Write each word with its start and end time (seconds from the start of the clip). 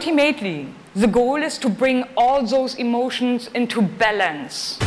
ultimately, 0.00 0.66
the 0.96 1.06
goal 1.06 1.42
is 1.42 1.58
to 1.58 1.68
bring 1.68 2.04
all 2.16 2.42
those 2.46 2.74
emotions 2.76 3.48
into 3.48 3.82
balance. 3.82 4.78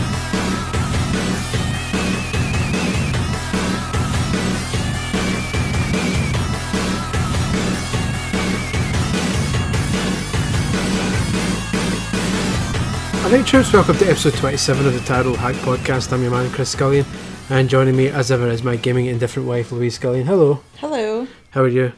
Alright, 13.24 13.46
troops, 13.46 13.72
welcome 13.72 13.98
to 13.98 14.06
episode 14.10 14.34
27 14.34 14.86
of 14.88 14.94
the 14.94 15.00
Tired 15.02 15.28
Old 15.28 15.38
Hack 15.38 15.56
Podcast. 15.58 16.12
I'm 16.12 16.22
your 16.24 16.32
man, 16.32 16.52
Chris 16.52 16.76
Scullion, 16.76 17.06
and 17.50 17.70
joining 17.70 17.96
me, 17.96 18.08
as 18.08 18.32
ever, 18.32 18.48
is 18.48 18.64
my 18.64 18.76
gaming 18.76 19.06
indifferent 19.06 19.48
wife, 19.48 19.72
Louise 19.72 19.98
Scullion. 19.98 20.26
Hello, 20.26 20.62
Hello. 20.78 21.28
how 21.52 21.62
are 21.62 21.68
you? 21.68 21.94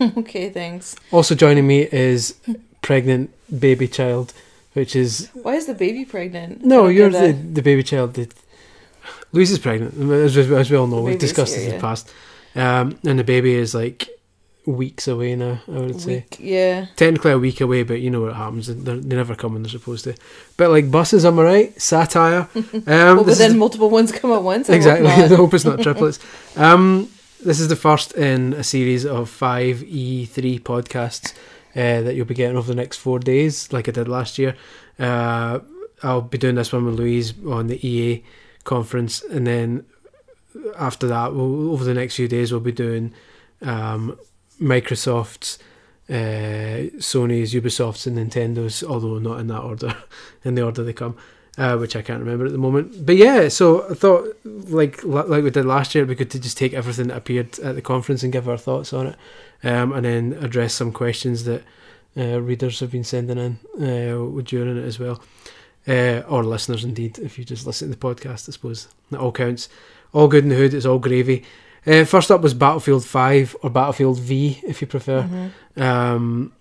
okay, 0.18 0.50
thanks. 0.50 0.96
Also 1.10 1.34
joining 1.34 1.66
me 1.66 1.88
is 1.90 2.34
pregnant 2.82 3.30
baby 3.58 3.88
child, 3.88 4.32
which 4.74 4.94
is. 4.96 5.28
Why 5.34 5.54
is 5.54 5.66
the 5.66 5.74
baby 5.74 6.04
pregnant? 6.04 6.64
No, 6.64 6.88
you're 6.88 7.10
the, 7.10 7.32
the 7.32 7.62
baby 7.62 7.82
child. 7.82 8.14
That, 8.14 8.32
Louise 9.32 9.50
is 9.52 9.58
pregnant, 9.58 9.94
as, 10.12 10.36
we- 10.36 10.54
as 10.56 10.70
we 10.70 10.76
all 10.76 10.86
know. 10.86 11.02
We've 11.02 11.18
discussed 11.18 11.54
here, 11.54 11.64
this 11.64 11.72
in 11.72 11.78
the 11.78 11.80
past. 11.80 12.12
Um, 12.54 12.98
and 13.06 13.18
the 13.18 13.24
baby 13.24 13.54
is 13.54 13.74
like 13.74 14.08
weeks 14.64 15.06
away 15.06 15.36
now, 15.36 15.60
I 15.68 15.78
would 15.78 16.00
say. 16.00 16.14
Week, 16.16 16.36
yeah. 16.40 16.86
Technically 16.96 17.32
a 17.32 17.38
week 17.38 17.60
away, 17.60 17.82
but 17.82 18.00
you 18.00 18.10
know 18.10 18.22
what 18.22 18.34
happens. 18.34 18.66
They're, 18.66 18.96
they 18.96 19.14
never 19.16 19.34
come 19.34 19.52
when 19.52 19.62
they're 19.62 19.70
supposed 19.70 20.04
to. 20.04 20.14
But 20.56 20.70
like 20.70 20.90
buses, 20.90 21.24
am 21.24 21.38
I 21.38 21.42
right? 21.42 21.80
Satire. 21.80 22.48
Um, 22.74 22.82
Well, 22.86 23.24
but 23.24 23.28
is 23.32 23.38
then 23.38 23.58
multiple 23.58 23.90
ones 23.90 24.10
come 24.12 24.32
at 24.32 24.42
once. 24.42 24.68
Exactly. 24.68 25.06
I 25.10 25.26
hope 25.28 25.54
it's 25.54 25.64
not 25.64 25.80
triplets. 25.82 26.18
Um, 26.56 27.08
this 27.44 27.60
is 27.60 27.68
the 27.68 27.76
first 27.76 28.12
in 28.12 28.54
a 28.54 28.64
series 28.64 29.04
of 29.04 29.28
five 29.28 29.78
E3 29.78 30.60
podcasts 30.60 31.32
uh, 31.74 32.02
that 32.02 32.14
you'll 32.14 32.26
be 32.26 32.34
getting 32.34 32.56
over 32.56 32.68
the 32.68 32.74
next 32.74 32.96
four 32.96 33.18
days, 33.18 33.72
like 33.72 33.88
I 33.88 33.92
did 33.92 34.08
last 34.08 34.38
year. 34.38 34.56
Uh, 34.98 35.60
I'll 36.02 36.22
be 36.22 36.38
doing 36.38 36.54
this 36.54 36.72
one 36.72 36.86
with 36.86 36.98
Louise 36.98 37.34
on 37.46 37.66
the 37.66 37.86
EA 37.86 38.24
conference, 38.64 39.22
and 39.22 39.46
then 39.46 39.84
after 40.78 41.06
that, 41.08 41.34
we'll, 41.34 41.72
over 41.72 41.84
the 41.84 41.94
next 41.94 42.16
few 42.16 42.28
days, 42.28 42.50
we'll 42.50 42.60
be 42.60 42.72
doing 42.72 43.12
um, 43.62 44.18
Microsoft's, 44.60 45.58
uh, 46.08 46.88
Sony's, 46.98 47.52
Ubisoft's, 47.52 48.06
and 48.06 48.16
Nintendo's, 48.16 48.82
although 48.82 49.18
not 49.18 49.40
in 49.40 49.48
that 49.48 49.60
order, 49.60 49.96
in 50.44 50.54
the 50.54 50.62
order 50.62 50.82
they 50.82 50.92
come 50.92 51.16
uh, 51.58 51.76
which 51.76 51.96
I 51.96 52.02
can't 52.02 52.20
remember 52.20 52.46
at 52.46 52.52
the 52.52 52.58
moment. 52.58 53.04
But 53.06 53.16
yeah, 53.16 53.48
so 53.48 53.88
I 53.90 53.94
thought, 53.94 54.36
like 54.44 55.02
like 55.04 55.42
we 55.42 55.50
did 55.50 55.64
last 55.64 55.94
year, 55.94 56.04
it'd 56.04 56.16
be 56.16 56.24
good 56.24 56.30
to 56.32 56.40
just 56.40 56.58
take 56.58 56.74
everything 56.74 57.08
that 57.08 57.16
appeared 57.16 57.58
at 57.60 57.74
the 57.74 57.82
conference 57.82 58.22
and 58.22 58.32
give 58.32 58.48
our 58.48 58.58
thoughts 58.58 58.92
on 58.92 59.06
it, 59.08 59.16
um, 59.64 59.92
and 59.92 60.04
then 60.04 60.32
address 60.40 60.74
some 60.74 60.92
questions 60.92 61.44
that 61.44 61.62
uh, 62.16 62.40
readers 62.40 62.80
have 62.80 62.90
been 62.92 63.04
sending 63.04 63.38
in 63.38 63.58
uh, 63.82 64.40
during 64.42 64.76
it 64.76 64.84
as 64.84 64.98
well, 64.98 65.22
uh, 65.88 66.22
or 66.28 66.44
listeners 66.44 66.84
indeed. 66.84 67.18
If 67.18 67.38
you 67.38 67.44
just 67.44 67.66
listen 67.66 67.90
to 67.90 67.96
the 67.96 68.00
podcast, 68.14 68.48
I 68.48 68.52
suppose 68.52 68.88
that 69.10 69.20
all 69.20 69.32
counts. 69.32 69.68
All 70.12 70.28
good 70.28 70.44
in 70.44 70.50
the 70.50 70.56
hood. 70.56 70.72
It's 70.72 70.86
all 70.86 70.98
gravy. 70.98 71.44
Uh, 71.86 72.04
first 72.04 72.30
up 72.30 72.40
was 72.40 72.54
Battlefield 72.54 73.04
Five 73.04 73.54
or 73.62 73.70
Battlefield 73.70 74.18
V, 74.18 74.60
if 74.66 74.80
you 74.80 74.86
prefer. 74.86 75.22
Mhm. 75.76 75.82
Um, 75.82 76.52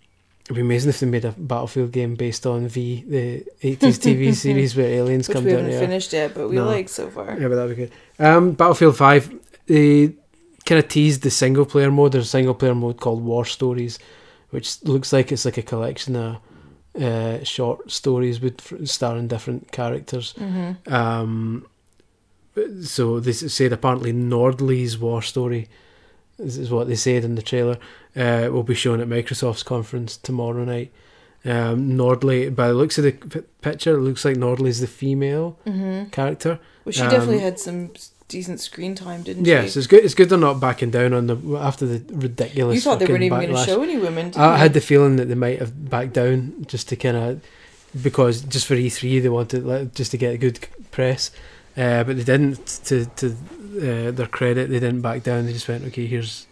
it'd 0.46 0.56
be 0.56 0.62
amazing 0.62 0.90
if 0.90 1.00
they 1.00 1.08
made 1.08 1.26
a 1.26 1.32
Battlefield 1.32 1.92
game 1.92 2.16
based 2.16 2.46
on 2.46 2.68
V, 2.68 3.04
the 3.08 3.46
80s 3.62 4.00
TV 4.00 4.34
series 4.46 4.76
where 4.76 4.88
aliens 4.88 5.28
Which 5.28 5.36
come 5.36 5.44
we 5.46 5.52
down 5.52 5.60
haven't 5.62 5.72
here. 5.72 5.80
finished 5.82 6.14
yet, 6.14 6.34
but 6.36 6.50
we 6.50 6.56
No. 6.56 6.66
like 6.66 6.88
so 6.90 7.10
far. 7.10 7.38
Yeah, 7.40 7.48
but 7.48 7.56
that'd 7.56 7.76
be 7.76 7.84
good. 7.86 7.92
Um, 8.20 8.52
Battlefield 8.54 8.96
5, 8.98 9.34
they 9.68 10.14
kind 10.66 10.80
of 10.80 10.88
teased 10.88 11.24
the 11.24 11.30
single 11.32 11.66
player 11.66 11.92
mode. 11.92 12.12
There's 12.12 12.26
a 12.26 12.30
single 12.30 12.54
player 12.56 12.76
mode 12.76 12.98
called 13.00 13.24
War 13.24 13.46
Stories, 13.46 13.98
which 14.52 14.84
looks 14.84 15.12
like 15.12 15.32
it's 15.32 15.46
like 15.46 15.58
a 15.58 15.62
collection 15.64 16.16
of 16.16 16.38
uh, 17.02 17.44
short 17.44 17.90
stories 17.92 18.40
with 18.40 18.88
starring 18.88 19.28
different 19.28 19.72
characters. 19.72 20.34
hmm 20.38 20.72
Um, 20.88 21.66
so 22.84 23.20
they 23.20 23.32
s- 23.32 23.52
said 23.52 23.74
apparently 23.74 24.14
Nordley's 24.14 24.98
war 24.98 25.22
story 25.22 25.68
this 26.38 26.58
is 26.58 26.70
what 26.70 26.88
they 26.90 26.96
said 26.96 27.24
in 27.24 27.36
the 27.36 27.42
trailer. 27.42 27.78
Uh, 28.16 28.48
will 28.52 28.64
be 28.64 28.76
shown 28.76 29.02
at 29.02 29.08
Microsoft's 29.10 29.64
conference 29.64 30.16
tomorrow 30.16 30.64
night. 30.64 30.92
Um, 31.44 31.92
Nordley, 31.98 32.54
by 32.56 32.70
the 32.70 32.74
looks 32.74 32.98
of 32.98 33.04
the 33.04 33.12
p- 33.12 33.42
picture, 33.62 33.96
it 33.98 34.02
looks 34.02 34.24
like 34.26 34.38
Nordley's 34.38 34.80
the 34.80 34.88
female 34.88 35.60
hmm 35.66 36.06
character. 36.06 36.60
Well, 36.86 36.94
she 36.94 37.02
definitely 37.02 37.36
Um, 37.38 37.42
had 37.44 37.60
some 37.60 37.92
decent 38.28 38.60
screen 38.62 38.96
time, 38.96 39.22
didn't 39.24 39.46
Yes, 39.46 39.62
she? 39.62 39.66
Yes, 39.66 39.78
it's 39.78 39.88
good. 39.88 40.04
It's 40.06 40.14
good 40.16 40.30
they're 40.30 40.38
not 40.40 40.60
backing 40.60 40.92
down 40.92 41.14
on 41.14 41.28
the 41.28 41.38
after 41.60 41.86
the 41.86 42.02
ridiculous. 42.16 42.76
You 42.76 42.82
thought 42.82 43.00
they 43.00 43.06
weren't 43.06 43.24
even 43.24 43.40
going 43.42 43.54
to 43.56 43.66
show 43.66 43.84
any 43.84 43.98
women, 43.98 44.28
didn't 44.32 44.42
I 44.42 44.54
you? 44.54 44.58
had 44.60 44.74
the 44.74 44.82
feeling 44.82 45.18
that 45.18 45.26
they 45.26 45.36
might 45.36 45.60
have 45.60 45.90
backed 45.90 46.14
down 46.14 46.66
just 46.68 46.88
to 46.90 46.96
kind 46.96 47.18
of 47.18 47.42
because 48.02 48.42
just 48.42 48.66
for 48.66 48.76
E3 48.76 49.22
they 49.22 49.30
wanted 49.30 49.66
like, 49.66 49.94
just 49.94 50.12
to 50.12 50.18
get 50.18 50.34
a 50.34 50.38
good 50.38 50.60
press, 50.92 51.32
uh, 51.78 52.04
but 52.04 52.16
they 52.18 52.24
didn't. 52.24 52.66
To 52.86 53.06
to 53.06 53.28
uh, 53.28 54.12
their 54.12 54.28
credit, 54.28 54.70
they 54.70 54.80
didn't 54.80 55.02
back 55.02 55.22
down. 55.24 55.46
They 55.46 55.54
just 55.54 55.68
went, 55.68 55.84
okay, 55.86 56.06
here's 56.08 56.48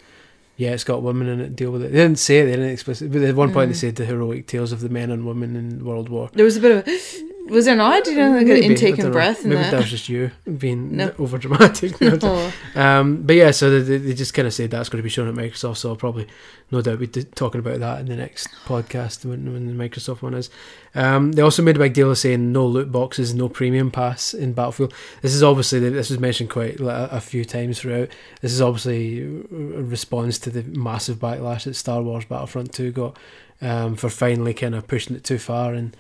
yeah, 0.58 0.72
it's 0.72 0.84
got 0.84 1.02
women 1.04 1.28
in 1.28 1.40
it. 1.42 1.56
Deal 1.56 1.72
with 1.72 1.84
it. 1.84 1.92
They 1.92 1.98
didn't 2.00 2.20
say 2.20 2.40
it. 2.40 2.46
They 2.46 2.52
didn't 2.52 2.70
explicitly. 2.70 3.20
But 3.20 3.28
at 3.28 3.36
one 3.36 3.52
point, 3.54 3.70
they 3.72 3.76
Mm. 3.76 3.80
said 3.82 3.96
the 3.96 4.06
heroic 4.06 4.48
tales 4.48 4.72
of 4.72 4.82
the 4.82 4.90
men 4.90 5.10
and 5.12 5.26
women 5.26 5.56
in 5.56 5.84
World 5.84 6.10
War. 6.10 6.30
There 6.34 6.46
was 6.46 6.58
a 6.58 6.62
bit 6.62 6.72
of 6.72 6.88
a. 6.88 7.33
Was 7.50 7.66
there 7.66 7.76
not? 7.76 8.08
You 8.08 8.16
know, 8.16 8.32
like 8.32 8.42
an 8.44 8.48
Maybe, 8.48 8.66
intake 8.66 8.98
know. 8.98 9.12
breath 9.12 9.44
in 9.44 9.50
Maybe 9.50 9.62
that. 9.64 9.72
that 9.72 9.78
was 9.82 9.90
just 9.90 10.08
you 10.08 10.32
being 10.58 10.96
No. 10.98 11.14
over 11.20 11.38
dramatic. 11.38 11.94
Oh. 12.24 12.54
Um, 12.76 13.24
but 13.24 13.36
yeah, 13.36 13.52
so 13.52 13.80
they, 13.82 13.98
they 13.98 14.14
just 14.14 14.34
kind 14.34 14.48
of 14.48 14.54
said 14.54 14.72
that's 14.72 14.88
going 14.90 15.00
to 15.00 15.04
be 15.04 15.10
shown 15.10 15.28
at 15.28 15.36
Microsoft, 15.36 15.78
so 15.78 15.90
I'll 15.90 15.96
probably, 15.98 16.28
no 16.72 16.82
doubt, 16.82 17.00
be 17.00 17.08
talking 17.08 17.60
about 17.60 17.80
that 17.80 18.00
in 18.00 18.06
the 18.08 18.16
next 18.16 18.48
podcast 18.66 19.26
when, 19.26 19.52
when 19.52 19.68
the 19.78 19.84
Microsoft 19.90 20.22
one 20.22 20.34
is. 20.34 20.50
Um, 20.96 21.34
they 21.34 21.42
also 21.42 21.62
made 21.64 21.76
a 21.76 21.80
big 21.80 21.94
deal 21.94 22.10
of 22.12 22.18
saying 22.18 22.52
no 22.52 22.66
loot 22.66 22.92
boxes, 22.92 23.34
no 23.34 23.50
premium 23.50 23.92
pass 23.92 24.34
in 24.34 24.54
Battlefield. 24.54 24.94
This 25.22 25.34
is 25.36 25.44
obviously, 25.44 25.80
this 25.80 26.10
was 26.10 26.20
mentioned 26.20 26.50
quite 26.50 26.80
a, 26.80 27.18
a 27.18 27.20
few 27.20 27.44
times 27.44 27.80
throughout. 27.80 28.10
This 28.42 28.54
is 28.54 28.62
obviously 28.62 29.22
a 29.22 29.82
response 29.82 30.40
to 30.40 30.50
the 30.50 30.64
massive 30.64 31.18
backlash 31.18 31.66
that 31.66 31.74
Star 31.76 32.02
Wars 32.02 32.26
Battlefront 32.26 32.74
2 32.74 32.92
got 32.92 33.18
um, 33.62 33.96
for 33.96 34.10
finally 34.10 34.54
kind 34.54 34.76
of 34.76 34.88
pushing 34.88 35.16
it 35.16 35.24
too 35.24 35.40
far 35.40 35.74
and 35.74 35.96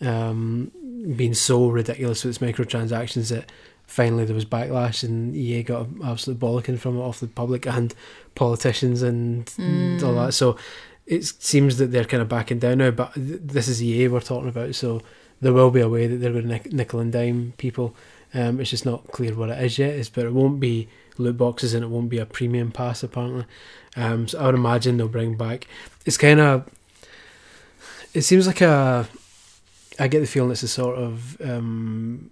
um, 0.00 0.70
being 1.16 1.34
so 1.34 1.68
ridiculous 1.68 2.24
with 2.24 2.36
its 2.36 2.44
microtransactions 2.58 3.30
that 3.30 3.50
finally 3.86 4.24
there 4.24 4.34
was 4.34 4.44
backlash 4.44 5.02
and 5.02 5.34
EA 5.34 5.62
got 5.62 5.86
an 5.86 6.00
absolute 6.04 6.38
bollocking 6.38 6.78
from 6.78 6.96
it 6.98 7.02
off 7.02 7.20
the 7.20 7.26
public 7.26 7.66
and 7.66 7.94
politicians 8.34 9.02
and 9.02 9.46
Mm. 9.46 10.02
all 10.02 10.14
that. 10.14 10.32
So 10.34 10.56
it 11.06 11.24
seems 11.24 11.78
that 11.78 11.86
they're 11.86 12.04
kind 12.04 12.20
of 12.22 12.28
backing 12.28 12.58
down 12.58 12.78
now, 12.78 12.90
but 12.90 13.14
th- 13.14 13.40
this 13.42 13.66
is 13.68 13.82
EA 13.82 14.08
we're 14.08 14.20
talking 14.20 14.48
about, 14.48 14.74
so 14.74 15.00
there 15.40 15.52
will 15.54 15.70
be 15.70 15.80
a 15.80 15.88
way 15.88 16.06
that 16.06 16.16
they're 16.16 16.32
going 16.32 16.44
to 16.44 16.48
nick- 16.50 16.72
nickel 16.72 17.00
and 17.00 17.12
dime 17.12 17.54
people. 17.56 17.94
Um, 18.34 18.60
it's 18.60 18.68
just 18.70 18.84
not 18.84 19.06
clear 19.10 19.34
what 19.34 19.48
it 19.48 19.62
is 19.64 19.78
yet, 19.78 19.94
it's, 19.94 20.10
but 20.10 20.26
it 20.26 20.34
won't 20.34 20.60
be 20.60 20.88
loot 21.16 21.38
boxes 21.38 21.72
and 21.72 21.82
it 21.82 21.88
won't 21.88 22.10
be 22.10 22.18
a 22.18 22.26
premium 22.26 22.70
pass 22.70 23.02
apparently. 23.02 23.46
Um, 23.96 24.28
so 24.28 24.38
I 24.38 24.46
would 24.46 24.54
imagine 24.54 24.98
they'll 24.98 25.08
bring 25.08 25.36
back. 25.36 25.66
It's 26.04 26.18
kind 26.18 26.40
of. 26.40 26.68
It 28.14 28.22
seems 28.22 28.46
like 28.46 28.60
a. 28.60 29.08
I 29.98 30.08
get 30.08 30.20
the 30.20 30.26
feeling 30.26 30.50
it's 30.52 30.62
a 30.62 30.68
sort 30.68 30.96
of. 30.98 31.40
Um, 31.40 32.30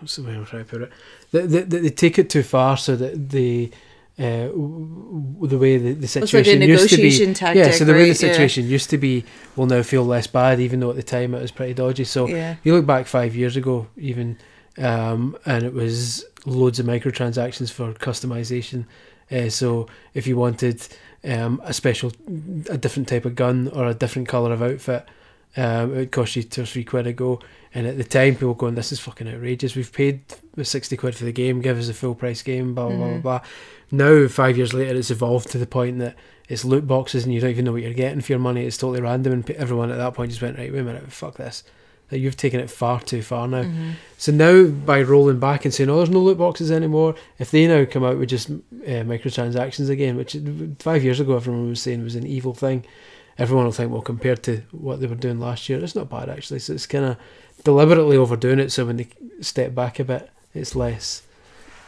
what's 0.00 0.16
the 0.16 0.22
way 0.22 0.32
I'm 0.34 0.44
trying 0.46 0.64
to 0.64 0.70
put 0.70 0.82
it? 0.82 0.92
They, 1.32 1.46
they, 1.46 1.62
they 1.80 1.90
take 1.90 2.18
it 2.18 2.30
too 2.30 2.42
far 2.42 2.76
so 2.76 2.96
that 2.96 3.30
they. 3.30 3.70
Uh, 4.16 4.46
w- 4.46 5.48
the 5.48 5.58
way 5.58 5.76
the, 5.76 5.92
the 5.94 6.04
It's 6.04 6.14
like 6.14 6.28
situation 6.28 6.62
used 6.62 6.88
to 6.90 6.96
be, 6.98 7.34
tactic. 7.34 7.64
yeah. 7.64 7.72
So 7.72 7.84
the 7.84 7.92
way 7.92 7.98
the 8.04 8.10
right? 8.10 8.22
Yeah. 8.22 8.32
situation 8.32 8.68
used 8.68 8.88
to 8.90 8.98
be 8.98 9.24
will 9.56 9.66
now 9.66 9.82
feel 9.82 10.04
less 10.04 10.28
bad, 10.28 10.60
even 10.60 10.78
though 10.78 10.90
at 10.90 10.96
the 10.96 11.02
time 11.02 11.34
it 11.34 11.42
was 11.42 11.50
pretty 11.50 11.74
dodgy. 11.74 12.04
So 12.04 12.28
Yeah. 12.28 12.54
you 12.62 12.74
look 12.74 12.86
back 12.86 13.08
five 13.08 13.34
years 13.34 13.56
ago, 13.56 13.88
even, 13.96 14.38
um, 14.78 15.36
and 15.44 15.64
it 15.64 15.74
was 15.74 16.24
loads 16.46 16.78
of 16.78 16.86
microtransactions 16.86 17.72
for 17.72 17.92
customization. 17.94 18.84
Uh, 19.32 19.48
so 19.48 19.88
if 20.12 20.28
you 20.28 20.36
wanted 20.36 20.86
um, 21.24 21.60
a 21.64 21.72
special, 21.72 22.12
a 22.70 22.78
different 22.78 23.08
type 23.08 23.24
of 23.24 23.34
gun 23.34 23.66
or 23.74 23.88
a 23.88 23.94
different 23.94 24.28
color 24.28 24.52
of 24.52 24.62
outfit, 24.62 25.08
um, 25.56 25.92
it 25.94 25.96
would 25.96 26.12
cost 26.12 26.36
you 26.36 26.42
two 26.42 26.62
or 26.62 26.66
three 26.66 26.84
quid 26.84 27.06
a 27.06 27.12
go. 27.12 27.40
And 27.76 27.86
at 27.86 27.96
the 27.96 28.04
time, 28.04 28.34
people 28.34 28.48
were 28.48 28.54
going, 28.54 28.74
"This 28.76 28.92
is 28.92 29.00
fucking 29.00 29.28
outrageous. 29.28 29.74
We've 29.74 29.92
paid 29.92 30.20
sixty 30.62 30.96
quid 30.96 31.14
for 31.16 31.24
the 31.24 31.32
game. 31.32 31.60
Give 31.60 31.78
us 31.78 31.88
a 31.88 31.94
full 31.94 32.14
price 32.14 32.42
game." 32.42 32.74
Blah 32.74 32.88
blah 32.88 32.96
blah 32.96 33.06
Mhm. 33.08 33.22
blah. 33.22 33.40
Now, 33.90 34.28
five 34.28 34.56
years 34.56 34.72
later, 34.72 34.94
it's 34.96 35.10
evolved 35.10 35.50
to 35.50 35.58
the 35.58 35.66
point 35.66 35.98
that 35.98 36.14
it's 36.48 36.64
loot 36.64 36.86
boxes 36.86 37.24
and 37.24 37.32
you 37.34 37.40
don't 37.40 37.50
even 37.50 37.64
know 37.64 37.72
what 37.72 37.82
you're 37.82 37.92
getting 37.92 38.20
for 38.20 38.32
your 38.32 38.38
money. 38.38 38.64
It's 38.64 38.76
totally 38.76 39.00
random, 39.00 39.32
and 39.32 39.50
everyone 39.52 39.90
at 39.90 39.98
that 39.98 40.14
point 40.14 40.30
just 40.30 40.42
went, 40.42 40.56
"Right, 40.58 40.72
wait 40.72 40.80
a 40.80 40.84
minute, 40.84 41.10
fuck 41.12 41.36
this." 41.36 41.64
Like, 42.12 42.20
you've 42.20 42.36
taken 42.36 42.60
it 42.60 42.70
far 42.70 43.00
too 43.00 43.22
far 43.22 43.48
now. 43.48 43.62
Mhm. 43.62 43.92
So 44.18 44.30
now, 44.30 44.64
by 44.66 45.00
rolling 45.02 45.38
back 45.40 45.64
and 45.64 45.72
saying, 45.72 45.88
"Oh, 45.90 45.96
there's 45.96 46.10
no 46.10 46.20
loot 46.20 46.38
boxes 46.38 46.70
anymore," 46.70 47.14
if 47.38 47.50
they 47.50 47.66
now 47.66 47.84
come 47.86 48.04
out 48.04 48.18
with 48.18 48.28
just 48.28 48.50
uh, 48.50 49.02
microtransactions 49.04 49.88
again, 49.88 50.16
which 50.16 50.36
five 50.78 51.02
years 51.02 51.18
ago 51.18 51.34
everyone 51.36 51.70
was 51.70 51.80
saying 51.80 52.04
was 52.04 52.14
an 52.14 52.26
evil 52.26 52.52
thing, 52.54 52.84
everyone 53.38 53.64
will 53.64 53.72
think, 53.72 53.90
"Well, 53.92 54.02
compared 54.02 54.42
to 54.44 54.62
what 54.72 55.00
they 55.00 55.06
were 55.06 55.14
doing 55.14 55.40
last 55.40 55.68
year, 55.68 55.82
it's 55.82 55.94
not 55.94 56.10
bad 56.10 56.28
actually." 56.28 56.60
So 56.60 56.72
it's 56.74 56.86
kind 56.86 57.04
of 57.04 57.16
deliberately 57.64 58.16
overdoing 58.16 58.58
it. 58.60 58.72
So 58.72 58.86
when 58.86 58.96
they 58.96 59.08
step 59.40 59.74
back 59.74 59.98
a 59.98 60.04
bit, 60.04 60.30
it's 60.54 60.74
less 60.76 61.22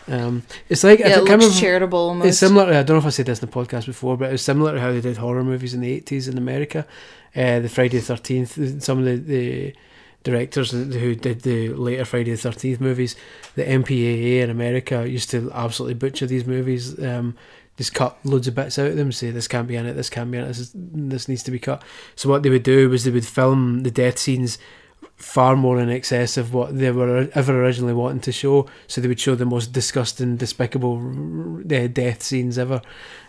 Um, 0.08 0.44
it's 0.68 0.84
like 0.84 1.00
Yeah, 1.00 1.18
it 1.18 1.24
looks 1.24 1.58
charitable 1.58 1.98
almost. 1.98 2.28
It's 2.28 2.38
similar. 2.38 2.66
I 2.72 2.82
don't 2.84 2.94
know 2.96 2.98
if 2.98 3.06
I 3.06 3.10
said 3.10 3.26
this 3.26 3.42
in 3.42 3.50
the 3.50 3.52
podcast 3.52 3.86
before, 3.86 4.16
but 4.16 4.32
it's 4.32 4.42
similar 4.42 4.74
to 4.74 4.80
how 4.80 4.92
they 4.92 5.00
did 5.00 5.16
horror 5.16 5.42
movies 5.42 5.74
in 5.74 5.80
the 5.80 5.90
eighties 5.90 6.28
in 6.28 6.38
America. 6.38 6.86
Uh, 7.34 7.58
the 7.60 7.68
Friday 7.68 7.98
the 7.98 8.04
Thirteenth. 8.04 8.82
Some 8.82 9.00
of 9.00 9.04
the, 9.04 9.16
the 9.16 9.74
directors 10.22 10.70
who 10.70 11.14
did 11.16 11.42
the 11.42 11.70
later 11.70 12.04
Friday 12.04 12.30
the 12.30 12.36
Thirteenth 12.36 12.80
movies, 12.80 13.16
the 13.56 13.64
MPAA 13.64 14.42
in 14.42 14.50
America 14.50 15.08
used 15.08 15.30
to 15.30 15.50
absolutely 15.52 15.94
butcher 15.94 16.26
these 16.26 16.46
movies. 16.46 16.96
Um, 17.02 17.34
just 17.76 17.94
cut 17.94 18.18
loads 18.24 18.48
of 18.48 18.54
bits 18.54 18.78
out 18.78 18.86
of 18.86 18.96
them. 18.96 19.12
Say 19.12 19.30
this 19.30 19.48
can't 19.48 19.68
be 19.68 19.76
in 19.76 19.86
it. 19.86 19.94
This 19.94 20.10
can't 20.10 20.30
be 20.30 20.38
in 20.38 20.44
it. 20.44 20.48
This, 20.48 20.58
is, 20.58 20.72
this 20.74 21.28
needs 21.28 21.42
to 21.44 21.50
be 21.50 21.58
cut. 21.58 21.82
So 22.14 22.28
what 22.28 22.42
they 22.42 22.50
would 22.50 22.62
do 22.62 22.88
was 22.88 23.04
they 23.04 23.10
would 23.10 23.26
film 23.26 23.82
the 23.82 23.90
death 23.90 24.18
scenes 24.18 24.58
far 25.16 25.56
more 25.56 25.80
in 25.80 25.88
excess 25.88 26.36
of 26.36 26.52
what 26.52 26.76
they 26.76 26.90
were 26.90 27.28
ever 27.34 27.62
originally 27.62 27.94
wanting 27.94 28.20
to 28.20 28.32
show. 28.32 28.66
So 28.86 29.00
they 29.00 29.08
would 29.08 29.20
show 29.20 29.34
the 29.34 29.46
most 29.46 29.72
disgusting, 29.72 30.36
despicable 30.36 31.60
uh, 31.60 31.86
death 31.88 32.22
scenes 32.22 32.58
ever. 32.58 32.82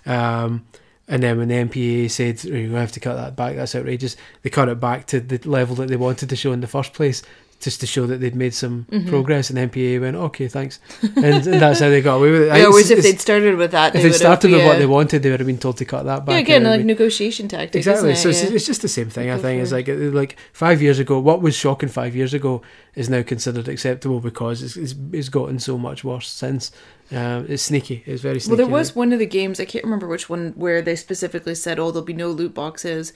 Um, 0.06 0.66
and 1.08 1.24
then 1.24 1.38
when 1.38 1.48
the 1.48 1.56
MPA 1.56 2.12
said 2.12 2.40
"Oh, 2.46 2.50
to 2.52 2.72
have 2.72 2.92
to 2.94 3.00
cut 3.00 3.16
that 3.16 3.36
back, 3.36 3.56
that's 3.56 3.76
outrageous. 3.76 4.18
They 4.42 4.50
cut 4.50 4.68
it 4.68 4.80
back 4.80 5.08
to 5.08 5.22
the 5.22 5.38
level 5.50 5.76
that 5.78 5.88
they 5.88 5.96
wanted 5.96 6.30
to 6.30 6.36
show 6.36 6.52
in 6.52 6.60
the 6.60 6.68
first 6.68 6.94
place, 6.94 7.24
just 7.60 7.80
to 7.82 7.88
show 7.88 8.06
that 8.06 8.18
they'd 8.22 8.36
made 8.36 8.54
some 8.54 8.86
Mm-hmm. 8.92 9.10
progress. 9.10 9.50
And 9.50 9.58
the 9.58 9.68
MPA 9.68 10.00
went, 10.02 10.16
okay, 10.16 10.48
thanks, 10.48 10.80
and, 11.02 11.26
and 11.26 11.60
that's 11.62 11.80
how 11.80 11.90
they 11.90 12.02
got 12.02 12.18
away 12.18 12.32
with 12.32 12.42
it. 12.44 12.48
Yeah, 12.50 12.56
It's- 12.58 12.72
whereas 12.72 12.92
if 12.92 13.02
they'd 13.04 13.20
started 13.20 13.56
with 13.58 13.72
that, 13.72 13.88
if 13.88 13.94
they 13.94 14.00
they 14.04 14.10
would 14.10 14.16
started 14.16 14.52
with 14.52 14.66
what 14.66 14.78
they 14.78 14.86
wanted, 14.86 15.24
they 15.24 15.32
would 15.32 15.40
have 15.40 15.48
been 15.48 15.58
told 15.58 15.78
to 15.78 15.86
cut 15.86 16.06
that 16.06 16.26
back. 16.26 16.34
Yeah, 16.34 16.40
again, 16.40 16.64
like 16.64 16.86
negotiation 16.86 17.48
tactic. 17.48 17.76
Exactly. 17.76 18.14
So 18.16 18.30
it? 18.30 18.32
it's, 18.32 18.44
Yeah. 18.44 18.56
it's 18.56 18.66
just 18.66 18.82
the 18.84 18.88
same 18.88 19.10
thing. 19.10 19.30
I 19.32 19.38
think 19.40 19.62
it's 19.62 19.72
like 19.72 19.88
like 19.88 20.38
five 20.54 20.82
years 20.82 21.00
ago, 21.00 21.20
what 21.20 21.42
was 21.42 21.56
shocking 21.56 21.90
five 21.90 22.16
years 22.16 22.34
ago 22.34 22.62
is 22.96 23.10
now 23.10 23.22
considered 23.24 23.68
acceptable 23.68 24.20
because 24.20 24.62
it's 24.62 24.78
it's, 24.78 24.96
it's 25.12 25.30
gotten 25.30 25.58
so 25.60 25.78
much 25.78 26.04
worse 26.04 26.28
since. 26.30 26.72
Um, 27.12 27.46
it's 27.50 27.64
sneaky. 27.64 28.04
It's 28.06 28.22
very 28.22 28.40
sneaky. 28.40 28.52
Well, 28.62 28.68
there 28.68 28.74
was 28.80 28.96
one 28.96 29.14
of 29.14 29.20
the 29.20 29.26
games 29.26 29.60
I 29.60 29.66
can't 29.66 29.84
remember 29.86 30.08
which 30.08 30.30
one 30.30 30.54
where 30.58 30.82
they 30.82 30.96
specifically 30.96 31.56
said, 31.56 31.80
"Oh, 31.80 31.90
there'll 31.92 32.06
be 32.06 32.14
no 32.14 32.30
loot 32.30 32.54
boxes 32.54 33.14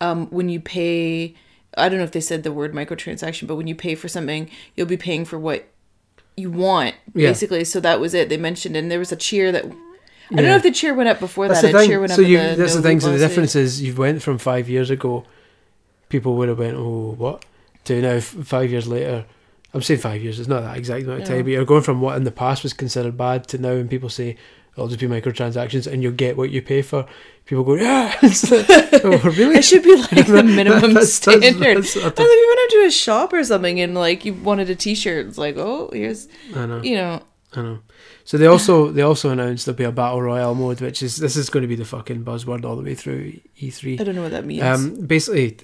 um, 0.00 0.26
when 0.30 0.48
you 0.48 0.60
pay." 0.60 1.34
I 1.76 1.88
don't 1.88 1.98
know 1.98 2.04
if 2.04 2.12
they 2.12 2.20
said 2.20 2.42
the 2.42 2.52
word 2.52 2.72
microtransaction, 2.72 3.46
but 3.46 3.56
when 3.56 3.66
you 3.66 3.74
pay 3.74 3.94
for 3.94 4.08
something, 4.08 4.50
you'll 4.76 4.86
be 4.86 4.96
paying 4.96 5.24
for 5.24 5.38
what 5.38 5.66
you 6.36 6.50
want, 6.50 6.94
Yeah. 7.14 7.28
basically. 7.30 7.64
So 7.64 7.80
that 7.80 8.00
was 8.00 8.14
it. 8.14 8.28
They 8.28 8.36
mentioned, 8.36 8.76
and 8.76 8.90
there 8.90 8.98
was 8.98 9.12
a 9.12 9.16
cheer 9.16 9.52
that 9.52 9.64
I 9.64 9.68
don't 10.36 10.44
Yeah. 10.44 10.50
know 10.50 10.56
if 10.56 10.62
the 10.62 10.70
cheer 10.70 10.94
went 10.94 11.08
up 11.10 11.20
before 11.20 11.48
That's 11.48 11.60
that. 11.60 11.72
the 11.72 11.78
thing. 11.80 11.88
cheer 11.90 12.00
went 12.00 12.12
So 12.12 12.22
up. 12.22 12.28
you, 12.28 12.38
at 12.38 12.56
that's 12.56 12.74
no 12.74 12.80
the 12.80 12.88
thing. 12.88 13.00
So 13.00 13.12
the 13.12 13.18
difference 13.18 13.54
is 13.54 13.82
you 13.82 13.94
went 13.94 14.22
from 14.22 14.38
five 14.38 14.68
years 14.70 14.88
ago, 14.90 15.24
people 16.08 16.36
would 16.36 16.48
have 16.48 16.58
went, 16.58 16.76
oh, 16.76 17.14
what, 17.18 17.44
to 17.84 18.00
now 18.00 18.10
f- 18.12 18.24
five 18.44 18.70
years 18.70 18.86
later. 18.88 19.26
I'm 19.74 19.82
saying 19.82 20.00
five 20.00 20.22
years. 20.22 20.38
It's 20.38 20.48
not 20.48 20.62
that 20.62 20.76
exact 20.78 21.02
amount 21.04 21.22
of 21.22 21.28
time, 21.28 21.42
but 21.42 21.50
you're 21.50 21.64
going 21.64 21.82
from 21.82 22.00
what 22.00 22.16
in 22.16 22.24
the 22.24 22.30
past 22.30 22.62
was 22.62 22.72
considered 22.72 23.16
bad 23.16 23.46
to 23.48 23.58
now, 23.58 23.72
and 23.72 23.90
people 23.90 24.08
say 24.08 24.36
it'll 24.76 24.88
just 24.88 25.00
be 25.00 25.06
microtransactions, 25.06 25.90
and 25.90 26.02
you'll 26.02 26.12
get 26.12 26.36
what 26.36 26.50
you 26.50 26.60
pay 26.62 26.82
for. 26.82 27.06
People 27.46 27.64
go, 27.64 27.74
yeah. 27.74 28.14
It's 28.22 28.50
like, 28.50 28.66
oh, 29.04 29.18
really? 29.36 29.56
It 29.56 29.64
should 29.64 29.82
be 29.82 29.94
like 29.96 30.26
the 30.26 30.42
minimum 30.44 30.94
That's- 30.94 31.18
that's- 31.20 31.42
standard. 31.42 31.84
that's- 31.84 31.96
Like 31.96 32.12
if 32.16 32.18
you 32.18 32.54
went 32.56 32.72
into 32.72 32.86
a 32.86 32.90
shop 32.90 33.32
or 33.32 33.44
something 33.44 33.80
and 33.80 33.94
like 33.94 34.24
you 34.24 34.32
wanted 34.34 34.70
a 34.70 34.74
T-shirt, 34.74 35.26
it's 35.26 35.38
like, 35.38 35.56
oh, 35.58 35.90
here's 35.92 36.26
I 36.56 36.66
know. 36.66 36.82
you 36.82 36.96
know, 36.96 37.22
I 37.54 37.62
know. 37.62 37.78
So 38.26 38.38
they 38.38 38.46
also 38.46 38.90
they 38.90 39.02
also 39.02 39.28
announced 39.28 39.66
there'll 39.66 39.76
be 39.76 39.84
a 39.84 39.92
battle 39.92 40.22
royale 40.22 40.54
mode, 40.54 40.80
which 40.80 41.02
is 41.02 41.18
this 41.18 41.36
is 41.36 41.50
going 41.50 41.60
to 41.62 41.68
be 41.68 41.76
the 41.76 41.84
fucking 41.84 42.24
buzzword 42.24 42.64
all 42.64 42.74
the 42.76 42.82
way 42.82 42.94
through 42.94 43.38
E3. 43.60 44.00
I 44.00 44.04
don't 44.04 44.14
know 44.14 44.22
what 44.22 44.30
that 44.30 44.46
means. 44.46 44.62
Um, 44.62 44.94
basically, 45.06 45.58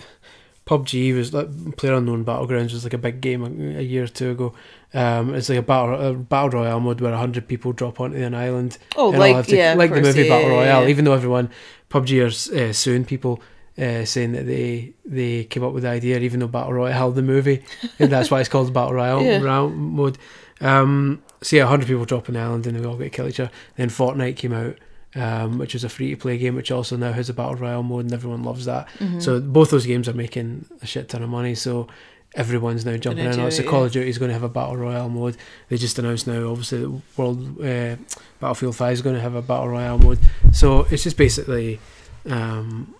PUBG 0.70 1.14
was 1.17 1.34
like 1.34 1.76
Player 1.76 1.94
Unknown 1.94 2.25
Battlegrounds 2.25 2.72
was 2.72 2.84
like 2.84 2.93
a 2.93 2.99
big 2.99 3.20
game 3.20 3.43
a, 3.43 3.78
a 3.78 3.82
year 3.82 4.05
or 4.05 4.08
two 4.08 4.31
ago. 4.31 4.55
Um, 4.94 5.34
it's 5.34 5.49
like 5.49 5.58
a 5.58 5.62
battle 5.62 5.94
a 6.00 6.14
battle 6.14 6.50
royale 6.61 6.81
mode 6.81 7.00
where 7.00 7.14
hundred 7.17 7.49
people 7.49 7.72
drop 7.72 8.00
onto 8.00 8.17
an 8.19 8.34
island. 8.34 8.78
oh, 8.96 9.11
and 9.11 9.19
like 9.19 9.34
have 9.34 9.46
to- 9.49 9.56
yeah, 9.56 9.75
like 9.75 9.93
the 9.93 10.00
movie 10.00 10.22
yeah, 10.22 10.28
Battle 10.28 10.50
Royale. 10.50 10.82
yeah. 10.84 10.88
Even 10.88 11.05
though 11.05 11.12
everyone 11.14 11.50
PUBG 11.90 12.22
are 12.22 12.69
uh, 12.69 12.72
suing 12.72 13.05
people. 13.05 13.43
Uh, 13.78 14.05
saying 14.05 14.32
that 14.32 14.44
they 14.46 14.93
they 15.06 15.44
came 15.44 15.64
up 15.64 15.72
with 15.72 15.84
the 15.84 15.88
idea, 15.88 16.19
even 16.19 16.38
though 16.40 16.49
Battle 16.49 16.73
Royale 16.75 16.93
held 16.93 17.14
the 17.14 17.23
movie, 17.23 17.62
and 17.99 18.12
that's 18.12 18.31
why 18.31 18.38
it's 18.40 18.49
called 18.49 18.70
Battle 18.75 18.93
Royale 18.93 19.70
mode. 19.70 20.19
Um, 20.61 21.23
so 21.40 21.56
yeah, 21.56 21.64
hundred 21.66 21.87
people 21.87 22.05
drop 22.05 22.28
on 22.28 22.34
the 22.34 22.40
island 22.40 22.66
and 22.66 22.76
they 22.78 22.84
all 22.84 22.96
get 22.96 23.05
to 23.05 23.11
kill 23.11 23.28
each 23.28 23.40
other. 23.40 23.50
Then 23.76 23.88
Fortnite 23.88 24.37
came 24.37 24.52
out, 24.52 24.76
um, 25.15 25.59
which 25.59 25.75
is 25.75 25.85
a 25.85 25.89
free 25.89 26.11
to 26.11 26.17
play 26.17 26.39
game, 26.39 26.55
which 26.55 26.71
also 26.71 26.97
now 26.97 27.12
has 27.12 27.29
a 27.29 27.35
battle 27.35 27.57
royale 27.57 27.83
mode, 27.83 28.07
and 28.07 28.15
everyone 28.15 28.43
loves 28.43 28.65
that. 28.65 28.89
Mm-hmm. 28.99 29.21
So 29.21 29.41
both 29.41 29.71
those 29.71 29.87
games 29.87 30.09
are 30.09 30.12
making 30.12 30.67
a 30.83 30.87
shit 30.87 31.09
ton 31.09 31.23
of 31.23 31.29
money. 31.29 31.55
So 31.55 31.89
everyone's 32.35 32.85
now 32.85 32.97
jumping 32.97 33.25
in 33.25 33.33
on 33.33 33.47
it. 33.47 33.51
do 33.51 33.57
So 33.57 33.62
Call 33.65 33.85
of 33.85 33.93
Duty 33.93 34.09
is 34.09 34.19
going 34.19 34.29
to 34.29 34.35
have 34.35 34.43
a 34.43 34.49
battle 34.49 34.77
royale 34.77 35.09
mode. 35.09 35.37
They 35.69 35.77
just 35.77 35.99
announced 35.99 36.27
now, 36.27 36.51
obviously, 36.51 36.81
that 36.81 37.03
World 37.17 37.61
uh, 37.61 37.97
Battlefield 38.41 38.77
Five 38.77 38.93
is 38.93 39.03
going 39.03 39.17
to 39.17 39.23
have 39.23 39.35
a 39.35 39.43
battle 39.43 39.69
royale 39.69 39.99
mode. 39.99 40.19
So 40.53 40.87
it's 40.91 41.03
just 41.03 41.17
basically. 41.17 41.81
Um, 42.27 42.95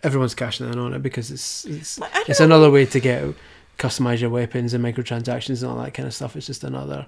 Everyone's 0.00 0.36
cashing 0.36 0.72
in 0.72 0.78
on 0.78 0.94
it 0.94 1.02
because 1.02 1.32
it's 1.32 1.64
it's, 1.64 1.98
it's 2.28 2.38
know. 2.38 2.46
another 2.46 2.70
way 2.70 2.86
to 2.86 3.00
get 3.00 3.34
customize 3.78 4.20
your 4.20 4.30
weapons 4.30 4.72
and 4.72 4.84
microtransactions 4.84 5.60
and 5.60 5.72
all 5.72 5.82
that 5.82 5.92
kind 5.92 6.06
of 6.06 6.14
stuff. 6.14 6.36
It's 6.36 6.46
just 6.46 6.62
another 6.62 7.06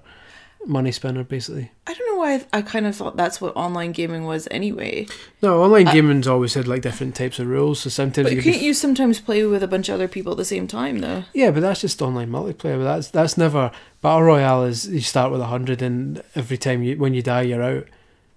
money 0.65 0.91
spinner, 0.91 1.23
basically. 1.23 1.71
I 1.87 1.93
don't 1.93 2.07
know 2.11 2.19
why 2.19 2.33
I, 2.35 2.45
I 2.59 2.61
kind 2.61 2.85
of 2.85 2.95
thought 2.95 3.17
that's 3.17 3.41
what 3.41 3.55
online 3.55 3.91
gaming 3.91 4.25
was 4.25 4.47
anyway. 4.51 5.07
No, 5.41 5.61
online 5.63 5.87
uh, 5.87 5.91
gaming's 5.93 6.27
always 6.27 6.53
had 6.53 6.67
like 6.67 6.81
different 6.83 7.15
types 7.15 7.39
of 7.39 7.47
rules. 7.47 7.79
So 7.81 7.89
sometimes 7.89 8.25
But 8.27 8.35
you 8.35 8.41
can't 8.43 8.59
be, 8.59 8.65
you 8.65 8.73
sometimes 8.73 9.19
play 9.19 9.43
with 9.45 9.63
a 9.63 9.67
bunch 9.67 9.89
of 9.89 9.95
other 9.95 10.07
people 10.07 10.31
at 10.33 10.37
the 10.37 10.45
same 10.45 10.67
time 10.67 10.99
though? 10.99 11.23
yeah, 11.33 11.51
but 11.51 11.61
that's 11.61 11.81
just 11.81 12.01
online 12.01 12.29
multiplayer. 12.29 12.77
But 12.77 12.83
that's 12.83 13.07
that's 13.09 13.37
never 13.37 13.71
battle 14.01 14.23
royale. 14.23 14.63
Is 14.65 14.87
you 14.87 15.01
start 15.01 15.31
with 15.31 15.41
a 15.41 15.45
hundred 15.47 15.81
and 15.81 16.21
every 16.35 16.57
time 16.57 16.83
you 16.83 16.97
when 16.97 17.13
you 17.13 17.21
die 17.21 17.41
you're 17.41 17.63
out. 17.63 17.87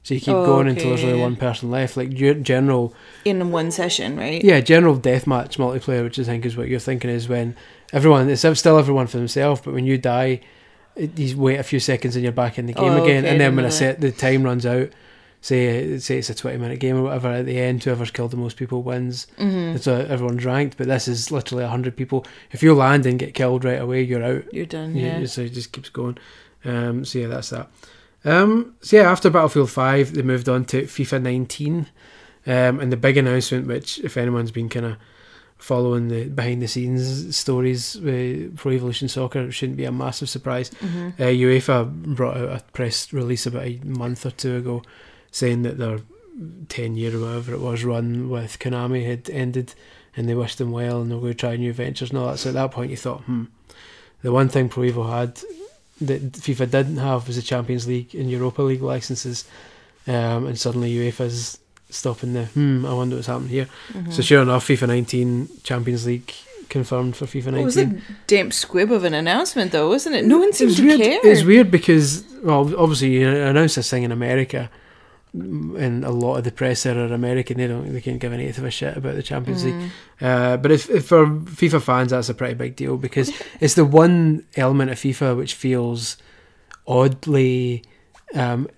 So 0.03 0.13
you 0.13 0.21
keep 0.21 0.35
Oh, 0.35 0.45
going 0.45 0.69
until 0.69 0.91
there's 0.91 1.03
only 1.03 1.19
one 1.19 1.37
person 1.37 1.71
left. 1.71 1.97
Like 1.97 2.11
ge- 2.11 2.43
general, 2.43 2.93
In 3.25 3.51
one 3.51 3.71
session, 3.71 4.19
right? 4.19 4.45
yeah, 4.45 4.61
general 4.61 4.99
deathmatch 4.99 5.57
multiplayer, 5.57 6.05
which 6.05 6.19
I 6.19 6.25
think 6.25 6.45
is 6.45 6.59
what 6.59 6.69
you're 6.69 6.79
thinking 6.79 7.09
is 7.09 7.27
when 7.27 7.57
everyone 7.91 8.29
it's 8.29 8.41
still 8.59 8.79
everyone 8.79 9.07
for 9.07 9.17
themselves, 9.17 9.63
but 9.65 9.73
when 9.73 9.87
you 9.87 9.97
die, 9.97 10.41
you 10.97 11.37
wait 11.39 11.59
a 11.59 11.63
few 11.65 11.81
seconds 11.81 12.15
and 12.17 12.23
you're 12.23 12.33
back 12.33 12.59
in 12.59 12.67
the 12.67 12.73
game 12.73 12.85
Oh, 12.93 13.03
again. 13.05 13.25
okay, 13.25 13.29
and 13.31 13.41
then 13.41 13.57
when 13.57 13.65
I 13.65 13.71
set 13.71 14.01
the 14.01 14.13
time 14.13 14.43
runs 14.45 14.65
out, 14.67 14.91
say 15.41 15.99
say 15.99 16.19
it's 16.19 16.31
a 16.31 16.35
twenty 16.35 16.59
minute 16.59 16.81
game 16.81 16.97
or 16.97 17.03
whatever, 17.05 17.29
at 17.29 17.47
the 17.47 17.59
end 17.59 17.83
whoever's 17.85 18.11
killed 18.11 18.31
the 18.31 18.37
most 18.37 18.57
people 18.57 18.83
wins. 18.83 19.27
Mm-hmm. 19.39 19.79
So 19.79 19.97
everyone's 20.09 20.45
ranked, 20.45 20.77
but 20.79 20.87
this 20.87 21.09
is 21.09 21.31
literally 21.31 21.65
hundred 21.65 21.97
people. 21.97 22.25
If 22.53 22.63
you 22.63 22.75
land 22.75 23.07
and 23.07 23.19
get 23.19 23.35
killed 23.35 23.65
right 23.65 23.81
away, 23.81 24.03
you're 24.03 24.23
out. 24.25 24.45
You're 24.55 24.67
done. 24.67 24.95
Yeah. 24.95 25.19
Yeah. 25.21 25.27
So 25.27 25.43
it 25.43 25.53
just 25.53 25.73
keeps 25.73 25.89
going. 25.89 26.19
Um, 26.65 27.05
so 27.05 27.19
yeah, 27.19 27.27
that's 27.27 27.51
that. 27.51 27.69
Um, 28.25 28.75
so 28.81 28.97
yeah, 28.97 29.11
after 29.11 29.29
Battlefield 29.29 29.71
Five, 29.71 30.15
they 30.15 30.23
moved 30.23 30.49
on 30.49 30.65
to 30.67 30.85
FIFA 30.85 31.21
19, 31.23 31.87
um, 32.47 32.81
and 32.81 32.91
the 32.91 32.97
big 32.97 33.19
announcement, 33.19 33.67
which 33.67 33.99
if 33.99 34.17
anyone's 34.17 34.51
been 34.51 34.71
kind 34.71 34.87
of 34.87 34.97
following 35.59 36.09
the 36.09 36.25
behind 36.29 36.61
the 36.61 36.69
scenes 36.69 37.37
stories 37.37 37.97
with 37.97 38.57
Pro 38.57 38.73
Evolution 38.73 39.09
Soccer, 39.09 39.41
it 39.41 39.53
shouldn't 39.53 39.79
be 39.79 39.85
a 39.85 39.93
massive 39.93 40.29
surprise. 40.29 40.71
Mm-hmm. 40.71 41.23
Uh, 41.23 41.27
UEFA 41.27 41.91
brought 42.15 42.37
out 42.37 42.49
a 42.49 42.63
press 42.73 43.13
release 43.13 43.47
about 43.47 43.65
a 43.65 43.81
month 43.85 44.27
or 44.27 44.31
two 44.31 44.57
ago, 44.57 44.83
saying 45.31 45.63
that 45.63 45.79
their 45.79 46.01
ten 46.69 46.97
year 46.97 47.17
or 47.17 47.21
whatever 47.21 47.55
it 47.55 47.61
was 47.61 47.85
run 47.85 48.29
with 48.29 48.59
Konami 48.59 49.07
had 49.07 49.31
ended, 49.31 49.75
and 50.17 50.29
they 50.29 50.35
wished 50.35 50.59
them 50.59 50.73
well, 50.73 51.01
and 51.01 51.11
they 51.11 51.15
were 51.15 51.21
going 51.23 51.33
to 51.33 51.39
try 51.39 51.57
new 51.57 51.73
ventures 51.73 52.11
and 52.11 52.19
all 52.19 52.29
that. 52.29 52.39
So 52.39 52.51
at 52.51 52.55
that 52.55 52.71
point, 52.71 52.91
you 52.91 52.97
thought, 52.97 53.23
hmm, 53.23 53.45
the 54.23 54.33
one 54.33 54.49
thing 54.49 54.69
Pro 54.69 54.85
Evo 54.85 55.09
had 55.09 55.41
that 56.01 56.33
FIFA 56.33 56.71
didn't 56.71 56.97
have 56.97 57.27
was 57.27 57.37
the 57.37 57.43
Champions 57.43 57.87
League 57.87 58.15
and 58.15 58.31
Europa 58.31 58.63
League 58.63 58.83
licenses, 58.83 59.45
um, 60.07 60.47
and 60.47 60.59
suddenly 60.59 60.93
UEFA's 60.95 61.59
stopping 61.91 62.33
the 62.33 62.47
hmm. 62.47 62.85
I 62.87 62.93
wonder 62.95 63.17
what's 63.17 63.29
happened 63.29 63.51
here. 63.51 63.69
Mm-hmm. 63.93 64.11
So 64.11 64.23
sure 64.23 64.43
enough, 64.43 64.67
FIFA 64.67 64.89
19 64.89 65.49
Champions 65.63 66.07
League 66.07 66.33
confirmed 66.69 67.17
for 67.17 67.27
FIFA 67.27 67.53
19. 67.53 67.59
It 67.61 67.65
was 67.65 67.77
a 67.77 68.01
damp 68.27 68.53
squib 68.53 68.91
of 68.91 69.05
an 69.05 69.15
announcement, 69.15 69.73
though, 69.73 69.89
wasn't 69.89 70.17
it? 70.17 70.25
No 70.25 70.39
one 70.39 70.53
seems 70.53 70.77
to 70.77 70.83
weird. 70.83 71.01
care. 71.01 71.21
It's 71.23 71.45
weird 71.45 71.71
because, 71.71 72.25
well, 72.43 72.61
obviously 72.77 73.21
you 73.21 73.29
announce 73.29 73.77
this 73.77 73.91
thing 73.91 74.03
in 74.03 74.13
America, 74.13 74.71
mm, 75.37 75.79
and 75.79 76.05
a 76.05 76.11
lot 76.11 76.39
of 76.39 76.45
the 76.45 76.53
press 76.53 76.83
there 76.83 76.99
are 76.99 77.13
American. 77.13 77.59
They 77.59 77.67
don't, 77.67 77.93
they 77.93 78.01
can't 78.01 78.21
give 78.21 78.33
an 78.33 78.41
eighth 78.41 78.59
of 78.59 78.65
a 78.65 78.71
shit 78.71 78.97
about 78.97 79.15
the 79.15 79.23
Champions 79.23 79.65
League. 79.65 79.91
Uh, 80.21 80.57
but 80.57 80.71
if, 80.71 80.91
if 80.91 81.07
for 81.07 81.27
FIFA 81.27 81.83
fans, 81.83 82.11
that's 82.11 82.29
a 82.29 82.35
pretty 82.35 82.55
big 82.55 82.77
deal 82.77 82.97
because 82.97 83.33
it's 83.61 83.75
the 83.75 83.85
one 83.85 84.45
element 84.57 84.91
of 84.91 84.99
FIFA 84.99 85.37
which 85.37 85.55
feels 85.55 86.17
oddly 86.87 87.85
um, 88.35 88.69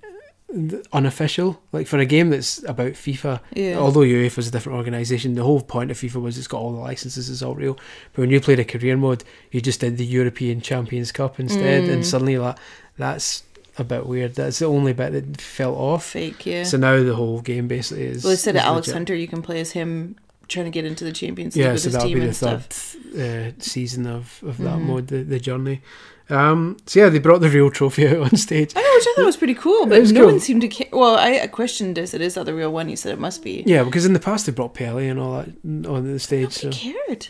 unofficial. 0.93 1.61
Like 1.73 1.87
for 1.87 1.99
a 1.99 2.07
game 2.07 2.31
that's 2.31 2.63
about 2.65 2.93
FIFA, 2.93 3.41
Yeah. 3.55 3.77
although 3.79 4.01
UEFA 4.01 4.39
is 4.39 4.49
a 4.49 4.51
different 4.51 4.77
organisation, 4.79 5.35
the 5.35 5.43
whole 5.43 5.61
point 5.61 5.91
of 5.91 5.99
FIFA 5.99 6.23
was 6.23 6.39
it's 6.39 6.47
got 6.47 6.61
all 6.61 6.73
the 6.73 6.79
licenses, 6.79 7.29
it's 7.29 7.43
all 7.43 7.55
real. 7.55 7.75
But 8.13 8.23
when 8.23 8.31
you 8.31 8.41
played 8.41 8.61
a 8.61 8.65
career 8.65 8.97
mode, 8.97 9.25
you 9.51 9.61
just 9.61 9.81
did 9.81 9.97
the 9.99 10.07
European 10.07 10.61
Champions 10.61 11.13
Cup 11.13 11.39
instead, 11.41 11.85
Mm. 11.85 11.93
and 11.93 12.07
suddenly 12.07 12.37
that 12.37 12.59
that's 12.97 13.43
a 13.79 13.85
bit 13.85 14.07
weird. 14.07 14.35
That's 14.37 14.59
the 14.61 14.67
only 14.67 14.93
bit 14.95 15.13
that 15.13 15.41
felt 15.41 15.77
off. 15.77 16.05
Fake, 16.07 16.47
yeah. 16.47 16.63
So 16.65 16.79
now 16.79 17.03
the 17.03 17.15
whole 17.15 17.41
game 17.41 17.69
basically 17.69 18.05
is. 18.05 18.25
well, 18.25 18.31
they 18.31 18.37
said 18.37 18.57
Alex 18.57 18.87
legit. 18.87 18.95
Hunter, 18.97 19.15
you 19.15 19.29
can 19.29 19.43
play 19.43 19.61
as 19.61 19.73
him 19.73 20.17
trying 20.49 20.65
to 20.67 20.71
get 20.71 20.85
into 20.85 21.03
the 21.05 21.13
Champions 21.13 21.57
League 21.57 21.65
Yeah, 21.65 21.73
with 21.73 21.81
so 21.83 21.87
his 21.89 21.93
that'll 21.95 22.09
team 22.09 22.15
be 22.19 22.21
the 22.21 22.27
and 22.29 22.37
third 22.37 22.73
stuff. 22.73 22.97
uh, 23.19 23.51
season 23.59 24.07
of, 24.07 24.41
of 24.47 24.59
that 24.59 24.79
Mhm. 24.79 24.83
mode, 24.83 25.09
the, 25.09 25.25
the 25.25 25.41
journey. 25.41 25.83
Um, 26.29 26.77
so 26.87 27.01
yeah, 27.01 27.09
they 27.09 27.21
brought 27.21 27.41
the 27.41 27.49
real 27.49 27.71
trophy 27.71 28.07
out 28.09 28.17
on 28.33 28.37
stage. 28.37 28.73
I 28.75 28.81
know, 28.81 28.95
which 28.95 29.07
I 29.07 29.15
thought 29.17 29.27
was 29.27 29.37
pretty 29.37 29.55
cool, 29.55 29.87
but 29.87 30.03
no 30.11 30.21
cool. 30.23 30.31
one 30.33 30.41
seemed 30.41 30.63
to 30.63 30.69
care. 30.69 30.89
Well, 30.93 31.17
I 31.17 31.47
questioned 31.47 31.99
is 31.99 32.15
it 32.15 32.21
is 32.21 32.35
that 32.35 32.47
the 32.47 32.55
real 32.55 32.73
one? 32.73 32.89
You 32.89 32.97
said 32.97 33.13
it 33.13 33.21
must 33.21 33.43
be. 33.45 33.63
Yeah, 33.67 33.85
because 33.85 34.05
in 34.07 34.13
the 34.13 34.21
past 34.21 34.47
they 34.47 34.53
brought 34.53 34.75
Pele 34.75 35.07
and 35.07 35.21
all 35.21 35.37
that 35.39 35.87
on 35.89 36.13
the 36.13 36.19
stage. 36.19 36.53
So 36.53 36.69
Nobody 36.69 36.93
cared. 37.07 37.29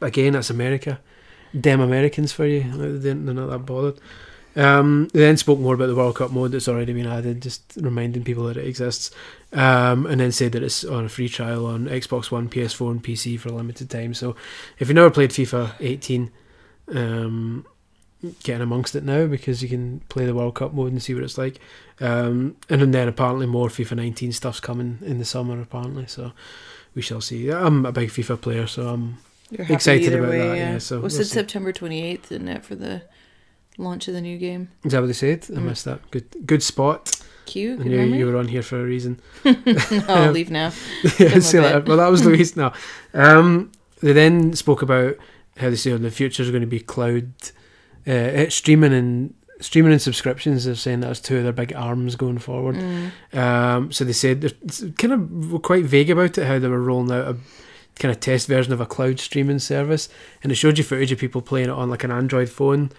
again, 0.00 0.32
that's 0.34 0.50
America. 0.50 1.00
Dem 1.58 1.80
Americans 1.80 2.32
for 2.32 2.46
you. 2.46 2.64
They're 2.72 3.14
they're 3.14 3.34
not 3.34 3.50
that 3.50 3.66
bothered. 3.66 3.98
Um, 4.56 5.08
they 5.12 5.20
then 5.20 5.36
spoke 5.36 5.58
more 5.58 5.74
about 5.74 5.88
the 5.88 5.94
World 5.94 6.16
Cup 6.16 6.30
mode 6.30 6.52
that's 6.52 6.66
already 6.66 6.94
been 6.94 7.06
added, 7.06 7.42
just 7.42 7.62
reminding 7.76 8.24
people 8.24 8.44
that 8.44 8.56
it 8.56 8.66
exists. 8.66 9.10
Um, 9.52 10.06
and 10.06 10.18
then 10.20 10.32
said 10.32 10.52
that 10.52 10.62
it's 10.62 10.82
on 10.82 11.04
a 11.04 11.08
free 11.10 11.28
trial 11.28 11.66
on 11.66 11.86
Xbox 11.86 12.30
One, 12.30 12.48
PS4, 12.48 12.90
and 12.90 13.04
PC 13.04 13.38
for 13.38 13.50
a 13.50 13.52
limited 13.52 13.90
time. 13.90 14.14
So 14.14 14.34
if 14.78 14.88
you've 14.88 14.94
never 14.94 15.10
played 15.10 15.30
FIFA 15.30 15.74
18, 15.80 16.30
um, 16.94 17.66
getting 18.42 18.62
amongst 18.62 18.94
it 18.96 19.04
now 19.04 19.26
because 19.26 19.62
you 19.62 19.68
can 19.68 20.00
play 20.08 20.24
the 20.26 20.34
World 20.34 20.54
Cup 20.54 20.72
mode 20.74 20.92
and 20.92 21.02
see 21.02 21.14
what 21.14 21.22
it's 21.24 21.38
like. 21.38 21.60
Um, 22.00 22.56
and 22.68 22.92
then 22.92 23.08
apparently 23.08 23.46
more 23.46 23.68
FIFA 23.68 23.96
19 23.96 24.32
stuff's 24.32 24.60
coming 24.60 24.98
in 25.02 25.18
the 25.18 25.24
summer, 25.24 25.60
apparently. 25.60 26.06
So 26.06 26.32
we 26.94 27.02
shall 27.02 27.20
see. 27.20 27.50
I'm 27.50 27.86
a 27.86 27.92
big 27.92 28.10
FIFA 28.10 28.40
player, 28.40 28.66
so 28.66 28.88
I'm 28.88 29.18
Excited 29.52 30.12
about 30.12 30.30
way, 30.30 30.38
that, 30.38 30.56
yeah, 30.56 30.78
so 30.78 30.98
was 31.00 31.12
we'll 31.14 31.22
it. 31.22 31.26
September 31.26 31.70
twenty 31.72 32.02
eighth, 32.02 32.32
isn't 32.32 32.48
it, 32.48 32.64
for 32.64 32.74
the 32.74 33.02
launch 33.78 34.08
of 34.08 34.14
the 34.14 34.20
new 34.20 34.36
game? 34.38 34.70
Is 34.84 34.90
that 34.90 35.00
what 35.00 35.06
they 35.06 35.12
said? 35.12 35.44
I 35.50 35.60
Mm. 35.60 35.62
missed 35.66 35.84
that. 35.84 36.10
Good, 36.10 36.24
good 36.44 36.64
spot. 36.64 37.20
Cute. 37.44 37.78
I 37.78 37.84
knew 37.84 37.96
memory. 37.96 38.18
you 38.18 38.26
were 38.26 38.36
on 38.38 38.48
here 38.48 38.62
for 38.62 38.80
a 38.80 38.84
reason. 38.84 39.20
I'll 40.08 40.32
leave 40.32 40.50
now. 40.50 40.72
Yeah, 41.20 41.38
see 41.38 41.60
later. 41.60 41.80
Well, 41.86 41.98
that 41.98 42.10
was 42.10 42.24
Louise. 42.24 42.56
No, 42.56 42.72
um, 43.14 43.70
they 44.02 44.12
then 44.12 44.54
spoke 44.54 44.82
about 44.82 45.14
how 45.58 45.70
they 45.70 45.76
say 45.76 45.92
oh, 45.92 45.98
the 45.98 46.10
future 46.10 46.42
is 46.42 46.50
going 46.50 46.62
to 46.62 46.66
be 46.66 46.80
cloud 46.80 47.30
uh, 48.06 48.48
streaming 48.50 48.92
and 48.92 49.34
streaming 49.60 49.92
and 49.92 50.02
subscriptions. 50.02 50.64
They're 50.64 50.74
saying 50.74 51.00
that's 51.00 51.20
two 51.20 51.38
of 51.38 51.44
their 51.44 51.52
big 51.52 51.72
arms 51.74 52.16
going 52.16 52.38
forward. 52.38 52.76
Mm. 52.76 53.10
Um, 53.36 53.92
so 53.92 54.04
they 54.04 54.12
said 54.12 54.40
they're 54.42 54.90
kind 54.98 55.12
of 55.14 55.52
were 55.52 55.58
quite 55.58 55.84
vague 55.84 56.10
about 56.10 56.38
it, 56.38 56.46
how 56.46 56.58
they 56.58 56.68
were 56.68 56.82
rolling 56.82 57.10
out 57.12 57.28
a 57.28 57.36
kind 57.98 58.12
of 58.14 58.20
test 58.20 58.46
version 58.48 58.72
of 58.72 58.80
a 58.80 58.86
cloud 58.86 59.18
streaming 59.18 59.58
service, 59.58 60.08
and 60.42 60.52
it 60.52 60.56
showed 60.56 60.76
you 60.78 60.84
footage 60.84 61.12
of 61.12 61.18
people 61.18 61.40
playing 61.40 61.68
it 61.68 61.72
on 61.72 61.88
like 61.90 62.04
an 62.04 62.10
Android 62.10 62.50
phone 62.50 62.90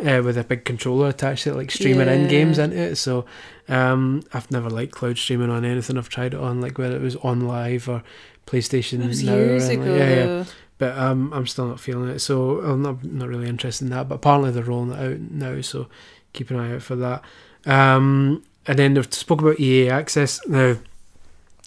uh, 0.00 0.22
with 0.24 0.38
a 0.38 0.44
big 0.44 0.64
controller 0.64 1.08
attached 1.08 1.44
to 1.44 1.50
it, 1.50 1.56
like 1.56 1.70
streaming 1.70 2.08
in 2.08 2.28
games 2.28 2.58
into 2.58 2.76
it. 2.78 2.96
So 2.96 3.26
um, 3.68 4.22
I've 4.32 4.50
never 4.50 4.70
liked 4.70 4.92
cloud 4.92 5.18
streaming 5.18 5.50
on 5.50 5.64
anything. 5.66 5.98
I've 5.98 6.08
tried 6.08 6.32
it 6.34 6.40
on 6.40 6.60
like 6.62 6.78
whether 6.78 6.96
it 6.96 7.02
was 7.02 7.16
on 7.16 7.42
live 7.46 7.88
or 7.88 8.02
PlayStation 8.46 8.98
That 9.00 9.08
was 9.08 9.22
years 9.22 9.68
ago. 9.68 9.82
like- 9.82 9.90
yeah, 9.98 10.14
yeah. 10.14 10.44
But 10.78 10.96
um, 10.98 11.32
I'm 11.32 11.46
still 11.46 11.66
not 11.66 11.80
feeling 11.80 12.10
it, 12.10 12.18
so 12.18 12.60
I'm 12.60 12.82
not 12.82 13.02
not 13.02 13.28
really 13.28 13.48
interested 13.48 13.84
in 13.84 13.90
that. 13.90 14.08
But 14.08 14.16
apparently 14.16 14.50
they're 14.50 14.62
rolling 14.62 14.92
it 14.92 14.98
out 14.98 15.20
now, 15.20 15.60
so 15.62 15.88
keep 16.32 16.50
an 16.50 16.58
eye 16.58 16.74
out 16.74 16.82
for 16.82 16.96
that. 16.96 17.22
Um, 17.64 18.42
and 18.66 18.78
then 18.78 18.94
they've 18.94 19.14
spoke 19.14 19.40
about 19.40 19.60
EA 19.60 19.88
Access. 19.90 20.46
Now, 20.46 20.76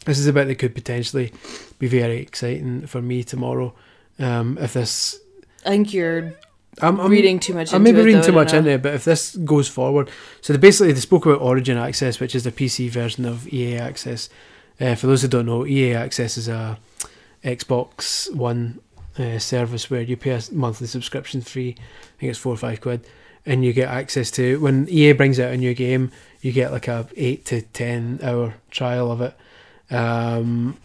this 0.05 0.19
is 0.19 0.27
a 0.27 0.33
bit 0.33 0.45
that 0.45 0.55
could 0.55 0.75
potentially 0.75 1.33
be 1.79 1.87
very 1.87 2.17
exciting 2.17 2.85
for 2.87 3.01
me 3.01 3.23
tomorrow. 3.23 3.73
Um, 4.19 4.57
if 4.59 4.73
this, 4.73 5.19
I 5.65 5.69
think 5.69 5.93
you're 5.93 6.33
I'm, 6.81 6.99
I'm 6.99 7.11
reading 7.11 7.39
too 7.39 7.53
much. 7.53 7.73
I 7.73 7.77
may 7.77 7.91
be 7.91 8.01
reading 8.01 8.21
though, 8.21 8.27
too 8.27 8.33
much 8.33 8.53
into 8.53 8.71
it, 8.71 8.81
but 8.81 8.93
if 8.93 9.03
this 9.03 9.35
goes 9.35 9.67
forward, 9.67 10.09
so 10.41 10.53
they 10.53 10.59
basically 10.59 10.93
they 10.93 10.99
spoke 10.99 11.25
about 11.25 11.41
Origin 11.41 11.77
Access, 11.77 12.19
which 12.19 12.35
is 12.35 12.43
the 12.43 12.51
PC 12.51 12.89
version 12.89 13.25
of 13.25 13.51
EA 13.51 13.77
Access. 13.77 14.29
Uh, 14.79 14.95
for 14.95 15.07
those 15.07 15.21
who 15.21 15.27
don't 15.27 15.45
know, 15.45 15.65
EA 15.65 15.93
Access 15.95 16.37
is 16.37 16.47
a 16.47 16.79
Xbox 17.43 18.33
One 18.33 18.79
uh, 19.19 19.39
service 19.39 19.89
where 19.89 20.01
you 20.01 20.17
pay 20.17 20.31
a 20.31 20.41
monthly 20.51 20.88
subscription 20.88 21.41
fee. 21.41 21.75
I 21.77 22.19
think 22.19 22.29
it's 22.31 22.39
four 22.39 22.53
or 22.53 22.57
five 22.57 22.81
quid, 22.81 23.05
and 23.45 23.63
you 23.63 23.73
get 23.73 23.89
access 23.89 24.31
to 24.31 24.59
when 24.59 24.88
EA 24.89 25.13
brings 25.13 25.39
out 25.39 25.51
a 25.51 25.57
new 25.57 25.73
game, 25.73 26.11
you 26.41 26.51
get 26.51 26.71
like 26.71 26.88
a 26.88 27.07
eight 27.15 27.45
to 27.45 27.61
ten 27.61 28.19
hour 28.23 28.55
trial 28.71 29.11
of 29.11 29.21
it, 29.21 29.35
um, 29.93 30.77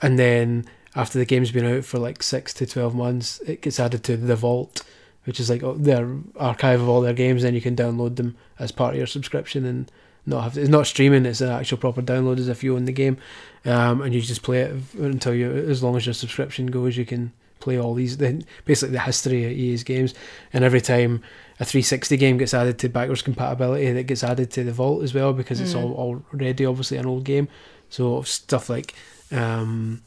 and 0.00 0.18
then 0.18 0.66
after 0.94 1.18
the 1.18 1.24
game's 1.24 1.52
been 1.52 1.66
out 1.66 1.84
for 1.84 1.98
like 1.98 2.22
six 2.22 2.52
to 2.54 2.66
twelve 2.66 2.94
months, 2.94 3.40
it 3.40 3.62
gets 3.62 3.78
added 3.78 4.02
to 4.04 4.16
the 4.16 4.36
vault 4.36 4.82
which 5.28 5.38
is 5.38 5.50
like 5.50 5.62
oh, 5.62 5.74
their 5.74 6.08
archive 6.36 6.80
of 6.80 6.88
all 6.88 7.02
their 7.02 7.12
games. 7.12 7.42
Then 7.42 7.54
you 7.54 7.60
can 7.60 7.76
download 7.76 8.16
them 8.16 8.34
as 8.58 8.72
part 8.72 8.94
of 8.94 8.96
your 8.98 9.06
subscription 9.06 9.66
and 9.66 9.92
not 10.24 10.42
have 10.42 10.54
to, 10.54 10.60
it's 10.62 10.70
not 10.70 10.86
streaming. 10.86 11.26
It's 11.26 11.42
an 11.42 11.50
actual 11.50 11.76
proper 11.76 12.00
download 12.00 12.38
as 12.38 12.48
if 12.48 12.64
you 12.64 12.74
own 12.74 12.86
the 12.86 12.92
game, 12.92 13.18
um, 13.66 14.00
and 14.00 14.14
you 14.14 14.22
just 14.22 14.42
play 14.42 14.60
it 14.62 14.74
until 14.94 15.34
you 15.34 15.52
as 15.52 15.82
long 15.82 15.96
as 15.96 16.06
your 16.06 16.14
subscription 16.14 16.68
goes. 16.68 16.96
You 16.96 17.04
can 17.04 17.34
play 17.60 17.78
all 17.78 17.94
these 17.94 18.16
then 18.18 18.44
basically 18.64 18.92
the 18.94 19.00
history 19.00 19.44
of 19.44 19.52
EA's 19.52 19.84
games, 19.84 20.14
and 20.52 20.64
every 20.64 20.80
time 20.80 21.22
a 21.60 21.64
360 21.64 22.16
game 22.16 22.38
gets 22.38 22.54
added 22.54 22.78
to 22.78 22.88
backwards 22.88 23.22
compatibility, 23.22 23.90
that 23.92 24.04
gets 24.04 24.22
added 24.22 24.50
to 24.52 24.62
the 24.64 24.72
vault 24.72 25.02
as 25.02 25.12
well 25.12 25.32
because 25.32 25.60
it's 25.60 25.74
Mm. 25.74 25.82
all 25.96 26.22
already 26.32 26.64
obviously 26.64 26.96
an 26.98 27.06
old 27.06 27.24
game. 27.24 27.48
So 27.90 28.22
stuff 28.22 28.68
like. 28.68 28.94
Um, 29.32 30.02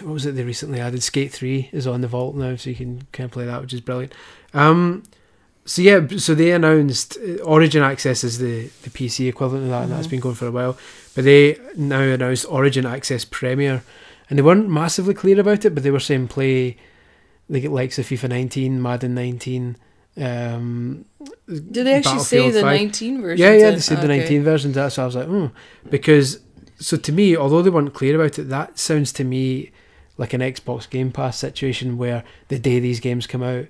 what 0.00 0.12
was 0.12 0.26
it 0.26 0.32
they 0.36 0.44
recently 0.44 0.80
added? 0.80 1.02
Skate 1.02 1.32
Three 1.32 1.68
is 1.72 1.86
on 1.86 2.00
the 2.00 2.08
vault 2.08 2.36
now, 2.36 2.54
so 2.56 2.70
you 2.70 2.76
can 2.76 3.06
kind 3.12 3.26
of 3.26 3.32
play 3.32 3.44
that, 3.46 3.60
which 3.60 3.72
is 3.74 3.80
brilliant. 3.80 4.12
Um, 4.54 5.02
so 5.64 5.82
yeah, 5.82 6.06
so 6.16 6.34
they 6.34 6.52
announced 6.52 7.16
uh, 7.18 7.42
Origin 7.42 7.82
Access 7.82 8.22
is 8.24 8.38
the, 8.38 8.68
the 8.82 8.90
PC 8.90 9.28
equivalent 9.28 9.64
of 9.64 9.70
that, 9.70 9.82
and 9.84 9.92
that's 9.92 10.06
been 10.06 10.20
going 10.20 10.34
for 10.34 10.46
a 10.46 10.50
while. 10.52 10.76
But 11.14 11.24
they 11.24 11.58
now 11.76 12.00
announced 12.02 12.46
Origin 12.48 12.86
Access 12.86 13.24
Premier, 13.24 13.82
and 14.32 14.38
they 14.38 14.42
weren't 14.42 14.66
massively 14.66 15.12
clear 15.12 15.38
about 15.38 15.66
it, 15.66 15.74
but 15.74 15.82
they 15.82 15.90
were 15.90 16.00
saying 16.00 16.26
play 16.26 16.78
like 17.50 17.64
the 17.64 17.68
likes 17.68 17.98
of 17.98 18.06
FIFA 18.06 18.30
19, 18.30 18.80
Madden 18.80 19.14
19. 19.14 19.76
Um, 20.16 21.04
Did 21.46 21.84
they 21.84 21.92
actually 21.92 22.20
say 22.20 22.50
the 22.50 22.62
5. 22.62 22.64
19 22.64 23.20
version? 23.20 23.46
yeah, 23.46 23.52
yeah, 23.52 23.70
they 23.72 23.80
said 23.80 24.00
the 24.00 24.08
19 24.08 24.42
version. 24.42 24.72
That's 24.72 24.96
why 24.96 25.02
I 25.02 25.06
was 25.06 25.16
like, 25.16 25.26
hmm. 25.26 25.48
Because, 25.90 26.40
so 26.78 26.96
to 26.96 27.12
me, 27.12 27.36
although 27.36 27.60
they 27.60 27.68
weren't 27.68 27.92
clear 27.92 28.18
about 28.18 28.38
it, 28.38 28.44
that 28.44 28.78
sounds 28.78 29.12
to 29.12 29.24
me 29.24 29.70
like 30.16 30.32
an 30.32 30.40
Xbox 30.40 30.88
Game 30.88 31.12
Pass 31.12 31.36
situation 31.36 31.98
where 31.98 32.24
the 32.48 32.58
day 32.58 32.80
these 32.80 33.00
games 33.00 33.26
come 33.26 33.42
out, 33.42 33.66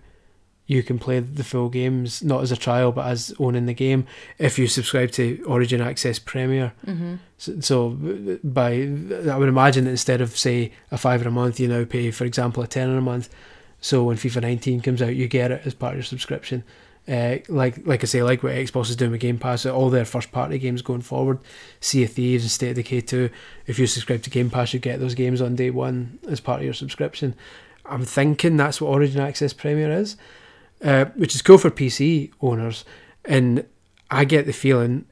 you 0.66 0.82
can 0.82 0.98
play 0.98 1.18
the 1.20 1.44
full 1.44 1.68
games, 1.68 2.22
not 2.22 2.42
as 2.42 2.52
a 2.52 2.56
trial, 2.56 2.92
but 2.92 3.06
as 3.06 3.34
owning 3.38 3.66
the 3.66 3.74
game, 3.74 4.06
if 4.38 4.58
you 4.58 4.66
subscribe 4.66 5.10
to 5.12 5.44
Origin 5.46 5.80
Access 5.80 6.18
Premier. 6.18 6.72
hmm 6.84 7.16
So, 7.38 7.60
so 7.60 7.98
by, 8.44 8.72
I 9.30 9.36
would 9.36 9.48
imagine 9.48 9.84
that 9.84 9.90
instead 9.90 10.20
of, 10.20 10.36
say, 10.36 10.72
a 10.90 10.98
fiver 10.98 11.28
a 11.28 11.32
month, 11.32 11.58
you 11.58 11.68
now 11.68 11.84
pay, 11.84 12.10
for 12.10 12.24
example, 12.24 12.62
a 12.62 12.66
tenner 12.66 12.96
a 12.96 13.02
month. 13.02 13.28
So 13.80 14.04
when 14.04 14.16
FIFA 14.16 14.42
19 14.42 14.80
comes 14.80 15.02
out, 15.02 15.16
you 15.16 15.26
get 15.26 15.50
it 15.50 15.62
as 15.64 15.74
part 15.74 15.94
of 15.94 15.98
your 15.98 16.04
subscription. 16.04 16.62
Uh, 17.08 17.38
like 17.48 17.84
like 17.84 18.04
I 18.04 18.06
say, 18.06 18.22
like 18.22 18.44
what 18.44 18.52
Xbox 18.52 18.88
is 18.88 18.94
doing 18.94 19.10
with 19.10 19.20
Game 19.20 19.36
Pass, 19.38 19.66
all 19.66 19.90
their 19.90 20.04
first 20.04 20.30
party 20.30 20.56
games 20.56 20.82
going 20.82 21.00
forward, 21.00 21.40
Sea 21.80 22.04
of 22.04 22.12
Thieves 22.12 22.44
and 22.44 22.50
State 22.50 22.70
of 22.70 22.76
Decay 22.76 23.00
2. 23.00 23.28
If 23.66 23.80
you 23.80 23.88
subscribe 23.88 24.22
to 24.22 24.30
Game 24.30 24.50
Pass, 24.50 24.72
you 24.72 24.78
get 24.78 25.00
those 25.00 25.16
games 25.16 25.40
on 25.40 25.56
day 25.56 25.70
one 25.70 26.20
as 26.28 26.38
part 26.38 26.60
of 26.60 26.64
your 26.64 26.74
subscription. 26.74 27.34
I'm 27.84 28.04
thinking 28.04 28.56
that's 28.56 28.80
what 28.80 28.90
Origin 28.90 29.20
Access 29.20 29.52
Premier 29.52 29.90
is, 29.90 30.16
uh, 30.82 31.06
which 31.16 31.34
is 31.34 31.42
cool 31.42 31.58
for 31.58 31.70
PC 31.70 32.32
owners. 32.40 32.84
And 33.24 33.66
I 34.10 34.24
get 34.24 34.46
the 34.46 34.52
feeling, 34.52 35.06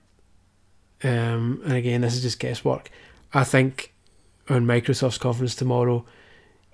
um, 1.02 1.60
and 1.64 1.72
again, 1.72 2.00
this 2.00 2.14
is 2.14 2.22
just 2.22 2.38
guesswork. 2.38 2.90
I 3.32 3.44
think 3.44 3.94
on 4.48 4.66
Microsoft's 4.66 5.18
conference 5.18 5.54
tomorrow, 5.54 6.04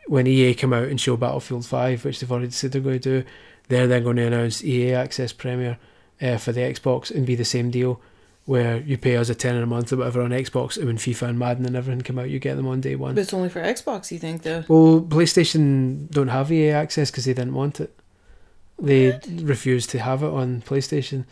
when 0.06 0.26
EA 0.26 0.54
come 0.54 0.72
out 0.72 0.88
and 0.88 1.00
show 1.00 1.16
Battlefield 1.16 1.66
5, 1.66 2.04
which 2.04 2.20
they've 2.20 2.30
already 2.30 2.50
said 2.50 2.72
they're 2.72 2.80
going 2.80 3.00
to 3.00 3.22
do, 3.22 3.28
they're 3.68 3.86
then 3.86 4.04
going 4.04 4.16
to 4.16 4.26
announce 4.26 4.64
EA 4.64 4.92
Access 4.92 5.32
Premier 5.32 5.78
uh, 6.22 6.38
for 6.38 6.52
the 6.52 6.60
Xbox 6.60 7.10
and 7.10 7.26
be 7.26 7.34
the 7.34 7.44
same 7.44 7.70
deal 7.70 8.00
where 8.46 8.78
you 8.78 8.96
pay 8.96 9.16
us 9.16 9.28
a 9.28 9.34
tenner 9.34 9.62
a 9.62 9.66
month 9.66 9.92
or 9.92 9.96
whatever 9.96 10.22
on 10.22 10.30
Xbox, 10.30 10.76
and 10.76 10.86
when 10.86 10.96
FIFA 10.96 11.30
and 11.30 11.38
Madden 11.38 11.66
and 11.66 11.74
everything 11.74 12.00
come 12.02 12.18
out, 12.18 12.30
you 12.30 12.38
get 12.38 12.54
them 12.54 12.68
on 12.68 12.80
day 12.80 12.94
one. 12.94 13.16
But 13.16 13.22
it's 13.22 13.34
only 13.34 13.48
for 13.48 13.60
Xbox, 13.60 14.12
you 14.12 14.20
think, 14.20 14.42
though? 14.42 14.64
Well, 14.68 15.00
PlayStation 15.00 16.08
don't 16.10 16.28
have 16.28 16.52
EA 16.52 16.70
access 16.70 17.10
because 17.10 17.24
they 17.24 17.34
didn't 17.34 17.54
want 17.54 17.80
it. 17.80 17.92
They 18.78 19.18
refused 19.42 19.90
to 19.90 19.99
have 19.99 20.23
it 20.23 20.28
on 20.30 20.62
PlayStation. 20.62 21.25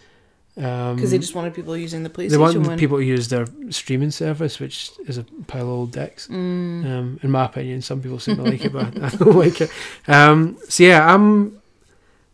Um, 0.56 0.94
Because 0.94 1.10
they 1.10 1.18
just 1.18 1.34
wanted 1.34 1.52
people 1.52 1.76
using 1.76 2.04
the 2.04 2.10
PlayStation 2.10 2.30
they 2.30 2.36
want 2.38 2.66
one. 2.66 2.78
people 2.78 2.98
to 2.98 3.04
use 3.04 3.28
their 3.28 3.46
streaming 3.70 4.12
service, 4.12 4.60
which 4.60 4.92
is 5.06 5.18
a 5.18 5.24
pile 5.46 5.62
of 5.62 5.68
old 5.68 5.92
dicks. 5.92 6.28
Mm. 6.28 6.86
Um, 6.86 7.20
in 7.22 7.30
my 7.30 7.44
opinion, 7.46 7.82
some 7.82 8.00
people 8.00 8.18
seem 8.20 8.36
to 8.36 8.42
like 8.44 8.64
it, 8.64 8.72
but 8.72 8.86
I 9.02 9.08
don't 9.08 9.36
like 9.44 9.60
it. 9.60 9.70
Um, 10.06 10.56
so 10.68 10.84
yeah, 10.84 11.12
I'm. 11.12 11.60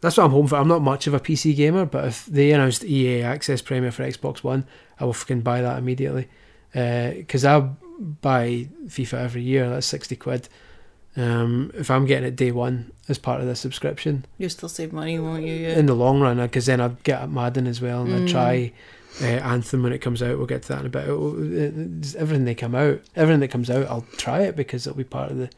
That's 0.02 0.16
what 0.16 0.24
I'm 0.24 0.30
hoping 0.30 0.48
for. 0.48 0.56
I'm 0.56 0.68
not 0.68 0.80
much 0.82 1.06
of 1.06 1.14
a 1.14 1.20
PC 1.20 1.54
gamer, 1.56 1.84
but 1.86 2.06
if 2.06 2.24
they 2.26 2.52
announced 2.52 2.84
EA 2.84 3.22
Access 3.22 3.60
Premier 3.60 3.90
for 3.92 4.02
Xbox 4.02 4.42
One, 4.44 4.64
I 4.98 5.04
will 5.04 5.12
fucking 5.12 5.40
buy 5.42 5.60
that 5.62 5.78
immediately. 5.78 6.28
Because 6.72 7.44
I 7.44 7.60
buy 8.22 8.68
FIFA 8.86 9.14
every 9.24 9.42
year. 9.42 9.68
That's 9.68 9.86
sixty 9.86 10.16
quid. 10.16 10.48
Um, 11.16 11.72
if 11.74 11.90
I'm 11.90 12.06
getting 12.06 12.26
it 12.28 12.36
day 12.36 12.52
one 12.52 12.92
as 13.08 13.18
part 13.18 13.40
of 13.40 13.46
the 13.46 13.56
subscription, 13.56 14.24
You'll 14.38 14.50
still 14.50 14.68
save 14.68 14.92
money, 14.92 15.18
won't 15.18 15.44
you? 15.44 15.54
Yeah. 15.54 15.76
in 15.78 15.86
the 15.86 15.94
long 15.94 16.20
run, 16.20 16.36
because 16.38 16.66
then 16.66 16.80
I'd 16.80 17.02
get 17.02 17.28
Madden 17.30 17.66
as 17.66 17.80
well, 17.80 18.02
and 18.02 18.14
I'd 18.14 18.20
Mm. 18.22 18.30
try 18.30 18.72
uh, 19.20 19.24
Anthem 19.24 19.82
when 19.82 19.92
it 19.92 19.98
comes 19.98 20.22
out. 20.22 20.38
We'll 20.38 20.46
get 20.46 20.62
to 20.62 20.68
that 20.68 20.80
in 20.80 20.86
a 20.86 20.88
bit. 20.88 21.08
It- 21.08 22.14
everything 22.16 22.44
they 22.44 22.54
come 22.54 22.76
out, 22.76 23.00
everything 23.16 23.40
that 23.40 23.48
comes 23.48 23.68
out, 23.68 23.88
I'll 23.88 24.06
try 24.16 24.42
it 24.42 24.54
because 24.54 24.86
it'll 24.86 24.96
be 24.96 25.02
part 25.04 25.32
of 25.32 25.38
the. 25.38 25.50